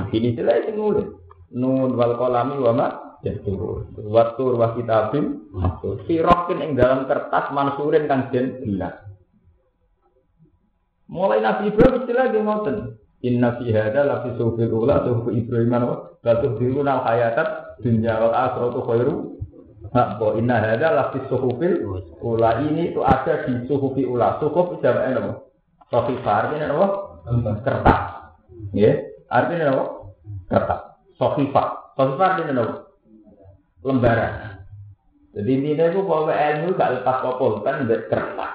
ini 0.09 0.33
istilah 0.33 0.65
sing 0.65 0.73
nulis. 0.73 1.05
Nun 1.53 1.93
wal 1.93 2.17
qalami 2.17 2.57
wa 2.57 2.73
ma 2.73 2.87
yastur. 3.21 3.85
Wa 3.93 4.33
tur 4.33 4.57
wa 4.57 4.73
kitabim 4.73 5.53
mastur. 5.53 6.01
Sirokin 6.09 6.65
ing 6.65 6.73
dalam 6.73 7.05
kertas 7.05 7.53
mansurin 7.53 8.09
kang 8.09 8.33
den 8.33 8.65
jelas. 8.65 9.05
Mulai 11.05 11.45
Nabi 11.45 11.69
Ibrahim 11.69 12.01
istilah 12.01 12.25
ge 12.33 12.41
ngoten. 12.41 12.77
Inna 13.21 13.61
fi 13.61 13.69
hadza 13.69 14.01
la 14.01 14.25
fi 14.25 14.33
sufil 14.33 14.73
ula 14.73 15.05
sufi 15.05 15.45
Ibrahim 15.45 15.77
wa 15.77 16.09
batu 16.25 16.57
diruna 16.57 17.05
hayatat 17.05 17.77
dunya 17.85 18.17
wal 18.17 18.33
akhiratu 18.33 18.81
khairu 18.81 19.34
Bahwa 19.93 20.39
inna 20.39 20.57
hadza 20.63 20.87
la 20.91 21.03
fi 21.11 21.19
suhufil 21.27 21.83
ula 22.23 22.63
ini 22.63 22.95
itu 22.95 23.01
ada 23.03 23.45
di 23.45 23.67
suhufi 23.67 24.07
ula. 24.07 24.39
Suhuf 24.41 24.79
jamaknya 24.79 25.21
apa? 25.21 25.31
Sofifa 25.91 26.31
artinya 26.45 26.73
apa? 26.73 26.87
Kertas. 27.61 28.01
Ya, 28.73 28.91
artinya 29.29 29.65
apa? 29.75 29.83
Kertas. 30.49 30.79
Sofifa. 31.19 31.93
Sofifa 31.93 32.23
artinya 32.25 32.63
apa? 32.63 32.75
Lembaran. 33.85 34.33
Jadi 35.35 35.51
intinya 35.51 35.85
itu 35.91 35.99
bahwa 36.07 36.31
ilmu 36.31 36.79
gak 36.79 36.93
lepas 37.01 37.17
popol 37.21 37.59
kan 37.61 37.85
kertas. 37.85 38.53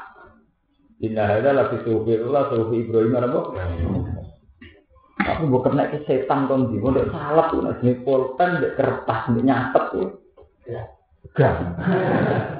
Inna 1.00 1.24
hadza 1.28 1.50
la 1.52 1.68
fi 1.70 1.76
suhufil 1.86 2.26
ula 2.26 2.50
suhufi 2.50 2.84
Ibrahim 2.84 3.16
apa? 3.20 3.40
Aku 5.20 5.52
bukan 5.52 5.76
kena 5.76 5.92
ke 5.92 6.00
setan 6.08 6.48
kon 6.48 6.72
di, 6.72 6.80
mau 6.80 6.96
salah 7.12 7.52
tuh, 7.52 7.60
nih 7.84 8.00
pulpen, 8.02 8.56
kertas, 8.72 9.28
nyatet 9.36 9.84
tuh. 9.92 10.08
Gak. 11.38 11.54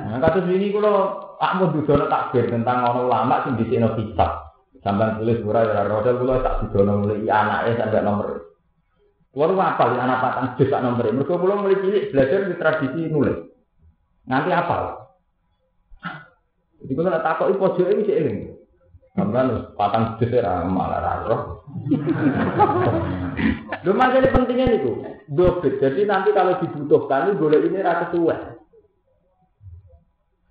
Nah, 0.07 0.19
kasus 0.23 0.47
ini 0.47 0.71
kalau 0.71 1.19
tak 1.43 1.59
mau 1.59 1.75
dudono 1.75 2.07
takbir 2.07 2.47
tentang 2.47 2.87
orang 2.87 3.31
sing 3.43 3.55
di 3.59 3.65
sini 3.67 3.89
hisab. 3.99 4.31
Sampai 4.81 5.21
tulis 5.21 5.43
pura 5.45 5.61
ya 5.67 5.85
rodel 5.91 6.23
kalau 6.23 6.41
tak 6.41 6.57
dudono 6.65 6.93
mulai 7.03 7.27
anaknya 7.27 7.83
sampai 7.83 8.05
nomor. 8.07 8.29
Kulo 9.31 9.55
apa 9.59 9.85
anak 9.95 10.23
patang 10.23 10.47
jus 10.55 10.71
tak 10.71 10.83
nomor. 10.87 11.07
Mereka 11.07 11.35
belum 11.35 11.67
mulai 11.67 11.83
cilik 11.83 12.09
belajar 12.15 12.41
di 12.47 12.55
tradisi 12.59 13.01
nulis. 13.11 13.39
Nanti 14.31 14.51
apa? 14.55 14.79
Jadi 16.81 16.93
kalau 16.97 17.11
tak 17.13 17.25
takut 17.27 17.59
pojok 17.59 17.91
ini 17.91 18.07
sih 18.07 18.15
ini. 18.17 18.35
Sampai 19.19 19.51
patang 19.75 20.17
ya 20.23 20.63
malah 20.65 21.01
raro. 21.03 21.67
Lu 23.83 23.93
jadi 23.97 24.29
pentingnya 24.31 24.79
itu 24.79 24.93
dobit. 25.29 25.83
Jadi 25.83 26.07
nanti 26.07 26.31
kalau 26.31 26.57
dibutuhkan 26.63 27.35
boleh 27.37 27.59
ini 27.67 27.83
rasa 27.83 28.13
tua. 28.15 28.60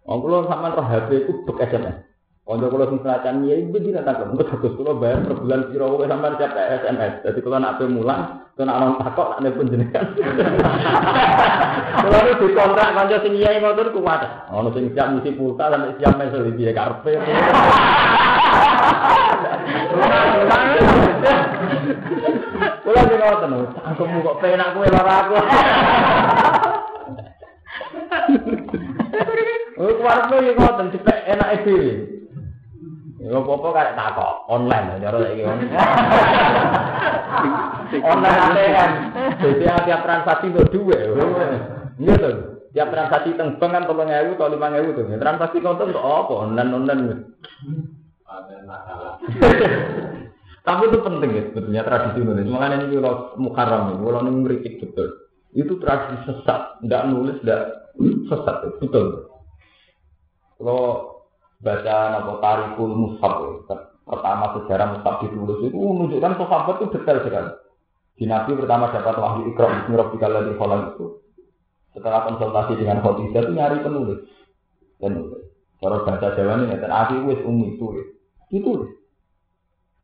Oh, 0.10 0.18
kalau 0.26 0.50
sama 0.50 0.74
roh 0.74 0.82
HP 0.90 1.22
itu 1.22 1.46
bek 1.46 1.70
SMS. 1.70 2.02
Kalau 2.42 2.66
kalau 2.66 2.90
sing 2.90 2.98
selatan 3.06 3.46
ya 3.46 3.62
itu 3.62 3.78
di 3.78 3.94
nanti 3.94 4.10
kalau 4.10 4.34
bagus 4.42 4.74
kalau 4.74 4.98
bayar 4.98 5.22
per 5.22 5.38
bulan 5.38 5.70
kira 5.70 5.86
kira 5.86 6.10
sampai 6.10 6.34
siap 6.42 6.58
SMS. 6.58 7.14
Jadi 7.22 7.40
kalau 7.46 7.62
nak 7.62 7.78
mulang, 7.86 8.42
kalau 8.58 8.66
nak 8.66 8.78
orang 8.82 8.98
takut 9.06 9.28
nak 9.30 9.40
nih 9.46 9.54
penjenengan. 9.54 10.06
Kalau 12.02 12.26
itu 12.26 12.50
dikontrak 12.50 12.90
kanca 12.98 13.18
sing 13.22 13.34
iya 13.38 13.62
ngoten 13.62 13.94
kuat. 13.94 14.50
Ono 14.50 14.74
sing 14.74 14.90
siap 14.98 15.14
misi 15.14 15.30
pulsa 15.38 15.70
sampai 15.70 15.94
siap 16.02 16.18
mesel 16.18 16.42
di 16.50 16.58
dia 16.58 16.74
karpe. 16.74 17.14
Kalau 22.82 23.02
di 23.06 23.14
ngoten, 23.14 23.78
cangkemmu 23.78 24.26
kok 24.26 24.38
penak 24.42 24.74
kowe 24.74 24.90
lara 24.90 25.14
aku. 25.22 25.38
Oh, 29.80 29.96
keluarga 29.96 30.36
ya 30.44 30.52
ngoten 30.60 30.92
cepet 30.92 31.18
enak 31.24 31.64
itu. 31.64 31.76
Ya 33.20 33.36
apa-apa 33.36 33.68
karek 33.72 33.96
takok 33.96 34.34
online 34.52 35.00
cara 35.00 35.18
saiki 35.24 35.44
online. 35.48 35.72
Online 38.00 38.40
ATM. 38.44 38.92
Jadi 39.40 39.64
tiap 39.88 40.02
transaksi 40.04 40.52
untuk 40.52 40.68
dua. 40.72 41.00
Iya 41.96 42.14
tuh. 42.20 42.36
Tiap 42.76 42.92
transaksi 42.92 43.40
teng 43.40 43.56
bank 43.56 43.72
kan 43.72 43.88
tolong 43.88 44.12
ewu 44.12 44.36
atau 44.36 44.52
lima 44.52 44.68
ewu 44.76 45.00
tuh. 45.00 45.08
Transaksi 45.16 45.64
konten 45.64 45.96
untuk 45.96 46.04
apa? 46.04 46.34
Online 46.44 46.72
online. 46.76 47.04
Tapi 50.68 50.92
itu 50.92 51.00
penting 51.02 51.30
ya 51.34 51.44
sebetulnya 51.50 51.88
tradisi 51.88 52.20
Indonesia. 52.20 52.52
Makanya 52.52 52.84
ini 52.84 53.00
kalau 53.00 53.32
mukarram 53.40 53.96
ini, 53.96 54.04
kalau 54.04 54.20
ini 54.28 54.44
ngeritik 54.44 54.84
betul. 54.84 55.08
Itu 55.56 55.80
tradisi 55.82 56.30
sesat, 56.30 56.84
tidak 56.84 57.10
nulis, 57.10 57.42
tidak 57.42 57.90
sesat, 58.30 58.70
betul. 58.78 59.29
Kalau 60.60 60.84
baca 61.64 61.96
nopo 62.20 62.44
tarikul 62.44 62.92
mushaf 62.92 63.64
pertama 64.04 64.46
sejarah 64.60 64.88
mushaf 65.00 65.24
ditulis 65.24 65.64
itu 65.64 65.80
menunjukkan 65.80 66.36
sahabat 66.36 66.76
itu 66.84 66.88
detail 67.00 67.18
sekali. 67.24 67.52
Di 68.20 68.28
Nabi 68.28 68.52
pertama 68.60 68.92
dapat 68.92 69.16
wahyu 69.16 69.56
ikram 69.56 69.72
Bismi 69.80 69.96
Rabbikal 69.96 70.44
di 70.44 70.54
Khalaq 70.60 70.82
itu 70.92 71.06
setelah 71.96 72.28
konsultasi 72.28 72.76
dengan 72.76 73.00
Khadijah 73.00 73.42
itu 73.48 73.52
nyari 73.56 73.78
penulis 73.80 74.22
penulis. 75.00 75.48
Kalau 75.80 76.04
bahasa 76.04 76.36
Jawa 76.36 76.60
ini 76.60 76.76
dan 76.76 76.92
Abi 76.92 77.16
wis 77.24 77.40
umi 77.48 77.80
tulis 77.80 78.20
ditulis. 78.52 79.00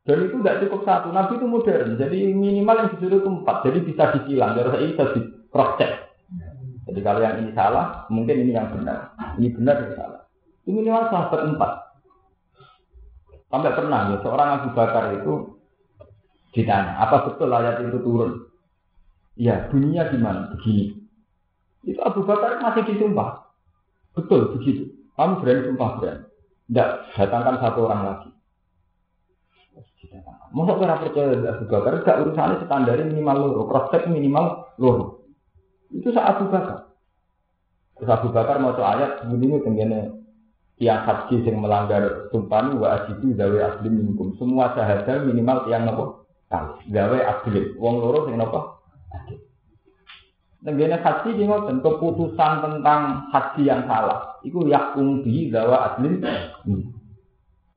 Dan 0.06 0.30
itu 0.30 0.38
tidak 0.40 0.64
cukup 0.64 0.82
satu. 0.86 1.10
Nabi 1.10 1.36
itu 1.36 1.50
modern. 1.50 1.98
Jadi 1.98 2.30
minimal 2.30 2.78
yang 2.78 2.90
disuruh 2.94 3.20
itu 3.26 3.30
empat. 3.42 3.66
Jadi 3.66 3.80
bisa 3.90 4.04
disilang. 4.14 4.54
Jadi 4.54 4.70
saya 4.70 4.86
bisa 4.86 5.04
di 5.18 5.22
cross 5.50 5.72
check. 5.82 5.92
Jadi 6.86 7.00
kalau 7.02 7.20
yang 7.26 7.42
ini 7.42 7.52
salah, 7.58 8.06
mungkin 8.14 8.46
ini 8.46 8.54
yang 8.54 8.70
benar. 8.70 9.18
Ini 9.42 9.50
benar, 9.58 9.76
ini 9.82 9.98
salah. 9.98 10.15
Itu 10.66 10.74
minimal 10.74 11.14
sahabat 11.14 11.42
empat. 11.46 11.72
Sampai 13.54 13.78
pernah 13.78 14.10
ya, 14.10 14.18
seorang 14.26 14.50
Abu 14.58 14.70
Bakar 14.74 15.14
itu 15.14 15.62
ditanya, 16.58 16.98
apa 16.98 17.30
betul 17.30 17.54
ayat 17.54 17.86
itu 17.86 18.02
turun? 18.02 18.50
Ya, 19.38 19.70
bunyinya 19.70 20.10
gimana? 20.10 20.50
Begini. 20.58 20.98
Itu 21.86 22.02
Abu 22.02 22.26
Bakar 22.26 22.58
masih 22.66 22.82
disumpah. 22.90 23.46
Betul, 24.18 24.58
begitu. 24.58 24.90
Kamu 25.14 25.46
berani 25.46 25.62
sumpah 25.70 25.90
berani. 26.02 26.26
Tidak, 26.66 26.90
datangkan 27.14 27.56
satu 27.62 27.80
orang 27.86 28.02
lagi. 28.10 28.30
Masa 30.50 30.74
kira 30.82 30.96
percaya 30.98 31.38
Abu 31.46 31.66
Bakar, 31.70 31.94
gak 32.02 32.20
urusannya 32.26 32.66
standar 32.66 32.98
minimal 33.06 33.38
loro, 33.38 33.62
prospek 33.70 34.10
minimal 34.10 34.74
loro. 34.82 35.30
Itu 35.94 36.10
saat 36.10 36.42
Abu 36.42 36.50
Bakar. 36.50 36.90
Terus 38.02 38.10
Abu 38.10 38.34
Bakar 38.34 38.58
mau 38.58 38.74
ayat, 38.74 39.22
begini 39.30 39.62
tenggine 39.62 40.25
tiang 40.76 41.08
haji 41.08 41.40
yang 41.48 41.64
melanggar 41.64 42.28
sumpah 42.36 42.76
wa 42.76 42.88
ajidu 43.00 43.32
gawe 43.36 43.60
asli 43.72 43.88
minkum. 43.88 44.36
Semua 44.36 44.76
sahaja 44.76 45.24
minimal 45.24 45.64
tiang 45.68 45.88
nopo 45.88 46.28
kali 46.52 46.92
gawe 46.92 47.20
asli. 47.24 47.76
Wong 47.80 47.96
loro 48.04 48.28
sing 48.28 48.36
nopo 48.36 48.84
asli. 49.16 49.40
Nenggene 50.66 51.00
haji 51.00 51.30
di 51.38 51.44
ngoten 51.48 51.80
keputusan 51.80 52.52
tentang 52.60 53.32
haji 53.32 53.62
yang 53.64 53.88
salah. 53.88 54.42
Iku 54.44 54.68
yakum 54.68 55.24
bi 55.24 55.48
gawa 55.48 55.96
asli. 55.96 56.20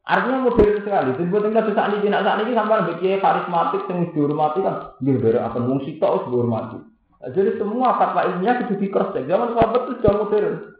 Artinya 0.08 0.48
modern 0.48 0.80
sekali. 0.80 1.12
Jadi 1.20 1.28
buat 1.28 1.44
kita 1.52 1.68
saat 1.76 1.92
ini, 2.00 2.08
saat 2.08 2.40
ini 2.40 2.56
sampai 2.56 2.88
bikin 2.96 3.20
karismatik 3.20 3.84
yang 3.92 4.08
dihormati 4.16 4.64
kan, 4.64 4.96
dari 5.04 5.36
akan 5.36 5.68
wong 5.68 5.84
sitok 5.84 6.32
dihormati. 6.32 6.80
Jadi 7.28 7.60
semua 7.60 7.92
fatwa 8.00 8.24
ilmiah 8.24 8.56
itu 8.64 8.80
di 8.80 8.88
cross 8.88 9.12
check. 9.12 9.28
Zaman 9.28 9.52
sahabat 9.52 9.84
itu 9.84 9.94
jauh 10.00 10.24
modern. 10.24 10.77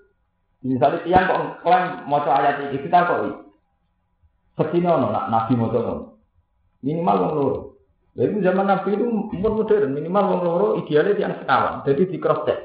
Misalnya 0.66 1.06
tiang 1.06 1.24
kok 1.30 1.40
klaim 1.62 1.84
mau 2.10 2.18
ayat 2.26 2.66
ini 2.66 2.82
kita 2.82 3.06
kok 3.06 3.20
Ke 4.58 4.64
sini 4.74 4.90
ono 4.90 5.14
nak 5.14 5.30
nabi 5.30 5.54
mau 5.54 5.70
coba 5.70 6.18
minimal 6.82 7.16
wong 7.22 7.32
loro. 7.34 7.58
Jadi 8.18 8.42
zaman 8.42 8.66
nabi 8.66 8.98
itu 8.98 9.06
umur 9.06 9.62
modern 9.62 9.94
minimal 9.94 10.24
wong 10.34 10.40
loro 10.42 10.68
idealnya 10.82 11.14
tiang 11.14 11.34
sekawan. 11.38 11.86
Jadi 11.86 12.10
di 12.10 12.18
cross 12.18 12.42
check. 12.42 12.58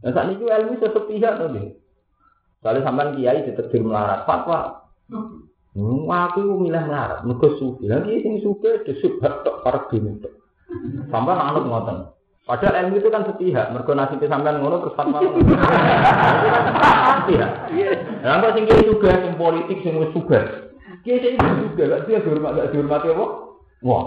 Nah 0.00 0.10
saat 0.16 0.32
itu 0.32 0.48
ilmu 0.48 0.80
sepihak 0.80 1.32
tuh 1.36 1.48
deh. 1.52 1.76
Soalnya 2.64 2.86
sampai 2.86 3.12
kiai 3.18 3.44
ditetir 3.44 3.84
melarat 3.84 4.24
fatwa. 4.24 4.86
Hmm, 5.72 6.04
aku 6.08 6.62
milih 6.62 6.84
melarat, 6.84 7.24
mergo 7.24 7.58
suge. 7.58 7.84
Lagi 7.90 8.22
sing 8.22 8.40
suge 8.40 8.86
disubhat 8.86 9.44
tok 9.44 9.60
pargi 9.66 9.98
itu. 9.98 10.30
Sampai 11.10 11.36
anut 11.36 11.64
ngoten. 11.68 11.98
Padahal 12.42 12.90
ilmu 12.90 12.98
itu 12.98 13.06
kan 13.06 13.22
sepihak, 13.22 13.70
mergo 13.70 13.94
nasibnya 13.94 14.26
sampean 14.26 14.58
ngono 14.58 14.82
terus 14.82 14.98
fatwa. 14.98 15.22
Sepihak. 17.22 17.50
Lah 18.26 18.42
kok 18.42 18.54
sing 18.58 18.66
juga 18.66 19.14
sing 19.14 19.38
politik 19.38 19.78
sing 19.86 19.94
wis 20.02 20.10
suga. 20.10 20.66
Kiai 21.06 21.22
sing 21.22 21.38
juga 21.38 21.86
gak 21.86 22.10
dia 22.10 22.18
dihormati 22.18 22.58
gak 22.58 22.70
dihormati 22.74 23.06
apa? 23.14 23.26
Wah. 23.86 24.06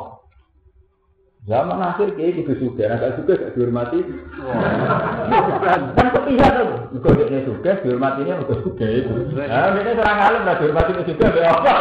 Zaman 1.48 1.80
akhir 1.80 2.20
kiai 2.20 2.36
juga 2.36 2.60
suga, 2.60 2.84
nah 2.92 2.98
gak 3.00 3.16
juga 3.24 3.34
gak 3.40 3.54
dihormati. 3.56 4.00
Kan 5.96 6.08
sepihak 6.12 6.52
tuh. 6.60 6.70
Mergo 6.92 7.10
dia 7.16 7.40
suga 7.48 7.72
dihormatinya 7.88 8.34
mergo 8.44 8.56
suga 8.68 8.88
itu. 8.92 9.16
Nah, 9.32 9.80
ini 9.80 9.92
serang 9.96 10.20
alim 10.20 10.44
lah 10.44 10.56
dihormati 10.60 10.92
juga 11.08 11.32
be 11.32 11.40
apa? 11.40 11.72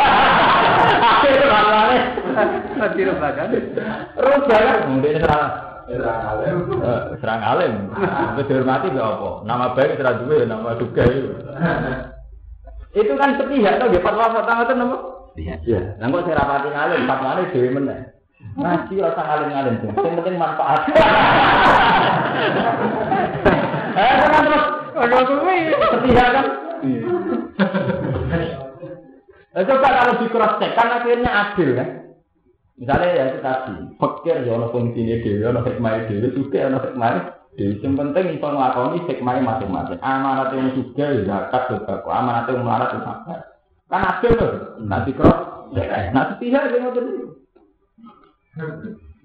Akhir 1.03 1.51
ramane. 1.51 1.99
Tidak 2.95 3.19
bahkan. 3.19 3.51
Rubah 4.15 4.59
kan, 4.63 4.79
mungkin 4.87 5.19
serang 5.19 5.64
Serang 5.85 6.21
alim. 6.25 6.57
Eh, 6.81 7.03
serang 7.21 7.43
alim. 7.45 7.75
Wis 8.37 8.47
dihormati 8.49 8.89
gak 8.89 9.05
apa? 9.05 9.31
Nama 9.45 9.67
baik 9.77 9.97
serang 9.97 10.17
duwe 10.25 10.49
nama 10.49 10.77
juga 10.81 11.03
itu. 11.05 11.31
Itu 12.95 13.13
kan 13.19 13.37
sepihak 13.37 13.83
to 13.83 13.91
nggih 13.91 14.01
fatwa-fatwa 14.01 14.53
ngoten 14.55 14.79
napa? 14.79 14.97
Iya. 15.35 15.55
Iya. 15.67 15.81
Lah 15.99 16.07
kok 16.09 16.23
sing 16.25 16.35
rapati 16.35 16.69
ngalim 16.71 17.01
fatwane 17.05 17.43
dhewe 17.51 17.69
meneh. 17.75 18.01
Ngaji 18.55 18.95
ora 19.03 19.11
usah 19.11 19.25
ngalim-ngalim 19.25 19.75
sing 19.83 19.91
sing 19.93 20.13
penting 20.21 20.37
manfaat. 20.39 20.81
Eh, 23.95 24.11
kan 24.27 24.43
terus 24.43 24.65
Ono 24.95 25.19
kuwi. 25.23 25.71
sepihak 25.71 26.29
kan? 26.35 26.47
Eh, 29.55 29.63
coba 29.63 29.89
kalau 29.91 30.19
di 30.19 30.27
cross 30.27 30.59
check 30.59 30.75
kan 30.75 30.99
akhirnya 30.99 31.31
adil 31.31 31.79
kan? 31.79 31.89
Misalnya 32.75 33.09
ya 33.15 33.25
itu 33.31 33.39
tadi, 33.39 33.75
fakir 34.03 34.43
ya 34.43 34.59
ono 34.59 34.67
fungsinya 34.75 35.23
dewi, 35.23 35.47
ono 35.47 35.63
hikmahnya 35.63 36.11
dewi, 36.11 36.35
juga 36.35 36.67
ono 36.67 36.79
hikmahnya 36.83 37.21
dewi. 37.55 37.79
Yang 37.79 37.95
penting 38.03 38.25
itu 38.35 38.47
ngelakoni 38.51 38.99
hikmahnya 39.07 39.43
masing-masing. 39.47 39.99
Amanat 40.03 40.51
yang 40.59 40.75
juga 40.75 41.05
ya 41.07 41.23
zakat 41.23 41.63
sodako, 41.71 42.11
amanat 42.11 42.51
yang 42.51 42.67
melarat 42.67 42.91
itu 42.91 43.07
sabar. 43.07 43.41
Kan 43.87 44.03
adil 44.11 44.33
tuh, 44.35 44.53
nanti 44.91 45.15
cross 45.15 45.71
check. 45.71 45.87
Nah 46.11 46.35
sepihak 46.35 46.75
dia 46.75 46.83
ngotot 46.83 47.05
itu. 47.07 47.27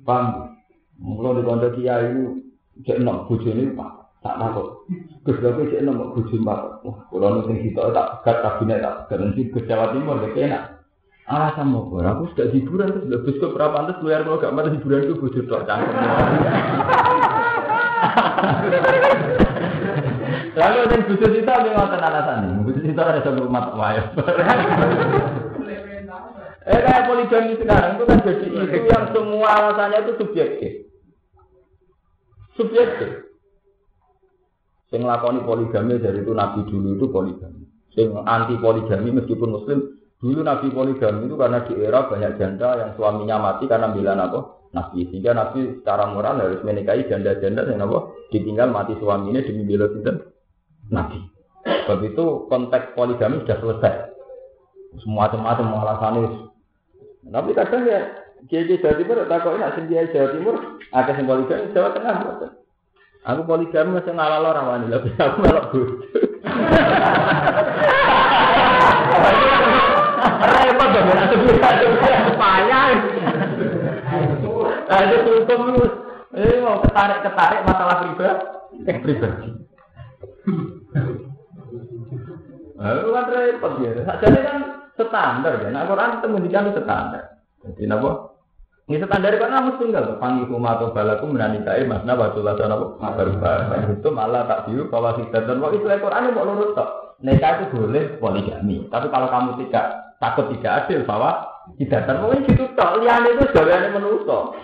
Paham? 0.06 0.54
Kalau 1.00 1.38
di 1.38 1.42
konco 1.42 1.68
kiai 1.74 2.06
itu, 2.12 2.26
cek 2.86 3.02
enam 3.02 3.26
bujuni 3.26 3.74
pak, 3.74 3.92
tak 4.22 4.38
takut. 4.38 4.86
Lagi 5.26 5.64
cek 5.74 5.82
enam 5.82 6.14
bujuni 6.14 6.46
pak. 6.46 6.86
Wah, 6.86 6.98
kalau 7.10 7.40
nanti 7.40 7.66
kita 7.66 7.98
tak 7.98 8.22
pegat 8.22 8.38
kabinet 8.46 8.84
tak 8.84 8.96
pegat 9.08 9.18
nanti 9.26 9.42
ke 9.50 9.60
Jawa 9.66 9.90
Timur, 9.96 10.22
ya 10.22 10.30
enak. 10.38 10.64
Alasan 11.30 11.70
mau 11.70 11.86
gue, 11.86 12.02
aku 12.02 12.34
sudah 12.34 12.50
hiburan 12.50 12.90
terus 12.90 13.06
lebih 13.06 13.38
ke 13.38 13.54
berapa 13.54 13.70
pantas 13.70 14.02
keluar 14.02 14.26
kalau 14.26 14.42
gak 14.42 14.50
mati 14.50 14.74
hiburan 14.74 15.06
itu 15.06 15.14
bujur 15.14 15.46
tok 15.46 15.62
cangkem. 15.70 15.94
Lalu 20.58 20.78
yang 20.90 21.06
bujur 21.06 21.30
kita 21.30 21.54
yang 21.54 21.78
ngotot 21.78 22.02
alasan 22.02 22.38
nih, 22.50 22.66
bujur 22.66 22.82
kita 22.82 23.02
ada 23.06 23.22
satu 23.22 23.46
rumah 23.46 23.70
wayang. 23.78 24.10
Eh 26.66 26.80
kayak 26.82 27.06
poligami 27.06 27.62
sekarang 27.62 28.02
itu 28.02 28.04
kan 28.10 28.20
jadi 28.26 28.46
itu 28.50 28.78
yang 28.90 29.06
semua 29.14 29.48
alasannya 29.54 30.10
itu 30.10 30.14
subjektif. 30.18 30.72
Subjektif. 32.58 33.30
Yang 34.90 35.04
lakoni 35.06 35.46
poligami 35.46 36.02
dari 36.02 36.26
itu 36.26 36.34
nabi 36.34 36.66
dulu 36.66 36.98
itu 36.98 37.06
poligami. 37.14 37.70
Yang 37.94 38.18
anti 38.26 38.58
poligami 38.58 39.14
meskipun 39.14 39.54
muslim 39.54 39.99
dulu 40.20 40.44
nabi 40.44 40.68
poligami 40.68 41.32
itu 41.32 41.36
karena 41.40 41.64
di 41.64 41.74
era 41.80 42.04
banyak 42.04 42.36
janda 42.36 42.76
yang 42.76 42.92
suaminya 43.00 43.40
mati 43.40 43.72
karena 43.72 43.88
bilang 43.96 44.20
apa 44.20 44.68
nabi 44.76 45.08
sehingga 45.08 45.32
nabi 45.32 45.80
secara 45.80 46.12
moral 46.12 46.44
harus 46.44 46.60
menikahi 46.68 47.08
janda-janda 47.08 47.64
yang 47.72 47.88
apa 47.88 48.12
ditinggal 48.36 48.68
mati 48.68 49.00
suaminya 49.00 49.40
demi 49.40 49.64
bela 49.64 49.88
sinten 49.88 50.28
nabi. 50.92 51.24
Sebab 51.64 52.00
itu 52.04 52.26
konteks 52.52 52.94
poligami 52.94 53.44
sudah 53.44 53.58
selesai. 53.64 53.94
Semua 55.00 55.32
macam 55.32 55.72
alasannya 55.72 56.52
tapi 57.30 57.52
kadang 57.52 57.84
ya 57.84 58.00
Kiai 58.48 58.80
Jawa 58.80 58.96
Timur 58.96 59.28
tak 59.28 59.44
kok 59.44 59.60
nak 59.60 59.76
sing 59.76 59.92
Jawa 59.92 60.32
Timur 60.32 60.56
ada 60.96 61.12
sing 61.16 61.28
poligami 61.28 61.72
Jawa 61.72 61.92
Tengah. 61.96 62.16
Aku 63.28 63.42
poligami 63.48 64.00
masih 64.00 64.16
ngalah 64.16 64.40
orang 64.44 64.68
wani 64.68 64.92
tapi 64.92 65.12
aku 65.16 65.38
bodoh. 65.44 65.88
Repot 70.40 70.90
ya 71.58 72.20
payah. 72.38 72.86
Ada 74.90 75.16
hukum 75.26 75.62
lu. 75.74 75.84
Eh 76.38 76.62
mau 76.62 76.78
ketarik 76.86 77.26
ketarik 77.26 77.62
masalah 77.66 77.96
pribadi. 78.06 78.46
Pribadi. 79.02 79.50
Lalu 82.80 83.08
kan 83.12 83.26
repot 83.34 83.74
ya. 83.82 83.92
Jadi 84.22 84.40
kan 84.46 84.58
standar 84.96 85.54
ya. 85.62 85.70
Nah 85.74 85.84
Quran 85.90 86.22
itu 86.22 86.28
mendikan 86.30 86.70
itu 86.70 86.82
standar. 86.86 87.24
Jadi 87.66 87.84
napa? 87.90 88.12
Ini 88.90 89.06
standar 89.06 89.34
kan 89.38 89.54
harus 89.54 89.78
tinggal. 89.82 90.18
Panggil 90.22 90.50
rumah 90.50 90.78
atau 90.78 90.94
balaku 90.94 91.30
menanikai 91.30 91.86
masna 91.90 92.14
batu 92.18 92.46
lasa 92.46 92.70
napa? 92.70 92.98
Berubah. 92.98 93.90
Itu 93.90 94.10
malah 94.14 94.46
tak 94.46 94.70
diu 94.70 94.86
kalau 94.94 95.18
kita 95.18 95.46
dan 95.50 95.62
waktu 95.62 95.82
itu 95.82 95.88
Quran 95.90 96.34
mau 96.34 96.46
lurus 96.46 96.78
tok. 96.78 97.20
Nikah 97.20 97.68
itu 97.68 97.76
boleh 97.76 98.16
poligami. 98.16 98.88
Tapi 98.88 99.12
kalau 99.12 99.28
kamu 99.28 99.60
tidak 99.68 100.09
takut 100.20 100.52
tidak 100.54 100.86
adil 100.86 101.08
bahwa 101.08 101.48
tidak 101.78 102.10
mungkin 102.20 102.50
gitu 102.50 102.66
tok. 102.74 102.98
Liane 103.00 103.38
itu 103.38 103.44
gaweane 103.54 103.88
menuso. 103.94 104.58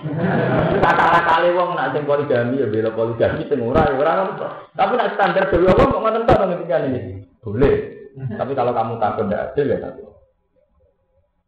Kata 0.81 1.21
kali 1.21 1.53
wong 1.53 1.77
nak 1.77 1.93
sing 1.93 2.03
poligami 2.03 2.57
ya 2.59 2.67
bela 2.67 2.89
poligami 2.91 3.45
sing 3.45 3.61
ora 3.61 3.87
ya 3.87 3.95
ora. 3.95 4.35
Tapi 4.73 4.91
nak 4.97 5.13
standar 5.13 5.47
dewe 5.53 5.69
wong 5.69 5.89
kok 5.93 6.01
ngoten 6.01 6.25
tok 6.25 6.39
ngendikan 6.49 6.89
ini. 6.89 7.23
Boleh. 7.45 7.75
Tapi 8.15 8.51
kalau 8.57 8.73
kamu 8.73 8.93
takut 8.97 9.25
tidak 9.29 9.53
adil 9.53 9.67
ya 9.69 9.77
takut. 9.85 10.07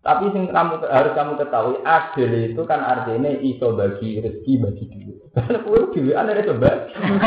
Tapi 0.05 0.25
sing 0.31 0.43
kamu 0.53 0.73
harus 0.87 1.13
kamu 1.17 1.33
ketahui 1.41 1.77
adil 1.83 2.31
itu 2.31 2.61
kan 2.63 2.79
artinya 2.79 3.31
iso 3.43 3.75
bagi 3.75 4.21
rezeki 4.21 4.53
bagi 4.61 4.85
diri. 4.87 5.13
Karena 5.35 5.57
kue 5.65 5.79
diri 5.91 6.11
anda 6.13 6.37
bagi 6.37 6.53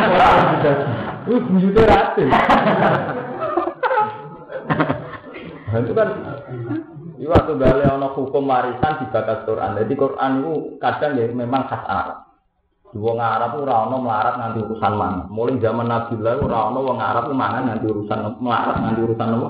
orang 0.01 0.47
bisa. 0.55 0.71
Bujute 1.29 1.83
adil. 1.85 2.29
Nah, 5.71 5.79
itu 5.87 5.93
kan 5.95 6.09
itu 7.15 7.31
waktu 7.31 7.53
balik 7.55 7.87
ono 7.87 8.11
hukum 8.19 8.51
warisan 8.51 8.99
di 8.99 9.07
bakas 9.15 9.47
Quran. 9.47 9.79
Jadi 9.79 9.93
Quran 9.95 10.31
itu 10.43 10.53
kadang 10.83 11.15
ya 11.15 11.31
memang 11.31 11.63
khas 11.71 11.85
Arab. 11.87 12.19
Wong 12.91 13.23
Arab 13.23 13.55
ora 13.63 13.87
ono 13.87 14.03
melarat 14.03 14.35
nganti 14.35 14.59
urusan 14.67 14.93
mana. 14.99 15.23
Mulai 15.31 15.63
zaman 15.63 15.87
Nabi 15.87 16.19
lah 16.19 16.43
ora 16.43 16.59
ono 16.75 16.79
wong 16.83 16.99
Arab 16.99 17.31
mangan 17.31 17.71
nganti 17.71 17.87
urusan 17.87 18.19
melarat 18.43 18.77
nganti 18.83 19.01
urusan 19.07 19.29
apa? 19.31 19.49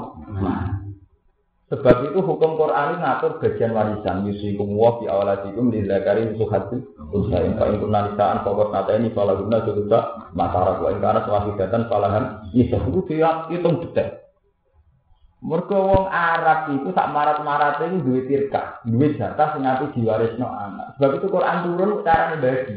Sebab 1.70 1.96
itu 2.10 2.18
hukum 2.20 2.58
Quran 2.58 2.84
ini 2.92 2.96
ngatur 3.00 3.32
bagian 3.40 3.72
warisan. 3.72 4.28
Yusikum 4.28 4.76
wa 4.76 5.00
fi 5.00 5.08
awalatikum 5.08 5.72
li 5.72 5.88
zakari 5.88 6.36
suhati 6.36 6.84
usain. 7.16 7.56
Fa 7.56 7.64
in 7.72 7.80
kunna 7.80 8.12
nisaan 8.12 8.44
fokus 8.44 8.68
nata 8.74 8.92
ini 8.92 9.08
fala 9.16 9.40
guna 9.40 9.64
juta 9.64 10.28
matara 10.36 10.76
wa 10.76 10.92
in 10.92 11.00
kana 11.00 11.24
swahidatan 11.24 11.88
falahan 11.88 12.44
nisa. 12.52 12.76
Itu 12.76 13.08
dia 13.08 13.48
hitung 13.48 13.80
detail. 13.88 14.19
Mergo 15.40 15.88
wong 15.88 16.04
Arab 16.12 16.68
itu 16.76 16.92
sak 16.92 17.16
marat-marat 17.16 17.80
ini 17.88 18.04
duwe 18.04 18.28
tirka, 18.28 18.84
duwe 18.84 19.16
jatah 19.16 19.56
sing 19.56 19.64
api 19.64 19.88
diwarisno 19.96 20.44
anak. 20.44 21.00
Sebab 21.00 21.16
itu 21.16 21.32
Quran 21.32 21.64
turun 21.64 22.04
carane 22.04 22.36
bagi. 22.44 22.76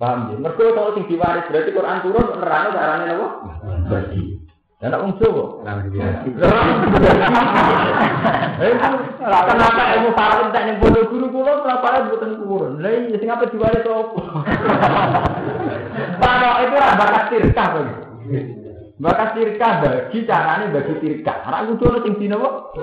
Paham 0.00 0.32
ya? 0.32 0.40
Mergo 0.40 0.72
kalau 0.72 0.96
sing 0.96 1.04
diwaris 1.04 1.52
berarti 1.52 1.68
Quran 1.68 2.00
turun 2.00 2.40
nerangno 2.40 2.70
carane 2.72 3.04
napa? 3.12 3.28
Bagi. 3.92 4.40
Ya 4.80 4.88
tak 4.88 5.04
wong 5.04 5.20
Jawa. 5.20 5.44
Kenapa 9.24 9.82
ilmu 9.96 10.10
farang 10.16 10.48
tak 10.52 10.64
yang 10.64 10.80
bodoh 10.80 11.04
guru 11.08 11.28
kula 11.28 11.60
kenapa 11.60 12.08
buatan 12.08 12.40
kurun? 12.40 12.80
Lah 12.80 12.92
iya 12.92 13.16
sing 13.20 13.28
apa 13.28 13.52
diwaris 13.52 13.84
opo? 13.84 14.20
Pak 16.20 16.56
itu 16.64 16.72
ora 16.72 16.96
bakat 16.96 17.24
tirka 17.32 17.64
kok. 17.68 17.84
Bakat 18.94 19.34
tirka 19.34 19.82
bagi 19.82 20.22
carane 20.22 20.70
bagi 20.70 20.94
tirka. 21.02 21.42
Ora 21.50 21.66
kudu 21.66 21.82
ono 21.82 21.98
sing 22.06 22.14
dina 22.14 22.38
kok. 22.38 22.78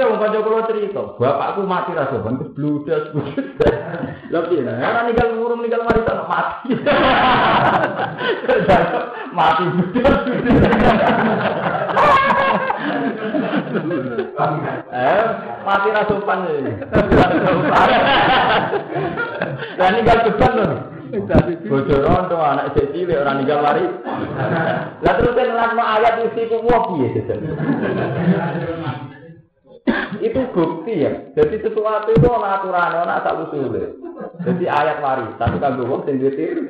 Wong 0.00 0.18
kanca 0.18 0.38
kula 0.42 0.66
cerita, 0.66 1.14
bapakku 1.14 1.62
mati 1.68 1.94
ra 1.94 2.10
sopan 2.10 2.42
terus 2.42 2.54
bludas 2.58 3.14
bludas. 3.14 3.74
Lah 4.34 4.42
piye 4.50 4.66
nah, 4.66 4.82
ora 4.82 5.06
ninggal 5.06 5.28
ngurung 5.38 5.62
ninggal 5.62 5.86
mati 5.86 6.02
tak 6.02 6.26
mati. 6.26 6.74
Mati 9.30 9.64
bludas. 9.70 10.18
Eh, 14.90 15.24
mati 15.62 15.88
ra 15.94 16.02
sopan 16.10 16.38
iki. 16.50 16.72
Lah 19.78 19.88
ninggal 19.94 20.18
beban 20.26 20.52
lho. 20.58 20.98
Bojo 21.66 21.94
rondo 22.06 22.36
anak 22.38 22.78
sik 22.78 22.94
cilik 22.94 23.18
ora 23.18 23.34
ninggal 23.34 23.60
mari. 23.66 23.84
Lah 25.02 25.14
terus 25.18 25.34
kan 25.34 25.74
ayat 25.74 26.14
isi 26.30 26.46
ku 26.46 26.62
piye 26.62 27.08
jajan. 27.18 27.40
itu 30.20 30.40
bukti 30.52 31.02
ya. 31.02 31.32
Jadi 31.34 31.64
sesuatu 31.64 32.12
itu 32.12 32.26
ana 32.28 32.60
aturan, 32.60 32.94
ana 33.02 33.24
asal 33.24 33.48
usul. 33.48 33.74
Jadi 34.44 34.64
ayat 34.68 35.00
warisan 35.00 35.58
kanggo 35.58 35.88
wong 35.88 36.04
sing 36.04 36.20
duwe 36.20 36.60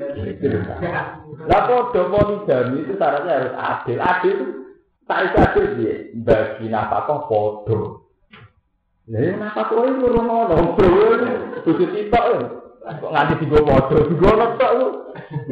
Lah 1.50 1.60
padha 1.66 2.00
poligami 2.06 2.86
itu 2.86 2.92
syaratnya 2.94 3.32
harus 3.42 3.54
adil. 3.58 3.98
Adil 3.98 4.38
tak 5.04 5.18
adil 5.34 5.64
piye? 5.76 5.94
Bagi 6.22 6.66
nafkah 6.70 7.26
padha. 7.26 7.80
Lah 9.10 9.20
nafkah 9.36 9.82
itu 9.84 10.06
ora 10.06 10.20
ono, 10.22 10.64
bro. 10.78 10.96
Kudu 11.66 11.84
sitok 11.92 12.24
ya. 12.30 12.38
Kok 12.80 13.12
nganti 13.12 13.44
digo 13.44 13.60
padha, 13.60 13.96
digo 14.08 14.28
tok 14.56 14.72
lu. 14.80 14.86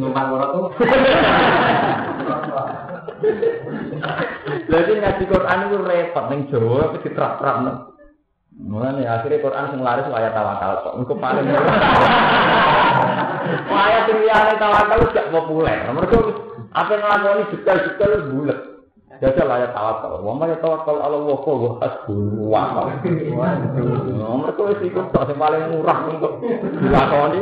Numpang 0.01 0.33
ora 0.33 0.47
tuh. 0.49 0.73
Jadi 4.69 4.93
ngaji 4.97 5.25
Quran 5.29 5.65
itu 5.69 5.77
repot 5.85 6.25
ning 6.33 6.41
Jawa 6.49 6.89
tapi 6.89 7.05
diterap-terapno. 7.05 7.73
Mulane 8.59 9.05
akhirnya 9.07 9.45
Quran 9.45 9.71
sing 9.71 9.81
laris 9.85 10.09
ayat 10.09 10.33
tawakal 10.35 10.73
kok. 10.83 10.95
Engko 10.99 11.15
paling 11.21 11.47
ayat 13.69 14.03
sing 14.09 14.19
liyane 14.25 14.55
tawakal 14.57 14.99
gak 15.13 15.31
populer. 15.31 15.79
Mergo 15.93 16.19
apa 16.73 16.93
nglakoni 16.97 17.51
detail-detail 17.53 18.13
bulet. 18.33 18.61
Jajal 19.19 19.51
ayat 19.51 19.75
tawakal. 19.75 20.23
Wa 20.23 20.33
ma 20.39 20.47
tawakal 20.55 21.03
ala 21.03 21.17
Allah 21.19 21.39
fa 21.43 21.53
wa 21.53 21.71
hasbuhu 21.83 22.39
wa 22.47 22.63
Mergo 24.39 24.63
wis 24.71 24.81
ikut 24.87 25.11
tok 25.11 25.27
sing 25.27 25.39
paling 25.39 25.75
murah 25.75 25.99
untuk 26.07 26.33
dilakoni. 26.79 27.41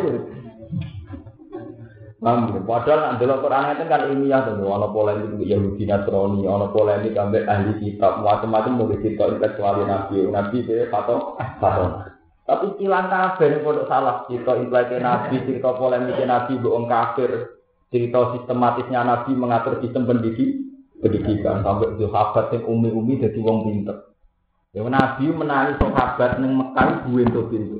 Paham 2.16 2.50
ya? 2.50 2.58
Padahal 2.66 2.98
nak 2.98 3.16
delok 3.22 3.38
Quran 3.44 3.70
itu 3.70 3.84
kan 3.86 4.02
ilmiah 4.10 4.40
tuh, 4.50 4.66
ana 4.66 4.88
polemik 4.90 5.46
Yahudi 5.46 5.84
Nasrani, 5.86 6.42
ana 6.42 6.66
polemik 6.74 7.14
ambek 7.14 7.46
ahli 7.46 7.72
kitab, 7.78 8.18
macam-macam 8.18 8.72
mau 8.74 8.90
cerita 8.98 9.30
intelektual 9.30 9.86
Nabi, 9.86 10.26
Nabi 10.26 10.56
itu 10.58 10.90
pato, 10.90 11.38
pato. 11.38 12.08
Tapi 12.42 12.66
silang 12.82 13.06
kafir 13.06 13.62
pondok 13.62 13.86
salah, 13.86 14.26
cerita 14.26 14.58
intelektual 14.58 15.06
Nabi, 15.06 15.34
cerita 15.46 15.70
polemik 15.78 16.18
Nabi, 16.26 16.52
bohong 16.58 16.90
kafir, 16.90 17.30
cerita 17.94 18.34
sistematisnya 18.34 19.06
Nabi 19.06 19.30
mengatur 19.38 19.78
sistem 19.78 20.10
pendidik, 20.10 20.65
pendidikan 21.06 21.62
sampai 21.62 21.94
sahabat 22.02 22.44
yang 22.50 22.62
umi-umi 22.66 23.22
jadi 23.22 23.38
wong 23.38 23.70
pinter. 23.70 23.96
Ya 24.74 24.82
Nabi 24.82 25.30
menangi 25.30 25.78
sahabat 25.78 26.42
yang 26.42 26.52
Mekah 26.52 27.06
gue 27.06 27.22
untuk 27.22 27.46
pintu. 27.54 27.78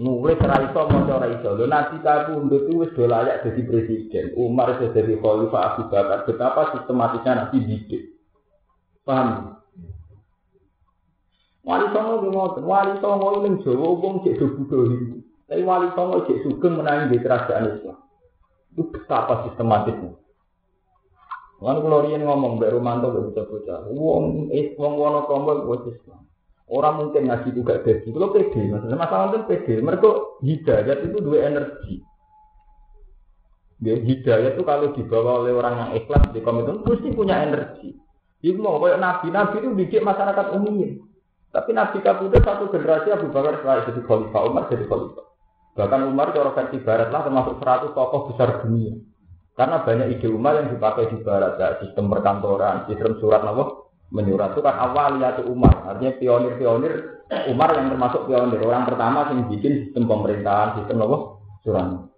nulis 0.00 0.40
ora 0.40 0.64
iso 0.64 0.80
maca 0.88 1.12
ora 1.18 1.28
iso. 1.28 1.48
Lho 1.56 1.66
nanti 1.68 2.00
kabundut 2.00 2.68
itu 2.68 2.80
wis 2.80 2.94
layak 2.96 3.44
jadi 3.44 3.60
presiden. 3.68 4.24
Umar 4.38 4.76
iso 4.78 4.92
jadi 4.96 5.18
khalifah 5.18 5.62
Abu 5.74 5.82
Bakar. 5.92 6.24
Betapa 6.24 6.72
sistematisnya 6.76 7.32
nanti 7.36 7.58
didik. 7.60 8.16
Paham? 9.04 9.60
Wali 11.60 11.86
songo 11.92 12.24
di 12.24 12.28
ngoten, 12.32 12.64
wali 12.64 12.92
songo 13.04 13.44
ning 13.44 13.60
Jawa 13.60 13.88
wong 14.00 14.24
cek 14.24 14.40
do 14.40 14.46
budhe. 14.56 15.20
Tapi 15.44 15.60
wali 15.60 15.92
songo 15.92 16.24
cek 16.24 16.40
sugeng 16.48 16.80
menangi 16.80 17.12
di 17.12 17.18
kerajaan 17.20 17.68
Islam. 17.76 17.98
Itu 18.72 18.88
betapa 18.88 19.44
sistematisnya. 19.44 20.19
Lalu 21.60 21.78
kalau 21.84 21.98
riyen 22.08 22.24
ngomong, 22.24 22.56
Mbak 22.56 22.72
Romanto, 22.72 23.12
Mbak 23.12 23.24
Bocah-Bocah, 23.30 23.78
wong 23.92 24.48
wong 24.80 24.92
Wonosobo 24.96 25.52
wis 25.68 25.92
Islam. 25.92 26.24
Orang 26.70 26.94
mungkin 27.02 27.28
ngaji 27.28 27.50
juga 27.52 27.82
jadi. 27.84 28.06
Kalau 28.08 28.30
pede, 28.30 28.60
maksudnya 28.70 28.96
masalah 28.96 29.34
itu 29.34 29.44
pede. 29.44 29.74
Mereka 29.82 30.08
hidayat 30.40 30.98
itu 31.02 31.18
dua 31.18 31.38
energi. 31.50 31.94
Ya, 33.82 33.98
hidayat 33.98 34.54
itu 34.54 34.62
kalau 34.62 34.94
dibawa 34.94 35.42
oleh 35.44 35.52
orang 35.52 35.74
yang 35.76 35.90
ikhlas 35.98 36.30
di 36.30 36.40
komitmen 36.40 36.86
pasti 36.86 37.10
punya 37.10 37.42
energi. 37.42 37.98
Ibu 38.40 38.56
mau 38.62 38.80
kayak 38.80 39.02
nabi, 39.02 39.26
nabi 39.28 39.56
itu 39.60 39.68
didik 39.76 40.00
masyarakat 40.00 40.46
umumnya. 40.56 40.96
Tapi 41.50 41.74
nabi 41.74 41.98
kabudut 42.00 42.40
satu 42.40 42.70
generasi 42.70 43.12
Abu 43.12 43.28
Bakar 43.34 43.58
setelah 43.58 43.84
jadi 43.84 44.00
khalifah, 44.06 44.42
Umar 44.46 44.64
jadi 44.70 44.84
khalifah. 44.86 45.26
Bahkan 45.74 46.00
Umar 46.06 46.30
cara 46.30 46.54
versi 46.54 46.78
barat 46.80 47.10
lah 47.10 47.26
termasuk 47.26 47.58
100 47.58 47.92
tokoh 47.92 48.20
besar 48.30 48.62
dunia. 48.62 48.94
Karena 49.60 49.84
banyak 49.84 50.16
ide 50.16 50.28
Umar 50.32 50.56
yang 50.56 50.72
dipakai 50.72 51.12
di 51.12 51.20
barat, 51.20 51.60
ya, 51.60 51.76
sistem 51.84 52.08
perkantoran, 52.08 52.88
sistem 52.88 53.20
surat 53.20 53.44
nama 53.44 53.68
menyurat. 54.08 54.56
Itu 54.56 54.64
kan 54.64 54.72
awal 54.72 55.20
ya 55.20 55.36
Umar. 55.44 55.84
Artinya 55.84 56.16
pionir-pionir 56.16 57.20
Umar 57.52 57.76
yang 57.76 57.92
termasuk 57.92 58.24
pionir. 58.24 58.56
Orang 58.64 58.88
pertama 58.88 59.28
yang 59.28 59.52
bikin 59.52 59.84
sistem 59.84 60.08
pemerintahan 60.08 60.80
sistem 60.80 61.04
apa? 61.04 61.16
Surat. 61.60 62.08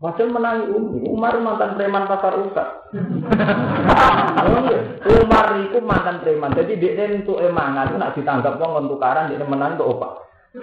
Padahal 0.00 0.32
menangi 0.32 0.64
Umi, 0.72 0.98
Umar 1.12 1.36
mantan 1.44 1.76
preman 1.76 2.08
pasar 2.08 2.32
usah. 2.40 2.68
Umar 5.18 5.46
itu 5.60 5.78
mantan 5.84 6.24
preman, 6.24 6.54
jadi 6.54 6.72
dia 6.78 7.18
untuk 7.18 7.42
emangan 7.42 7.90
itu 7.90 7.96
nak 7.98 8.14
ditanggap 8.14 8.62
wong 8.62 8.86
tukaran 8.86 9.28
dia 9.28 9.42
menang 9.42 9.74
untuk 9.74 9.98
opak. 9.98 10.12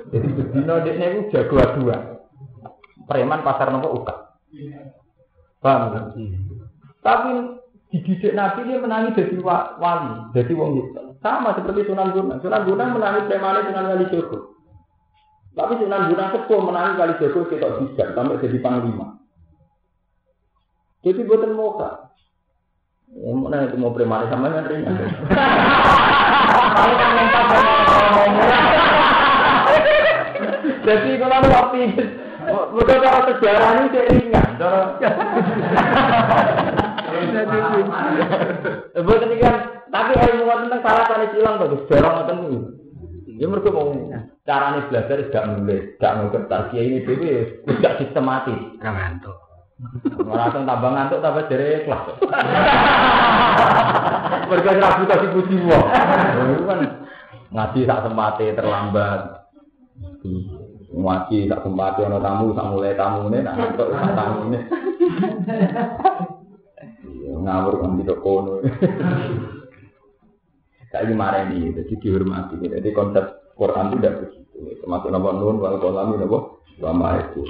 Jadi 0.07 0.27
bedino 0.39 0.75
dia 0.87 0.95
itu 0.95 1.35
jago 1.35 1.59
dua, 1.77 2.23
preman 3.11 3.43
pasar 3.43 3.75
nopo 3.75 4.01
uka. 4.01 4.15
Paham? 5.65 6.13
Tapi 7.01 7.29
dididik 7.89 8.37
Nabi 8.37 8.69
dia 8.69 8.77
menangi 8.77 9.17
jadi 9.17 9.41
wali, 9.41 10.29
jadi 10.37 10.53
wong 10.53 10.77
itu. 10.77 11.01
Sama 11.25 11.57
seperti 11.57 11.89
Sunan 11.89 12.13
Gunung. 12.13 12.37
Sunan 12.37 12.69
Gunung 12.69 12.93
menangi 12.93 13.25
premane 13.25 13.65
Sunan 13.65 13.89
Kali 13.89 14.05
Jogo. 14.13 14.53
Tapi 15.57 15.73
Sunan 15.81 16.13
Gunung 16.13 16.29
sepuh 16.37 16.61
menangi 16.61 17.01
Kali 17.01 17.17
Jogo 17.17 17.49
kita 17.49 17.81
bisa 17.81 18.13
sampai 18.13 18.37
jadi 18.45 18.61
panglima. 18.61 19.17
Jadi 21.01 21.25
buatan 21.25 21.57
moka. 21.57 22.13
Ya, 23.09 23.29
mana 23.33 23.65
itu 23.65 23.77
mau 23.81 23.93
premane 23.93 24.29
sama 24.29 24.53
yang 24.53 24.69
ringan. 24.69 24.97
Jadi 30.85 31.17
kalau 31.17 31.41
waktu 31.49 31.77
betul 32.45 32.97
cara 33.01 33.19
sejarah 33.29 33.69
ini 33.75 33.87
saya 33.91 34.05
ringan. 34.11 34.49
Bukan 39.05 39.31
kan, 39.39 39.55
tapi 39.91 40.11
ilmu 40.15 40.53
tentang 40.67 40.81
salah 40.83 41.05
tadi 41.07 41.25
silang 41.35 41.59
bagus, 41.59 41.87
jarang 41.87 42.13
ngoten 42.21 42.37
kuwi. 42.43 42.59
Ya 43.35 43.51
mereka 43.51 43.67
mau 43.71 43.91
carane 44.47 44.87
belajar 44.87 45.27
gak 45.27 45.45
nulis, 45.51 45.99
gak 45.99 46.15
ngerti 46.15 46.71
ya 46.71 46.81
ini 46.87 47.03
dhewe 47.03 47.33
gak 47.83 47.99
sistematis. 47.99 48.55
Ngantuk. 48.79 49.35
Merasa 50.23 50.63
tambah 50.63 50.91
ngantuk 50.95 51.19
tambah 51.19 51.43
dari 51.51 51.83
kelas. 51.83 52.15
Mereka 54.45 54.77
ragu 54.79 55.03
kasih 55.03 55.29
puji 55.35 55.55
wong. 55.67 55.85
kan 56.63 56.79
ngaji 57.51 57.79
tak 57.83 58.01
sempate 58.07 58.55
terlambat. 58.55 59.51
Ngaji 60.95 61.51
tak 61.51 61.61
sempate 61.67 62.07
ono 62.07 62.23
tamu 62.23 62.55
tak 62.55 62.71
mulai 62.71 62.95
tamu 62.95 63.27
ini, 63.27 63.43
nak 63.43 63.55
ngantuk 63.59 63.91
tak 63.91 64.15
tamu 64.15 64.39
ini 64.47 64.59
ngawur 67.45 67.73
kan 67.77 68.01
tidak 68.01 68.19
kono. 68.25 68.53
Saya 70.89 71.11
marah 71.11 71.45
ini, 71.51 71.75
jadi 71.75 71.93
dihormati. 71.99 72.55
Jadi 72.57 72.89
konsep 72.95 73.53
Quran 73.59 73.91
itu 73.91 73.95
tidak 73.99 74.15
begitu. 74.23 74.59
Termasuk 74.81 75.09
nama 75.11 75.29
nun 75.35 75.59
wal 75.59 75.77
kolami 75.77 76.15
nama 76.15 76.39
wama 76.79 77.19
itu. 77.19 77.41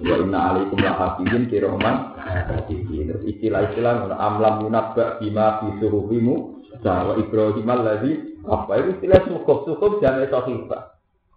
Wa 0.00 0.16
inna 0.24 0.38
alaikum 0.52 0.80
la 0.80 0.92
hafizin 0.96 1.44
kiroman. 1.52 2.16
Terus 2.64 3.22
istilah-istilah 3.28 4.08
amlam 4.16 4.64
yunabba 4.64 5.20
bima 5.20 5.60
fi 5.60 5.66
suhufimu. 5.84 6.64
Wa 6.80 7.14
Ibrahim 7.20 7.68
alladzi 7.68 8.40
apa 8.44 8.72
itu 8.80 8.88
istilah 8.98 9.20
suhuf 9.28 9.58
suhuf 9.68 9.92
jangan 10.00 10.26
sahifah. 10.32 10.93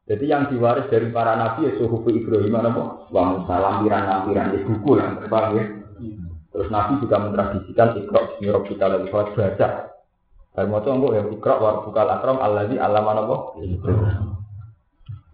Jadi 0.07 0.23
yang 0.23 0.47
diwaris 0.47 0.87
dari 0.87 1.11
para 1.11 1.35
nabi 1.35 1.67
ya 1.67 1.71
suhuf 1.75 2.07
Ibrahim 2.07 2.55
apa? 2.55 3.11
Wa 3.11 3.21
Musa 3.35 3.55
lampiran-lampiran 3.59 4.55
di 4.55 4.59
buku 4.63 4.91
yang 4.95 5.19
terbang 5.19 5.47
ya. 5.51 5.65
Terus 6.47 6.73
Nabi 6.73 7.03
juga 7.03 7.21
mentradisikan 7.21 7.93
ikhrok 7.99 8.39
bismi 8.39 8.49
kita 8.71 8.85
lagi 8.87 9.05
sholat 9.11 9.29
baca. 9.35 9.67
Dan 10.57 10.73
mau 10.73 10.81
coba 10.81 11.07
ya 11.13 11.21
ikhrok 11.27 11.59
war 11.59 11.75
bukal 11.83 12.07
akram 12.07 12.39
alladzi 12.39 12.79
alama 12.79 13.11
napa? 13.13 13.35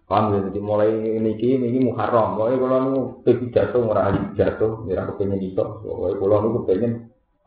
Paham 0.04 0.36
ya, 0.36 0.38
jadi 0.52 0.60
mulai 0.60 0.92
niki 1.16 1.56
ini 1.56 1.80
muharram. 1.80 2.36
Pokoknya 2.36 2.60
kalau 2.60 2.78
nu 2.84 3.00
pergi 3.24 3.46
jatuh 3.56 3.80
ngurah 3.88 4.36
jatuh, 4.36 4.84
ya 4.84 5.00
aku 5.00 5.24
pengen 5.24 5.40
itu. 5.40 5.56
Pokoknya 5.56 6.20
kalau 6.20 6.36
nu 6.44 6.60
pengen 6.68 6.92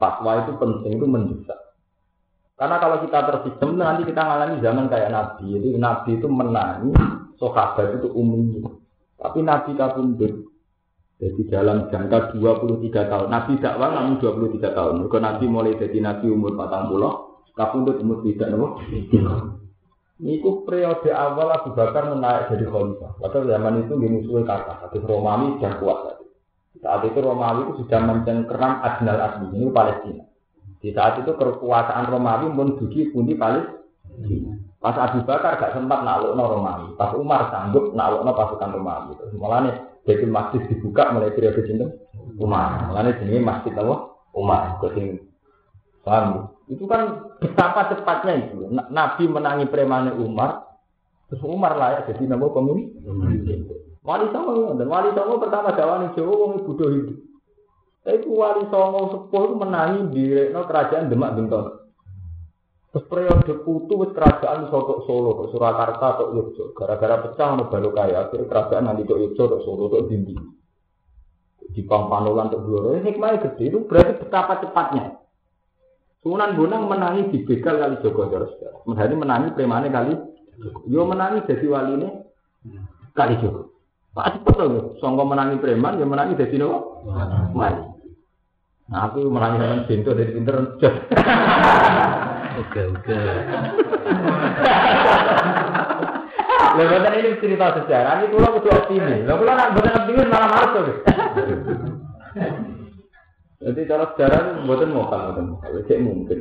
fatwa 0.02 0.42
itu 0.42 0.52
penting 0.58 0.92
itu 0.98 1.06
mendesak. 1.06 1.60
Karena 2.58 2.82
kalau 2.82 2.98
kita 3.06 3.20
tersistem 3.22 3.78
nanti 3.78 4.02
kita 4.10 4.22
ngalami 4.26 4.58
zaman 4.66 4.90
kayak 4.90 5.14
Nabi. 5.14 5.46
Jadi 5.62 5.68
Nabi 5.78 6.10
itu 6.18 6.28
menangi 6.28 6.92
sahabat 7.38 8.02
itu 8.02 8.10
umum. 8.18 8.66
Tapi 9.22 9.46
Nabi 9.46 9.78
kabundut 9.78 10.34
jadi 11.18 11.42
dalam 11.50 11.90
jangka 11.90 12.38
23 12.38 13.10
tahun. 13.10 13.28
Nabi 13.34 13.58
dakwah 13.58 13.90
namun 13.90 14.22
23 14.22 14.74
tahun. 14.74 14.94
Mereka 15.02 15.18
Nabi 15.18 15.46
mulai 15.50 15.74
jadi 15.78 15.98
Nabi 15.98 16.30
umur 16.30 16.54
40, 16.54 17.58
kapundut 17.58 17.98
umur 18.02 18.22
tidak 18.22 18.54
nopo. 18.54 18.82
Niku 20.18 20.66
periode 20.66 21.14
awal 21.14 21.54
Abu 21.54 21.78
Bakar 21.78 22.10
menaik 22.10 22.50
jadi 22.50 22.66
khalifah. 22.70 23.22
Padahal 23.22 23.50
zaman 23.54 23.86
itu 23.86 23.94
di 24.02 24.08
musuhnya 24.10 24.50
kata, 24.50 24.74
hadis 24.82 25.06
Romawi 25.06 25.62
sudah 25.62 25.74
kuat. 25.78 26.00
Saat 26.82 27.02
itu 27.06 27.20
Romawi 27.22 27.62
itu 27.70 27.74
sudah 27.86 28.02
mencengkeram 28.02 28.74
Adnal 28.82 29.22
Asli, 29.22 29.46
ini 29.54 29.70
Palestina. 29.70 30.26
Di 30.78 30.94
saat 30.94 31.20
itu 31.22 31.34
kekuasaan 31.34 32.10
Romawi 32.10 32.54
pun 32.54 32.78
dugi 32.78 33.10
pundi 33.10 33.34
Palestina. 33.34 34.54
Pas 34.78 34.94
Abu 34.94 35.26
Bakar 35.26 35.58
gak 35.58 35.74
sempat 35.74 36.06
naklukno 36.06 36.44
Romawi. 36.46 36.94
Pas 36.94 37.12
Umar 37.18 37.50
sanggup 37.50 37.98
naklukno 37.98 38.32
pasukan 38.38 38.74
Romawi. 38.78 39.18
Terus 39.18 39.34
mulane 39.36 39.72
jadi 40.06 40.26
masjid 40.30 40.62
dibuka 40.70 41.10
mulai 41.10 41.34
periode 41.34 41.66
cinta 41.66 41.90
Umar. 42.38 42.88
Mulane 42.88 43.18
jenenge 43.18 43.42
masjid 43.42 43.74
apa? 43.74 43.96
Umar. 44.38 44.78
Kuwi 44.78 45.18
paham? 46.06 46.54
Itu 46.72 46.86
kan 46.86 47.32
betapa 47.42 47.92
cepatnya 47.92 48.34
itu. 48.48 48.70
Nabi 48.72 49.24
menangi 49.28 49.66
premane 49.68 50.12
Umar, 50.16 50.68
terus 51.32 51.44
Umar 51.44 51.76
layak 51.76 52.12
jadi 52.12 52.28
nama 52.32 52.48
pemimpin. 52.48 53.68
Wali 54.08 54.32
Songo 54.32 54.72
dan 54.80 54.88
Wali 54.88 55.12
Songo 55.12 55.36
pertama 55.36 55.76
dakwah 55.76 56.08
Jawa 56.16 56.32
wong 56.32 56.52
ibu 56.64 56.72
hidup. 56.80 57.27
Tapi 58.08 58.24
Wali 58.24 58.64
Songo 58.72 59.12
sepuh 59.12 59.42
itu 59.52 59.56
menangi 59.60 60.00
di 60.16 60.24
kerajaan 60.56 61.12
Demak 61.12 61.36
Bintang. 61.36 61.92
Terus 62.88 63.04
periode 63.12 63.68
putu 63.68 64.00
wis 64.00 64.16
kerajaan 64.16 64.72
soto 64.72 65.04
Solo, 65.04 65.44
ke 65.44 65.52
Surakarta 65.52 66.16
atau 66.16 66.32
Yogyo. 66.32 66.72
Gara-gara 66.72 67.20
pecah 67.20 67.52
ono 67.52 67.68
balu 67.68 67.92
kaya, 67.92 68.32
akhirnya 68.32 68.48
kerajaan 68.48 68.84
nanti 68.88 69.04
ke 69.04 69.12
Yogyo 69.12 69.44
atau 69.52 69.60
Solo 69.60 69.92
atau 69.92 70.08
Dindi. 70.08 70.40
Di 71.68 71.84
Pampanulan 71.84 72.48
untuk 72.48 72.64
Bloro, 72.64 72.96
ini 72.96 73.12
hikmahnya 73.12 73.44
gede 73.44 73.76
itu 73.76 73.84
berarti 73.84 74.24
betapa 74.24 74.64
cepatnya. 74.64 75.20
Sunan 76.24 76.56
Bonang 76.56 76.88
menangi 76.88 77.28
di 77.28 77.44
begal 77.44 77.76
kali 77.76 78.00
Joko 78.00 78.32
Terus, 78.32 78.56
Menjadi 78.88 79.14
menangi 79.20 79.52
premane 79.52 79.92
kali, 79.92 80.16
yo 80.88 81.04
menangi 81.04 81.44
jadi 81.44 81.66
wali 81.68 81.92
ini 82.00 82.10
kali 83.12 83.36
Joko. 83.44 83.68
Pak 84.16 84.40
cepet 84.40 84.56
loh, 84.64 84.96
songko 85.04 85.28
menangi 85.28 85.60
preman, 85.60 86.00
yo 86.00 86.08
menangi 86.08 86.40
jadi 86.40 86.56
nopo 86.56 87.04
wali. 87.52 87.97
Nah 88.88 89.12
aku 89.12 89.28
menangi 89.28 89.60
dengan 89.60 89.84
pintu 89.84 90.16
dari 90.16 90.32
pinter. 90.32 90.56
Oke, 92.58 92.82
oke. 92.90 93.14
Lha 96.74 97.10
ini 97.22 97.38
cerita 97.38 97.70
sejarah, 97.78 98.18
ini 98.18 98.34
kula 98.34 98.50
kudu 98.50 98.74
optimis. 98.74 99.30
Lha 99.30 99.34
kula 99.38 99.54
nak 99.54 99.78
boten 99.78 99.94
optimis 99.94 100.26
malah 100.26 100.66
to. 100.74 100.82
Jadi 103.62 103.80
cara 103.86 104.10
sejarah 104.10 104.40
itu 104.42 104.52
boten 104.66 104.90
mokal 104.90 105.22
boten 105.30 105.46
mokal, 105.54 105.70
cek 105.86 106.02
mungkin. 106.02 106.40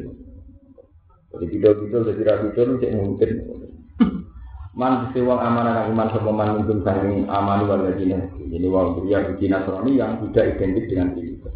Jadi 1.37 1.45
video-video 1.53 1.99
jadi 2.09 2.23
rapi 2.33 2.47
itu 2.57 2.81
cek 2.81 2.93
mungkin. 2.97 3.31
Man 4.77 5.09
uang 5.13 5.41
amanah 5.41 5.89
yang 5.89 5.97
iman 5.97 6.09
sama 6.13 6.33
man 6.37 6.61
minum 6.61 6.85
saking 6.85 7.29
aman 7.33 7.65
luar 7.65 7.81
Madinah. 7.81 8.29
Jadi 8.41 8.67
pria 8.69 9.19
di 9.37 9.47
Nasrani 9.49 9.97
yang 9.97 10.21
tidak 10.21 10.57
identik 10.61 10.85
dengan 10.89 11.17
diri. 11.17 11.56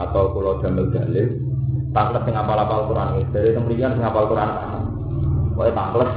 atau 0.00 0.32
kula 0.36 0.60
damel 0.60 0.92
dalil 0.92 1.26
tanglet 1.96 2.22
sing 2.28 2.36
apal-apal 2.36 2.92
Quran. 2.92 3.24
Dari 3.32 3.56
temrikan 3.56 3.96
sing 3.96 4.04
apal 4.04 4.28
Quran. 4.28 4.50
Wae 5.56 5.72
tanglet. 5.72 6.10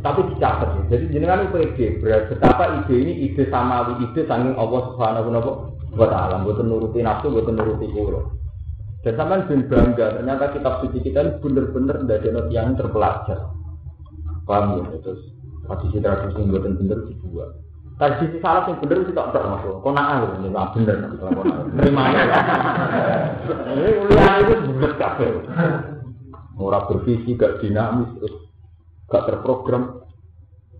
Tapi 0.00 0.20
dicatat. 0.32 0.70
Jadi 0.86 1.04
jenengan 1.10 1.50
PG, 1.50 1.98
betapa 1.98 2.78
ide 2.78 2.94
ini 2.94 3.12
ide 3.26 3.50
samawi, 3.50 4.06
ide 4.06 4.22
saking 4.22 4.54
Allah 4.54 4.80
Subhanahu 4.94 5.30
wa 5.98 6.06
taala, 6.06 6.46
mboten 6.46 6.70
nuruti 6.70 7.02
nafsu, 7.02 7.26
mboten 7.26 7.58
nuruti 7.58 7.90
kula. 7.90 8.22
Dan 9.02 9.14
sampean 9.18 9.46
ben 9.46 9.60
bangga, 9.70 10.18
ternyata 10.18 10.50
kitab 10.54 10.82
suci 10.82 10.98
kita 10.98 11.22
ini 11.22 11.38
bener-bener 11.38 12.06
ndadekno 12.06 12.50
yang 12.50 12.74
terpelajar. 12.74 13.50
Paham 14.46 14.82
ya? 14.82 14.98
Terus 15.02 15.22
tradisi-tradisi 15.66 16.38
yang 16.38 16.50
bener-bener 16.54 16.98
dibuat. 17.10 17.65
Tradisi 17.96 18.36
salah 18.44 18.68
yang 18.68 18.76
bener 18.84 19.08
itu 19.08 19.12
tak 19.16 19.32
tak 19.32 19.40
masuk. 19.48 19.80
Kau 19.80 19.88
nak 19.88 20.36
ini 20.36 20.52
nggak 20.52 20.68
bener. 20.76 20.96
Terima 21.80 22.02
Ini 23.72 23.88
ulian 24.04 24.36
itu 24.44 24.54
bener 24.76 24.92
kafe. 25.00 25.26
Murah 26.56 26.88
bervisi, 26.88 27.36
gak 27.36 27.60
dinamis, 27.60 28.08
gak 29.12 29.28
terprogram. 29.28 30.04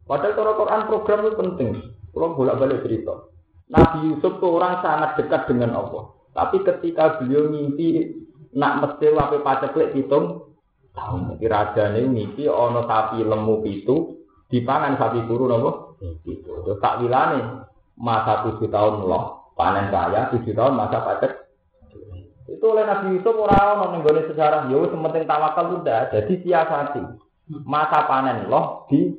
Padahal 0.09 0.33
kalau 0.33 0.53
Quran 0.57 0.83
program 0.89 1.19
itu 1.21 1.37
penting. 1.37 1.71
Kalau 2.17 2.33
bolak 2.33 2.57
balik 2.61 2.81
cerita. 2.85 3.29
Nabi 3.69 4.09
Yusuf 4.09 4.41
itu 4.41 4.47
orang 4.49 4.81
sangat 4.81 5.21
dekat 5.21 5.53
dengan 5.53 5.77
Allah. 5.77 6.17
Tapi 6.33 6.65
ketika 6.65 7.21
beliau 7.21 7.53
mimpi 7.53 8.13
nak 8.57 8.81
mesti 8.81 9.13
wape 9.13 9.45
paceklik 9.45 9.93
hitung 9.93 10.53
tahun. 10.97 11.37
Raja 11.41 11.93
ini 11.93 12.09
mimpi 12.09 12.49
ono 12.49 12.89
sapi 12.89 13.21
lemu 13.21 13.57
itu 13.69 14.25
dipangan 14.49 14.97
sapi 14.97 15.29
guru 15.29 15.45
nopo 15.45 15.86
itu. 16.03 16.51
Tak 16.81 17.01
wilane 17.01 17.67
masa 17.97 18.45
tujuh 18.49 18.69
tahun 18.69 19.05
loh. 19.07 19.55
Panen 19.57 19.89
saya 19.89 20.29
tujuh 20.33 20.53
tahun 20.53 20.77
masa 20.77 21.01
pacek 21.01 21.47
itu 22.47 22.63
oleh 22.63 22.87
Nabi 22.87 23.19
Yusuf 23.19 23.35
orang 23.35 23.83
orang 23.83 24.07
yang 24.07 24.31
sejarah. 24.31 24.71
Yo 24.71 24.87
sementing 24.87 25.27
tawakal 25.27 25.77
sudah. 25.77 26.07
Jadi 26.15 26.47
siasati. 26.47 27.03
Masa 27.67 28.07
panen 28.07 28.47
loh 28.47 28.87
di 28.91 29.11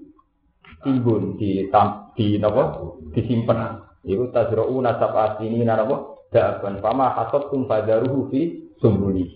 timbun 0.83 1.35
di 1.35 1.67
tam, 1.67 2.11
di 2.15 2.39
nopo? 2.39 2.95
Disimpan 3.11 3.83
itu 4.07 4.31
tajrau 4.31 4.79
nasab 4.79 5.11
asini 5.15 5.63
napa 5.67 6.23
daban 6.31 6.79
fama 6.79 7.11
hasabtum 7.15 7.67
fadaruhu 7.67 8.31
fi 8.31 8.71
sumbuli. 8.79 9.27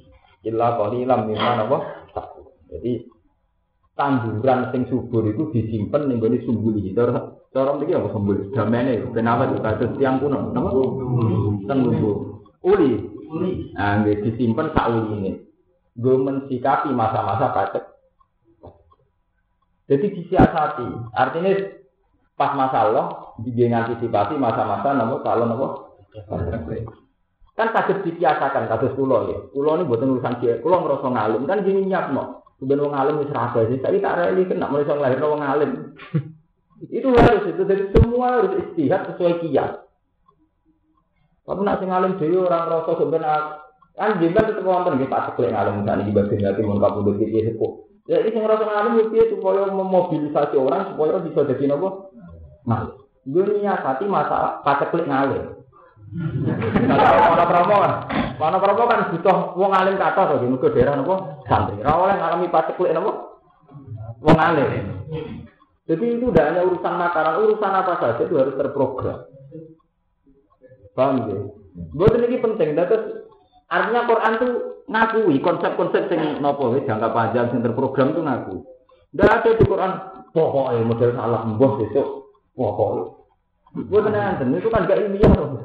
Illa 0.48 0.80
qalilam 0.80 1.28
mimma 1.28 1.52
napa 1.60 1.78
jadi 2.72 3.04
tanduran 3.96 4.72
sing 4.72 4.88
subur 4.88 5.28
itu 5.28 5.52
disimpan 5.52 6.08
ning 6.08 6.18
gone 6.18 6.40
sumbuli. 6.44 6.92
Cara 6.96 7.36
cara 7.52 7.76
mriki 7.76 7.94
apa 7.96 8.10
sumbuli 8.12 8.50
damene 8.56 9.12
kenapa 9.12 9.52
itu 9.52 9.60
kados 9.60 9.92
tiang 10.00 10.20
kuno. 10.24 10.52
Napa? 10.56 10.70
Tenggubu 11.68 12.12
uli. 12.66 12.92
Uli. 13.32 13.52
Nah 13.76 14.04
nggih 14.04 14.24
disimpan 14.28 14.72
sak 14.76 14.88
uline 14.92 15.48
nggo 15.92 16.12
mensikapi 16.24 16.90
masa-masa 16.96 17.52
pacet. 17.52 17.84
Jadi 19.92 20.08
disiasati. 20.16 20.88
Artinya 21.12 21.52
pas 22.42 22.58
masalah 22.58 23.38
dia 23.46 23.70
antisipasi 23.70 24.34
masa-masa 24.34 24.98
namun 24.98 25.22
kalau 25.22 25.46
nopo 25.46 25.68
kan 27.54 27.70
sakit 27.70 28.02
dibiasakan 28.02 28.66
kasus 28.66 28.98
pulau 28.98 29.30
ya 29.30 29.38
pulau 29.54 29.78
ini 29.78 29.86
buatan 29.86 30.18
urusan 30.18 30.42
dia 30.42 30.58
pulau 30.58 30.82
ngerasa 30.82 31.06
ngalim 31.06 31.46
kan 31.46 31.62
gini 31.62 31.86
no 31.86 32.41
kemudian 32.62 32.86
wong 32.86 32.94
alim 32.94 33.18
wis 33.26 33.34
rasa 33.34 33.66
sih. 33.66 33.82
Tapi 33.82 33.98
tak 33.98 34.22
reli 34.22 34.46
kena 34.46 34.70
mulai 34.70 34.86
sang 34.86 35.02
lahir 35.02 35.18
wong 35.18 35.42
alim. 35.42 35.98
Itu 36.98 37.14
harus 37.14 37.46
itu 37.46 37.62
jadi 37.62 37.94
semua 37.94 38.42
harus 38.42 38.58
istihad 38.58 39.06
sesuai 39.14 39.46
kias. 39.46 39.86
Tapi 41.46 41.62
nak 41.62 41.78
sing 41.78 41.94
alim 41.94 42.18
dhewe 42.18 42.42
orang 42.42 42.74
rasa 42.74 42.98
sebenarnya 42.98 43.62
kan 44.02 44.18
jibat 44.18 44.50
itu 44.50 44.62
wonten 44.64 44.98
nggih 44.98 45.12
Pak 45.12 45.36
Sekle 45.36 45.52
ngalim 45.52 45.84
misalnya 45.84 46.08
di 46.08 46.16
bagian 46.16 46.48
hati 46.48 46.62
mun 46.64 46.80
kapundhut 46.80 47.20
iki 47.20 47.44
sepuh 47.44 47.72
jadi 48.08 48.34
sing 48.34 48.42
ngerasa 48.42 48.66
ngalim 48.66 48.98
yo 48.98 49.04
piye 49.14 49.24
supaya 49.30 49.68
memobilisasi 49.70 50.56
orang 50.58 50.96
supaya 50.96 51.22
bisa 51.22 51.46
jadi 51.46 51.64
nopo? 51.70 52.10
Mal 52.66 52.98
gue 53.22 53.62
hati 53.62 54.06
masa 54.10 54.66
paceklik 54.66 55.06
ngalim 55.06 55.61
Mana 56.12 57.46
promo 57.48 57.76
kan? 57.80 57.94
Mana 58.36 58.58
promo 58.60 58.84
kan 58.84 59.16
butuh 59.16 59.56
wong 59.56 59.72
alim 59.72 59.96
kata 59.96 60.36
to, 60.36 60.44
mergo 60.44 60.68
daerah 60.76 61.00
napa 61.00 61.40
santri. 61.48 61.80
Ora 61.80 61.96
oleh 61.96 62.16
ngalami 62.20 62.48
pacek 62.52 62.76
lek 62.84 62.94
napa? 63.00 63.12
Wong 64.20 64.38
alim. 64.38 64.68
Jadi 65.88 66.06
itu 66.20 66.28
tidak 66.32 66.52
hanya 66.52 66.62
urusan 66.68 66.94
makanan, 67.00 67.40
urusan 67.48 67.72
apa 67.72 67.94
saja 68.00 68.22
itu 68.28 68.36
harus 68.36 68.56
terprogram. 68.60 69.28
Paham 70.92 71.32
ya? 71.32 71.40
Buat 71.96 72.20
ini 72.20 72.38
penting, 72.44 72.76
terus 72.76 73.32
artinya 73.72 74.04
Quran 74.04 74.34
itu 74.36 74.50
ngakui 74.92 75.36
konsep-konsep 75.40 76.12
yang 76.12 76.44
nopo 76.44 76.76
jangka 76.84 77.10
panjang 77.16 77.56
yang 77.56 77.64
terprogram 77.64 78.12
itu 78.12 78.22
ngaku. 78.24 78.56
Tidak 79.12 79.28
ada 79.28 79.50
di 79.56 79.64
Quran 79.64 79.92
pokoknya 80.36 80.84
model 80.84 81.12
salah 81.16 81.42
mbah 81.48 81.72
besok 81.80 82.08
pokoknya. 82.56 83.21
Gue 83.72 84.04
tenang, 84.04 84.36
itu 84.52 84.68
kan 84.68 84.84
gak 84.84 85.00
ilmiah 85.00 85.32
loh. 85.32 85.64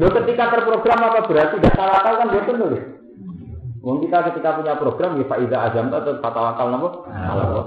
Lo 0.00 0.06
ketika 0.16 0.48
terprogram 0.48 1.04
apa 1.04 1.28
berarti 1.28 1.60
gak 1.60 1.76
tawakal 1.76 2.14
kan 2.24 2.28
betul 2.32 2.56
loh. 2.56 2.72
Wong 3.84 4.00
kita 4.00 4.32
ketika 4.32 4.56
punya 4.56 4.78
program 4.80 5.20
ya 5.20 5.28
faida 5.28 5.58
azam 5.68 5.92
atau 5.92 6.24
tawakal 6.24 6.72
nopo. 6.72 6.88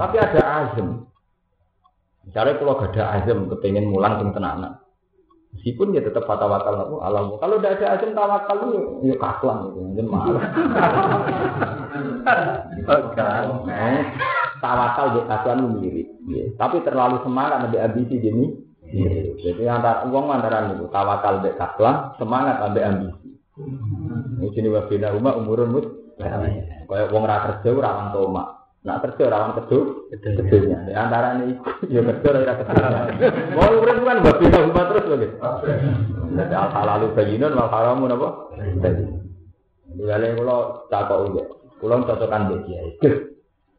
Tapi 0.01 0.15
ada 0.17 0.41
azam. 0.65 1.05
Misalnya 2.25 2.57
kalau 2.57 2.81
gak 2.81 2.97
ada 2.97 3.03
azam 3.21 3.45
kepengen 3.53 3.85
mulang 3.93 4.17
sing 4.17 4.33
tenanan. 4.33 4.81
Meskipun 5.53 5.93
dia 5.93 6.01
tetap 6.01 6.25
tawakal 6.25 6.73
nopo 6.73 7.05
alam. 7.05 7.37
Kalau 7.37 7.61
tidak 7.61 7.77
ada 7.77 8.01
azam 8.01 8.17
tawakal 8.17 8.57
itu 8.65 8.79
ya 9.13 9.15
kakuan 9.21 9.69
gitu, 9.69 9.79
mungkin 9.85 10.05
malah. 10.09 10.43
Eh, 12.85 13.99
tawakal 14.65 15.05
di 15.13 15.21
kakuan 15.29 15.61
itu 15.61 15.69
mirip. 15.77 16.07
Ya. 16.25 16.45
Tapi 16.57 16.81
terlalu 16.81 17.21
semangat 17.21 17.69
lebih 17.69 17.79
ambisi 17.85 18.17
jadi 18.17 18.33
mirip. 18.89 19.37
Jadi 19.45 19.63
antara 19.69 20.09
uang 20.09 20.25
antara 20.33 20.73
itu 20.73 20.89
tawakal 20.89 21.45
di 21.45 21.53
kakuan, 21.53 22.17
semangat 22.17 22.57
lebih 22.65 22.81
ambisi. 22.81 23.29
Ini 24.41 24.47
sini 24.51 24.67
wabina 24.73 25.13
rumah 25.13 25.37
umurun 25.37 25.69
mut. 25.69 25.85
Kayak 26.17 27.11
uang 27.13 27.23
ra 27.29 27.37
kerja 27.45 27.69
rawan 27.69 28.09
toma. 28.09 28.43
Nak 28.85 29.01
kerja 29.01 29.29
rawan 29.29 29.51
kerja 29.57 29.77
kerjanya. 30.21 30.77
Di 30.89 30.93
antara 30.97 31.37
ini 31.37 31.57
ya 31.87 32.01
kerja 32.01 32.29
ra 32.33 32.53
kerja. 32.57 33.27
Mau 33.53 33.69
urip 33.79 34.01
kan 34.01 34.17
wabina 34.25 34.57
rumah 34.65 34.83
terus 34.89 35.05
lho. 35.05 35.27
Jadi 36.35 36.53
al 36.57 36.69
halalu 36.73 37.13
bayyinun 37.13 37.53
wal 37.53 37.69
haramu 37.69 38.09
napa? 38.09 38.29
Lha 39.95 40.29
kula 40.35 40.57
takok 40.89 41.19
iki. 41.31 41.43
Kula 41.79 41.95
cocokan 42.03 42.41
mbek 42.49 42.59
kiai. 42.67 42.91
Gus. 43.03 43.34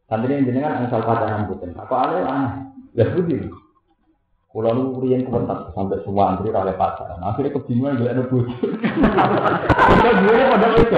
Santri 0.07 0.39
jenengan 0.39 0.87
angsal 0.87 1.03
pacaran 1.03 1.51
mboten. 1.51 1.75
Apa 1.75 1.95
aneh 2.07 2.23
aneh. 2.23 2.51
Lah 2.95 3.07
budi. 3.11 3.43
Kula 4.47 4.71
nu 4.71 5.03
riyen 5.03 5.27
kuwentas 5.27 5.75
sampai 5.75 5.99
semua 6.07 6.31
antri 6.31 6.47
oleh 6.47 6.71
pacaran. 6.79 7.19
Akhirnya 7.19 7.59
kebingungan 7.59 7.99
golek 7.99 8.15
ada 8.15 8.23
bojo. 8.31 8.47
Kita 8.47 10.09
dhewe 10.23 10.43
pada 10.47 10.67
itu. 10.79 10.95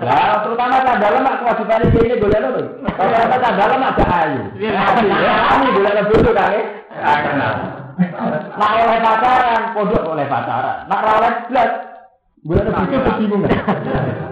Lah 0.00 0.40
terutama 0.48 0.80
dalam 0.80 1.20
mak 1.20 1.44
kewajiban 1.44 1.84
iki 1.92 2.00
ini 2.08 2.16
golek? 2.16 2.40
Kalau 2.96 3.36
tak 3.36 3.52
dalam 3.52 3.84
ada 3.84 4.04
ayu. 4.24 4.42
Ya 4.56 4.80
kami 5.52 5.68
golek 5.76 5.92
ada 5.92 6.08
bojo. 6.08 6.30
Nak 8.56 8.72
oleh 8.80 8.98
pacaran, 9.04 9.60
pondok 9.76 10.08
oleh 10.08 10.24
pacaran. 10.24 10.88
Nak 10.88 11.00
oleh 11.04 11.32
blas, 11.52 11.70
gue 12.48 12.56
ada 12.56 12.70
pikir 12.72 13.00
kebingungan. 13.04 13.52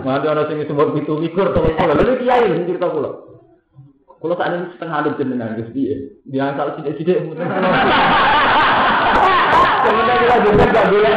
Nanti 0.07 0.27
orang 0.31 0.47
sing 0.49 0.65
sebut 0.65 0.97
itu 0.97 1.13
mikir 1.21 1.53
tolong 1.53 1.77
kula. 1.77 1.93
Lalu 1.93 2.25
kiai 2.25 2.49
sing 2.49 2.65
cerita 2.65 2.89
kula. 2.89 3.26
Kula 4.27 4.43
saat 4.43 4.59
ini 4.59 4.75
setengah 4.75 4.99
hidup 5.07 5.15
jenengan 5.23 5.55
Gus 5.55 5.71
piye? 5.71 6.19
Dia 6.27 6.51
asal 6.51 6.75
sidik-sidik 6.75 7.31
mungkin. 7.31 7.47
Sebenarnya 9.87 10.19
kita 10.19 10.37
juga 10.43 10.65
gak 10.67 10.87
boleh 10.91 11.13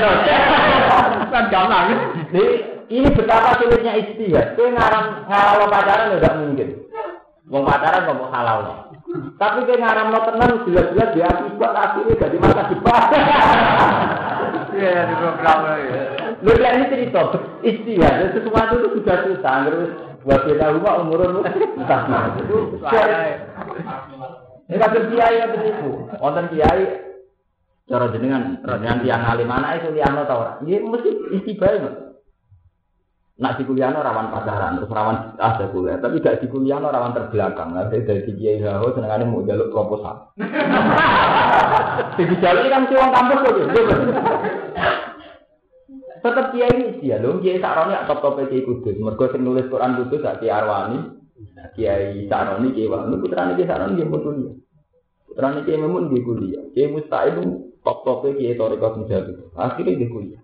Kan 1.34 1.45
gampang. 1.49 1.89
Jadi 2.30 2.45
ini 2.93 3.10
betapa 3.18 3.57
sulitnya 3.57 3.97
istihad. 3.97 4.53
Kowe 4.53 4.70
ngarang 4.70 5.26
ngalalo 5.26 5.66
pacaran 5.74 6.22
udah 6.22 6.34
mungkin. 6.38 6.86
Wong 7.49 7.66
pacaran 7.66 8.14
mau 8.14 8.30
halal. 8.30 8.93
Tapi 9.41 9.57
kowe 9.66 9.78
ngaram 9.82 10.14
lo 10.14 10.22
tenang 10.30 10.70
jelas-jelas 10.70 11.10
dia 11.18 11.34
akibat 11.34 11.74
akhirnya 11.74 12.14
jadi 12.14 12.38
masa 12.38 12.70
depan. 12.70 13.01
Iya, 14.70 15.01
di 15.10 15.16
program 15.18 15.57
ya. 15.66 16.01
Lu 16.45 16.51
lihat 16.53 16.78
ini 16.78 16.86
cerita 16.93 17.22
istihad. 17.66 18.38
Sesuatu 18.38 18.74
itu 18.78 19.01
sudah 19.01 19.18
susah. 19.26 19.55
Terus 19.66 20.09
buat 20.24 20.41
kita 20.47 20.65
rumah 20.76 20.99
umurun 21.03 21.43
entah 21.80 22.36
itu. 22.39 22.57
Ini 24.70 24.78
kasus 24.78 25.03
kiai 25.09 25.41
yang 25.41 25.51
itu. 25.65 25.89
Wonten 26.22 26.45
kiai 26.53 26.84
cara 27.89 28.05
jenengan 28.13 28.61
jenengan 28.61 29.01
tiang 29.01 29.24
alim 29.26 29.49
mana 29.49 29.80
itu 29.80 29.89
liano 29.89 30.28
tau 30.30 30.45
ora? 30.45 30.53
Iya 30.61 30.78
mesti 30.86 31.09
istibah 31.41 31.72
ya. 31.74 31.91
Nak 33.39 33.55
di 33.55 33.63
kuliah 33.63 33.95
rawan 33.95 34.36
pacaran, 34.36 34.84
terus 34.84 34.91
rawan 34.91 35.39
ada 35.39 35.72
kuliah, 35.72 35.95
tapi 36.03 36.20
gak 36.20 36.43
di 36.43 36.51
kuliah 36.51 36.76
rawan 36.76 37.15
terbelakang. 37.15 37.72
Nah, 37.72 37.88
dari 37.88 38.36
kiai 38.36 38.59
haho 38.59 38.91
senengannya 38.91 39.32
mau 39.32 39.47
jaluk 39.47 39.72
proposal. 39.72 40.36
Di 42.20 42.36
jaluk 42.43 42.67
kan 42.67 42.84
si 42.91 42.99
orang 42.99 43.15
kampus 43.15 43.39
loh. 43.39 43.63
Tetap 46.20 46.51
kiai 46.51 46.76
ini 46.76 46.99
dia 46.99 47.17
loh, 47.20 47.39
kiai 47.39 47.63
saroni 47.63 47.95
top 48.07 48.20
top 48.20 48.36
kiai 48.47 48.67
kudus. 48.67 48.95
Mergo 48.99 49.26
sing 49.32 49.41
nulis 49.43 49.72
Quran 49.72 49.95
kudus 50.03 50.20
sak 50.20 50.43
kiai 50.43 50.51
Arwani, 50.51 50.97
kiai 51.76 52.28
saroni 52.28 52.76
kiai 52.76 52.91
Wani, 52.91 53.15
putrane 53.20 53.55
kiai 53.55 53.70
saroni 53.70 53.99
dia 53.99 54.07
kuliah. 54.07 54.55
Putrane 55.28 55.59
kiai 55.63 55.80
Memun 55.80 56.11
dia 56.11 56.24
kuliah. 56.24 56.63
Kiai 56.76 56.91
Musta'id 56.91 57.39
top 57.84 57.97
top 58.03 58.28
kiai 58.36 58.59
Torikot 58.59 58.99
Mujahid. 58.99 59.55
Akhirnya 59.55 59.95
dia 59.95 60.09
kuliah. 60.11 60.41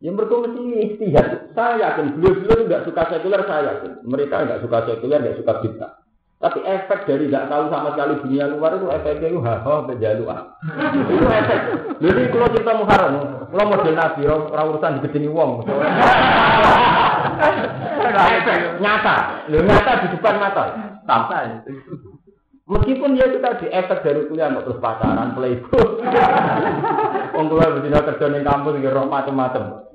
Yang 0.00 0.14
mereka 0.16 0.34
mesti 0.40 0.60
istihad. 0.80 1.26
Saya 1.52 1.74
yakin 1.76 2.16
beliau-beliau 2.16 2.64
nggak 2.64 2.84
suka 2.88 3.02
sekuler, 3.12 3.44
saya 3.44 3.62
yakin. 3.68 3.92
Mereka 4.08 4.36
nggak 4.48 4.60
suka 4.64 4.78
sekuler, 4.88 5.20
nggak 5.20 5.38
suka 5.44 5.52
bid'ah. 5.60 5.99
Tapi 6.40 6.64
efek 6.64 7.04
dari 7.04 7.28
nggak 7.28 7.52
tahu 7.52 7.68
sama 7.68 7.92
sekali 7.92 8.16
dunia 8.24 8.48
luar 8.48 8.80
itu 8.80 8.88
efeknya 8.88 9.28
itu 9.28 9.44
haha 9.44 9.84
berjaluan. 9.84 10.56
itu 11.12 11.26
efek. 11.28 11.60
Jadi 12.00 12.22
kalau 12.32 12.48
cerita 12.48 12.72
muharam, 12.80 13.44
kalau 13.52 13.68
model 13.68 13.92
nabi, 13.92 14.24
orang 14.24 14.72
urusan 14.72 14.96
digedeni 15.04 15.28
wong. 15.28 15.60
nyata, 18.80 19.16
lu 19.52 19.60
nyata 19.68 20.00
di 20.00 20.16
depan 20.16 20.40
mata. 20.40 20.64
Sampai. 21.04 21.60
Meskipun 22.70 23.18
dia 23.18 23.26
itu 23.26 23.42
tadi 23.42 23.66
efek 23.66 24.06
dari 24.06 24.30
kuliah 24.30 24.46
mau 24.46 24.62
terus 24.62 24.78
pacaran, 24.78 25.34
playboy. 25.34 26.06
Wong 27.34 27.46
kula 27.50 27.74
betina 27.74 27.98
kerja 28.06 28.30
ning 28.30 28.46
kampus 28.46 28.78
roh 28.86 29.10
macam-macam. 29.10 29.90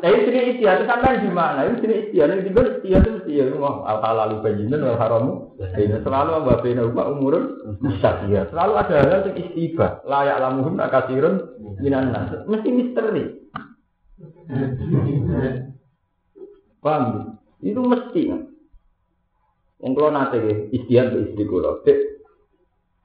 Tapi 0.00 0.24
sini 0.24 0.56
istiadat 0.56 0.88
sampai 0.88 1.20
di 1.20 1.28
mana? 1.28 1.68
Ini 1.68 1.76
sini 1.76 1.94
istiadat 2.08 2.40
di 2.40 2.50
mana 2.56 2.68
istiadat 2.80 3.10
mesti 3.20 3.32
ya 3.36 3.44
mau 3.52 3.84
al 3.84 4.00
halal 4.00 4.40
bayyinun 4.40 4.80
wal 4.80 4.96
haramu. 4.96 5.32
Ini 5.60 6.00
selalu 6.00 6.30
wa 6.40 6.56
baina 6.56 6.88
umma 6.88 7.04
umurun 7.12 7.44
mustaqiya. 7.84 8.48
Selalu 8.48 8.72
ada 8.80 8.94
hal 8.96 9.12
yang 9.28 9.36
istibah. 9.36 10.00
Layak 10.08 10.40
lamuhum 10.40 10.80
akasirun 10.80 11.34
minan 11.84 12.16
nas. 12.16 12.32
Mesti 12.48 12.68
misteri. 12.72 13.24
Paham? 16.84 17.36
Itu 17.60 17.84
mesti. 17.84 18.55
Wong 19.76 19.92
kula 19.92 20.08
nate 20.08 20.72
istian 20.72 21.12
ke 21.12 21.16
istri 21.30 21.44
kula. 21.44 21.84
Dek 21.84 21.98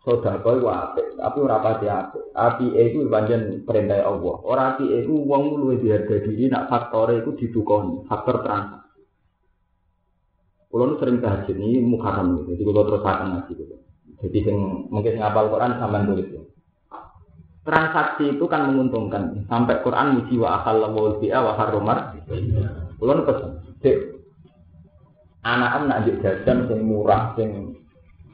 sedekah 0.01 0.57
iku 0.57 0.69
apik, 0.71 1.07
tapi 1.19 1.37
ora 1.43 1.57
pati 1.61 1.85
apik. 1.85 2.23
Apike 2.33 2.79
iku 2.89 3.05
pancen 3.11 3.67
perintah 3.67 4.01
Allah. 4.01 4.35
Ora 4.47 4.63
apike 4.73 5.03
iku 5.03 5.13
wong 5.27 5.59
luwih 5.59 5.77
diharga 5.83 6.23
diri 6.23 6.47
nak 6.47 6.71
faktore 6.71 7.19
iku 7.21 7.35
didukoni, 7.35 8.07
faktor 8.07 8.41
transaksi. 8.41 9.03
Kulo 10.71 10.95
sering 11.03 11.19
tahajud 11.19 11.59
ini 11.59 11.83
mukaram 11.83 12.39
gitu, 12.39 12.55
jadi 12.55 12.63
kulo 12.63 12.81
terus 12.87 13.03
akan 13.03 13.27
ngaji 13.35 13.51
gitu. 13.59 13.75
Jadi 14.23 14.37
sing 14.39 14.57
mungkin 14.87 15.19
ngapal 15.19 15.51
Quran 15.51 15.75
sampean 15.75 16.07
tulis 16.07 16.27
ya. 16.31 16.43
Transaksi 17.61 18.39
itu 18.39 18.45
kan 18.47 18.71
menguntungkan. 18.71 19.43
Sampai 19.51 19.83
Quran 19.83 20.15
muji 20.15 20.39
wa 20.39 20.63
akal 20.63 20.79
wa 20.79 21.19
wa 21.19 21.53
harumar. 21.59 22.15
Kulo 22.95 23.11
pesen, 23.27 23.51
dek 23.83 24.10
anak 25.41 25.89
nak 25.89 26.01
juk 26.05 26.21
jajan 26.21 26.69
sing 26.69 26.85
murah 26.85 27.33
sing 27.33 27.81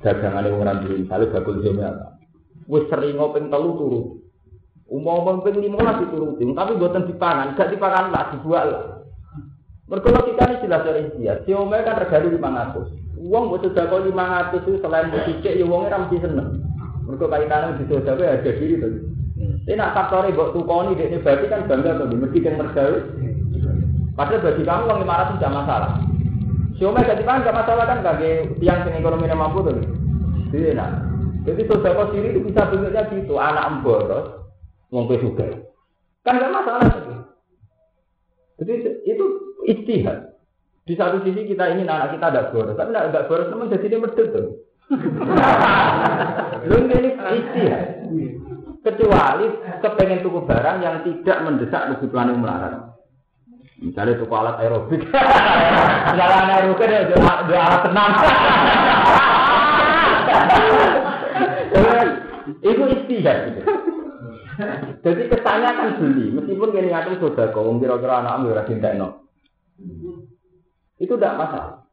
dagangane 0.03 0.51
wong 0.51 0.67
ora 0.67 0.79
duwe 0.83 1.03
misale 1.03 1.31
bakul 1.31 1.63
jome 1.63 1.83
apa? 1.83 2.19
Wis 2.67 2.85
sering 2.91 3.15
ping 3.15 3.47
telu 3.47 3.69
turu. 3.79 4.01
Umum 4.87 5.43
ping 5.43 5.59
15 5.59 6.03
dituruti 6.03 6.43
tapi 6.55 6.71
mboten 6.79 7.07
dipangan 7.11 7.55
gak 7.59 7.71
dipangan 7.75 8.11
lah 8.11 8.31
dibuat 8.31 8.65
lah. 8.67 8.83
Logika 9.87 10.51
ini 10.51 10.63
jelas 10.67 10.83
dari 10.83 11.07
dia 11.15 11.39
si 11.47 11.55
ome 11.55 11.79
kan 11.79 11.95
regane 11.95 12.27
500 12.35 13.23
uang 13.23 13.43
buat 13.49 13.63
sudah 13.63 13.87
kau 13.87 14.03
500 14.03 14.59
itu 14.61 14.71
selain 14.83 15.09
berpikir 15.09 15.55
ya 15.57 15.63
uangnya 15.63 15.95
ram 15.95 16.11
seneng. 16.11 16.59
Mergo 17.07 17.31
kaitane 17.31 17.79
di 17.79 17.87
sosial 17.87 18.19
ada 18.19 18.51
diri 18.51 18.75
tuh 18.83 18.91
ini 19.37 19.79
nak 19.79 19.95
faktornya 19.95 20.35
buat 20.35 20.51
tukoni 20.51 20.95
dia 20.99 21.19
berarti 21.23 21.45
kan 21.47 21.67
bangga 21.71 22.03
tuh 22.03 22.07
mesti 22.11 22.39
kan 22.43 22.55
mergawe. 22.59 22.99
Padahal 24.17 24.43
bagi 24.43 24.63
kamu 24.67 24.83
uang 24.87 24.99
500 25.07 25.35
tidak 25.39 25.55
masalah 25.55 25.91
Cuma 26.77 27.01
gak 27.01 27.17
dipangan 27.17 27.45
gak 27.45 27.57
masalah 27.57 27.85
kan 27.89 27.99
bagi 28.05 28.53
tiang 28.61 28.85
sing 28.85 28.93
ekonominya 29.01 29.37
mampu 29.37 29.65
tuh. 29.65 29.77
Jadi 30.53 30.77
nah. 30.77 30.93
Jadi 31.47 31.63
sosial 31.63 32.11
sendiri 32.11 32.35
itu 32.35 32.41
bisa 32.43 32.67
bentuknya 32.67 33.07
gitu, 33.07 33.39
anak 33.39 33.71
emboros, 33.71 34.51
mau 34.91 35.07
juga. 35.07 35.47
Kan 36.27 36.43
gak 36.43 36.53
masalah. 36.53 36.91
Jadi 38.59 38.73
itu 39.07 39.25
istihad. 39.63 40.37
Di 40.87 40.95
satu 40.95 41.19
sisi 41.23 41.47
kita 41.47 41.67
ingin 41.75 41.91
anak 41.91 42.15
kita 42.15 42.31
ada 42.31 42.47
boros, 42.51 42.79
tapi 42.79 42.95
tidak 42.95 43.27
boros 43.27 43.51
teman 43.51 43.67
jadi 43.67 43.85
dia 43.91 43.99
medit 43.99 44.27
tuh. 44.31 44.47
Lu 46.67 46.75
ini 46.79 47.11
istihad. 47.11 47.85
Kecuali 48.87 49.47
kepengen 49.83 50.23
tuku 50.23 50.39
barang 50.47 50.77
yang 50.79 51.03
tidak 51.03 51.37
mendesak 51.43 51.91
kebutuhan 51.91 52.31
yang 52.31 52.39
melarang. 52.39 52.95
Misalnya 53.77 54.17
tuku 54.17 54.33
alat 54.33 54.57
aerobik. 54.57 55.05
Alat 56.17 56.49
aerobik 56.49 56.89
ada 56.89 57.13
dua 57.45 57.59
alat 57.61 57.81
tenang. 57.85 58.11
Itu 62.65 62.83
istihad 62.89 63.37
gitu. 63.53 63.61
Jadi 65.05 65.21
kesannya 65.29 65.69
kan 65.77 65.89
beli, 66.01 66.33
meskipun 66.33 66.73
kini 66.73 66.89
ngatur 66.89 67.21
sudah 67.21 67.53
kau 67.53 67.69
kira-kira 67.77 68.25
anak 68.25 68.41
ambil 68.41 68.57
rajin 68.57 68.81
tekno. 68.81 69.29
Itu 70.97 71.13
tidak 71.13 71.37
masalah. 71.37 71.85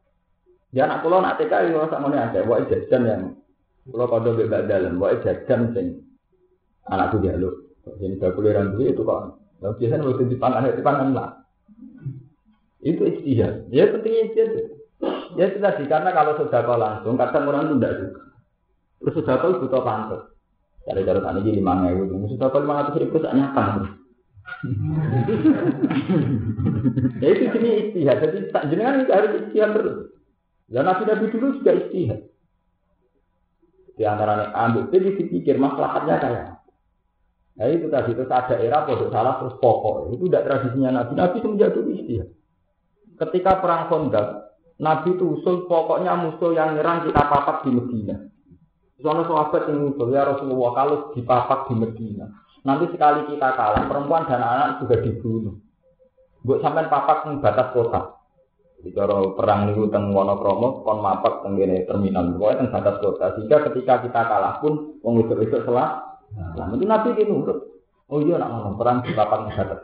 Ya 0.73 0.89
anak 0.89 1.05
pulau 1.05 1.21
nak 1.21 1.37
TK 1.37 1.69
itu 1.69 1.77
sama 1.87 2.09
nih 2.09 2.19
ada, 2.19 2.39
buat 2.41 2.65
jajan 2.65 3.01
yang 3.05 3.21
pulau 3.85 4.09
kode 4.09 4.33
bebas 4.33 4.65
dalam, 4.65 4.97
buat 4.97 5.21
jajan 5.21 5.71
sing 5.77 6.01
anakku 6.89 7.21
jaluk. 7.21 7.77
Jadi 7.85 8.17
saya 8.17 8.33
kuliah 8.33 8.65
itu 8.65 9.05
kok 9.05 9.45
Nah, 9.55 9.71
biasanya 9.71 10.03
waktu 10.03 10.27
di 10.27 10.35
pangan 10.35 10.67
itu 10.67 10.83
pangan 10.83 11.15
lah. 11.15 11.44
Itu 12.85 13.01
istihad. 13.09 13.65
Ya 13.73 13.89
pentingnya 13.89 14.29
istihad. 14.29 14.51
Ya 15.33 15.49
itu 15.49 15.57
tadi 15.57 15.89
karena 15.89 16.13
kalau 16.13 16.37
sudah 16.37 16.61
kau 16.61 16.77
langsung 16.77 17.17
kadang 17.17 17.49
orang 17.49 17.65
itu 17.65 17.75
tidak 17.81 17.93
suka. 17.97 18.23
Terus 19.01 19.15
sudah 19.17 19.35
kau 19.41 19.57
butuh 19.57 19.81
pantas. 19.81 20.21
Dari 20.85 21.01
cara 21.01 21.17
tadi 21.17 21.49
jadi 21.49 21.57
lima 21.57 21.89
sudah 22.29 22.47
kau 22.53 22.61
lima 22.61 22.85
ratus 22.85 23.01
ribu 23.01 23.17
tak 23.17 23.33
nyata. 23.33 23.65
ya 27.17 27.27
itu 27.33 27.43
sini 27.49 27.69
istihad. 27.89 28.17
Jadi 28.21 28.37
tak 28.53 28.69
jenengan 28.69 29.01
itu 29.01 29.11
harus 29.11 29.31
istihad 29.41 29.69
terus. 29.73 29.97
Ya 30.69 30.85
nabi 30.85 31.09
nabi 31.09 31.33
dulu 31.33 31.57
juga 31.57 31.73
istihad. 31.73 32.21
Di 33.95 34.03
antaranya 34.03 34.51
ambil, 34.51 34.91
jadi 34.91 35.07
dipikir 35.15 35.55
masalahnya 35.55 36.19
kayak 36.19 36.45
Nah 37.55 37.71
itu 37.71 37.87
tadi 37.87 38.11
itu 38.11 38.23
ada 38.27 38.55
era 38.59 38.83
bodoh 38.83 39.07
salah 39.07 39.39
terus 39.39 39.55
pokok 39.63 40.11
itu 40.11 40.27
tidak 40.27 40.43
tradisinya 40.43 41.01
Nabi. 41.01 41.15
Nabi 41.15 41.37
semenjak 41.39 41.71
dulu 41.71 41.95
istihad. 41.95 42.27
Ketika 43.15 43.63
perang 43.63 43.87
Khandaq, 43.87 44.27
Nabi 44.79 45.15
itu 45.15 45.39
usul 45.39 45.65
pokoknya 45.71 46.19
musuh 46.19 46.51
yang 46.51 46.75
nyerang 46.75 47.07
kita 47.07 47.21
papak 47.31 47.63
di 47.63 47.71
Medina. 47.71 48.15
Soalnya 48.99 49.27
sahabat 49.27 49.71
yang 49.71 49.95
usul 49.95 50.11
ya 50.11 50.27
Rasulullah 50.27 50.71
kalau 50.75 50.97
dipapak 51.15 51.71
di 51.71 51.73
Medina, 51.79 52.27
nanti 52.67 52.91
sekali 52.91 53.27
kita 53.31 53.55
kalah 53.55 53.83
perempuan 53.87 54.27
dan 54.27 54.43
anak 54.43 54.83
juga 54.83 54.99
dibunuh. 54.99 55.55
Buat 56.43 56.59
sampai 56.61 56.91
papak 56.91 57.31
di 57.31 57.39
batas 57.39 57.71
kota. 57.71 58.01
Jadi 58.79 58.91
kalau 58.93 59.33
perang 59.33 59.71
itu 59.71 59.87
teng 59.89 60.13
Wonokromo, 60.13 60.83
kon 60.83 60.99
mapak 61.01 61.41
teng 61.41 61.57
terminal, 61.57 62.35
pokoknya 62.35 62.67
teng 62.67 62.69
batas 62.75 62.95
kota. 63.01 63.25
Sehingga 63.39 63.57
ketika 63.71 64.03
kita 64.03 64.21
kalah 64.27 64.59
pun, 64.59 64.99
wong 65.01 65.25
itu 65.25 65.33
itu 65.41 65.57
selah 65.65 66.15
Nah, 66.35 66.67
itu 66.75 66.83
Nabi 66.83 67.15
itu 67.15 67.23
nurut. 67.31 67.59
Oh 68.11 68.19
iya 68.21 68.37
nak 68.37 68.51
ngomong 68.51 68.75
perang 68.77 68.97
di 69.01 69.15
papan 69.15 69.49
muhadat. 69.49 69.79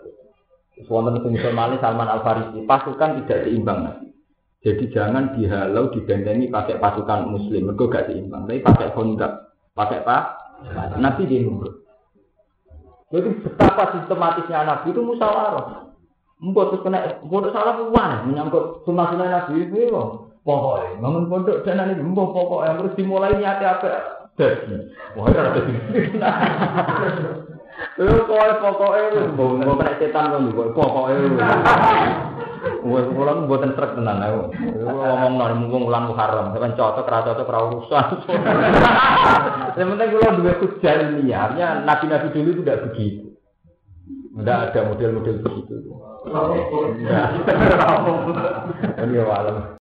Wonten 0.89 1.21
sing 1.21 1.33
Somali 1.41 1.77
Salman 1.77 2.09
Al 2.09 2.25
Farisi, 2.25 2.65
pasukan 2.65 3.21
tidak 3.23 3.45
seimbang. 3.45 4.09
Jadi 4.61 4.93
jangan 4.93 5.33
dihalau 5.33 5.89
dibentengi 5.89 6.53
pakai 6.53 6.77
pasukan 6.77 7.33
muslim, 7.33 7.73
mereka 7.73 7.89
gak 7.89 8.13
seimbang. 8.13 8.45
Tapi 8.45 8.61
pakai 8.61 8.93
kondak, 8.93 9.57
pakai 9.73 10.05
apa? 10.05 10.17
Nabi 11.01 11.25
dia 11.25 11.41
nurut. 11.41 11.81
Jadi 13.11 13.27
betapa 13.43 13.91
sistematisnya 13.97 14.63
Nabi 14.63 14.87
itu 14.93 15.01
musyawarah. 15.03 15.91
Mbok 16.41 16.73
terus 16.73 16.81
kena 16.81 17.21
pondok 17.21 17.53
salah 17.53 17.77
puan 17.77 18.25
menyangkut 18.25 18.81
sunnah-sunnah 18.81 19.29
Nabi 19.29 19.61
itu 19.61 19.93
pokoknya 20.41 20.97
bangun 20.97 21.29
pondok 21.29 21.61
dan 21.61 21.77
nanti 21.77 22.01
mbok 22.01 22.33
pokoknya 22.33 22.81
terus 22.81 22.97
dimulai 22.97 23.37
niatnya 23.37 23.77
apa. 23.77 23.89
Wah. 25.21 25.29
Lho 27.99 28.25
kok 28.25 28.59
pokoke 28.63 29.01
mbok 29.35 29.49
kena 29.61 29.93
setan 29.99 30.31
kok 30.31 30.41
mbok 30.51 30.71
pokoke. 30.75 31.13
Wes 32.81 33.05
kula 33.09 33.45
mboten 33.45 33.73
trek 33.73 33.97
tenan 33.97 34.21
aku. 34.21 34.53
Ngomong 34.85 35.33
nang 35.37 35.65
mumpung 35.65 35.89
wulan 35.89 36.09
Muharram, 36.09 36.53
sampean 36.53 36.77
cocok 36.77 37.09
ra 37.09 37.25
cocok 37.25 37.49
ra 37.49 37.59
urusan. 37.69 38.05
Yang 39.77 39.87
penting 39.97 40.09
kula 40.13 40.29
duwe 40.37 40.53
hujah 40.61 40.93
ilmiahnya 41.01 41.85
nabi-nabi 41.85 42.29
dulu 42.29 42.49
itu 42.53 42.61
tidak 42.61 42.81
begitu. 42.89 43.25
Tidak 44.31 44.57
ada 44.71 44.79
model-model 44.87 45.35
begitu. 45.43 45.73
Ini 49.01 49.17
ya 49.17 49.23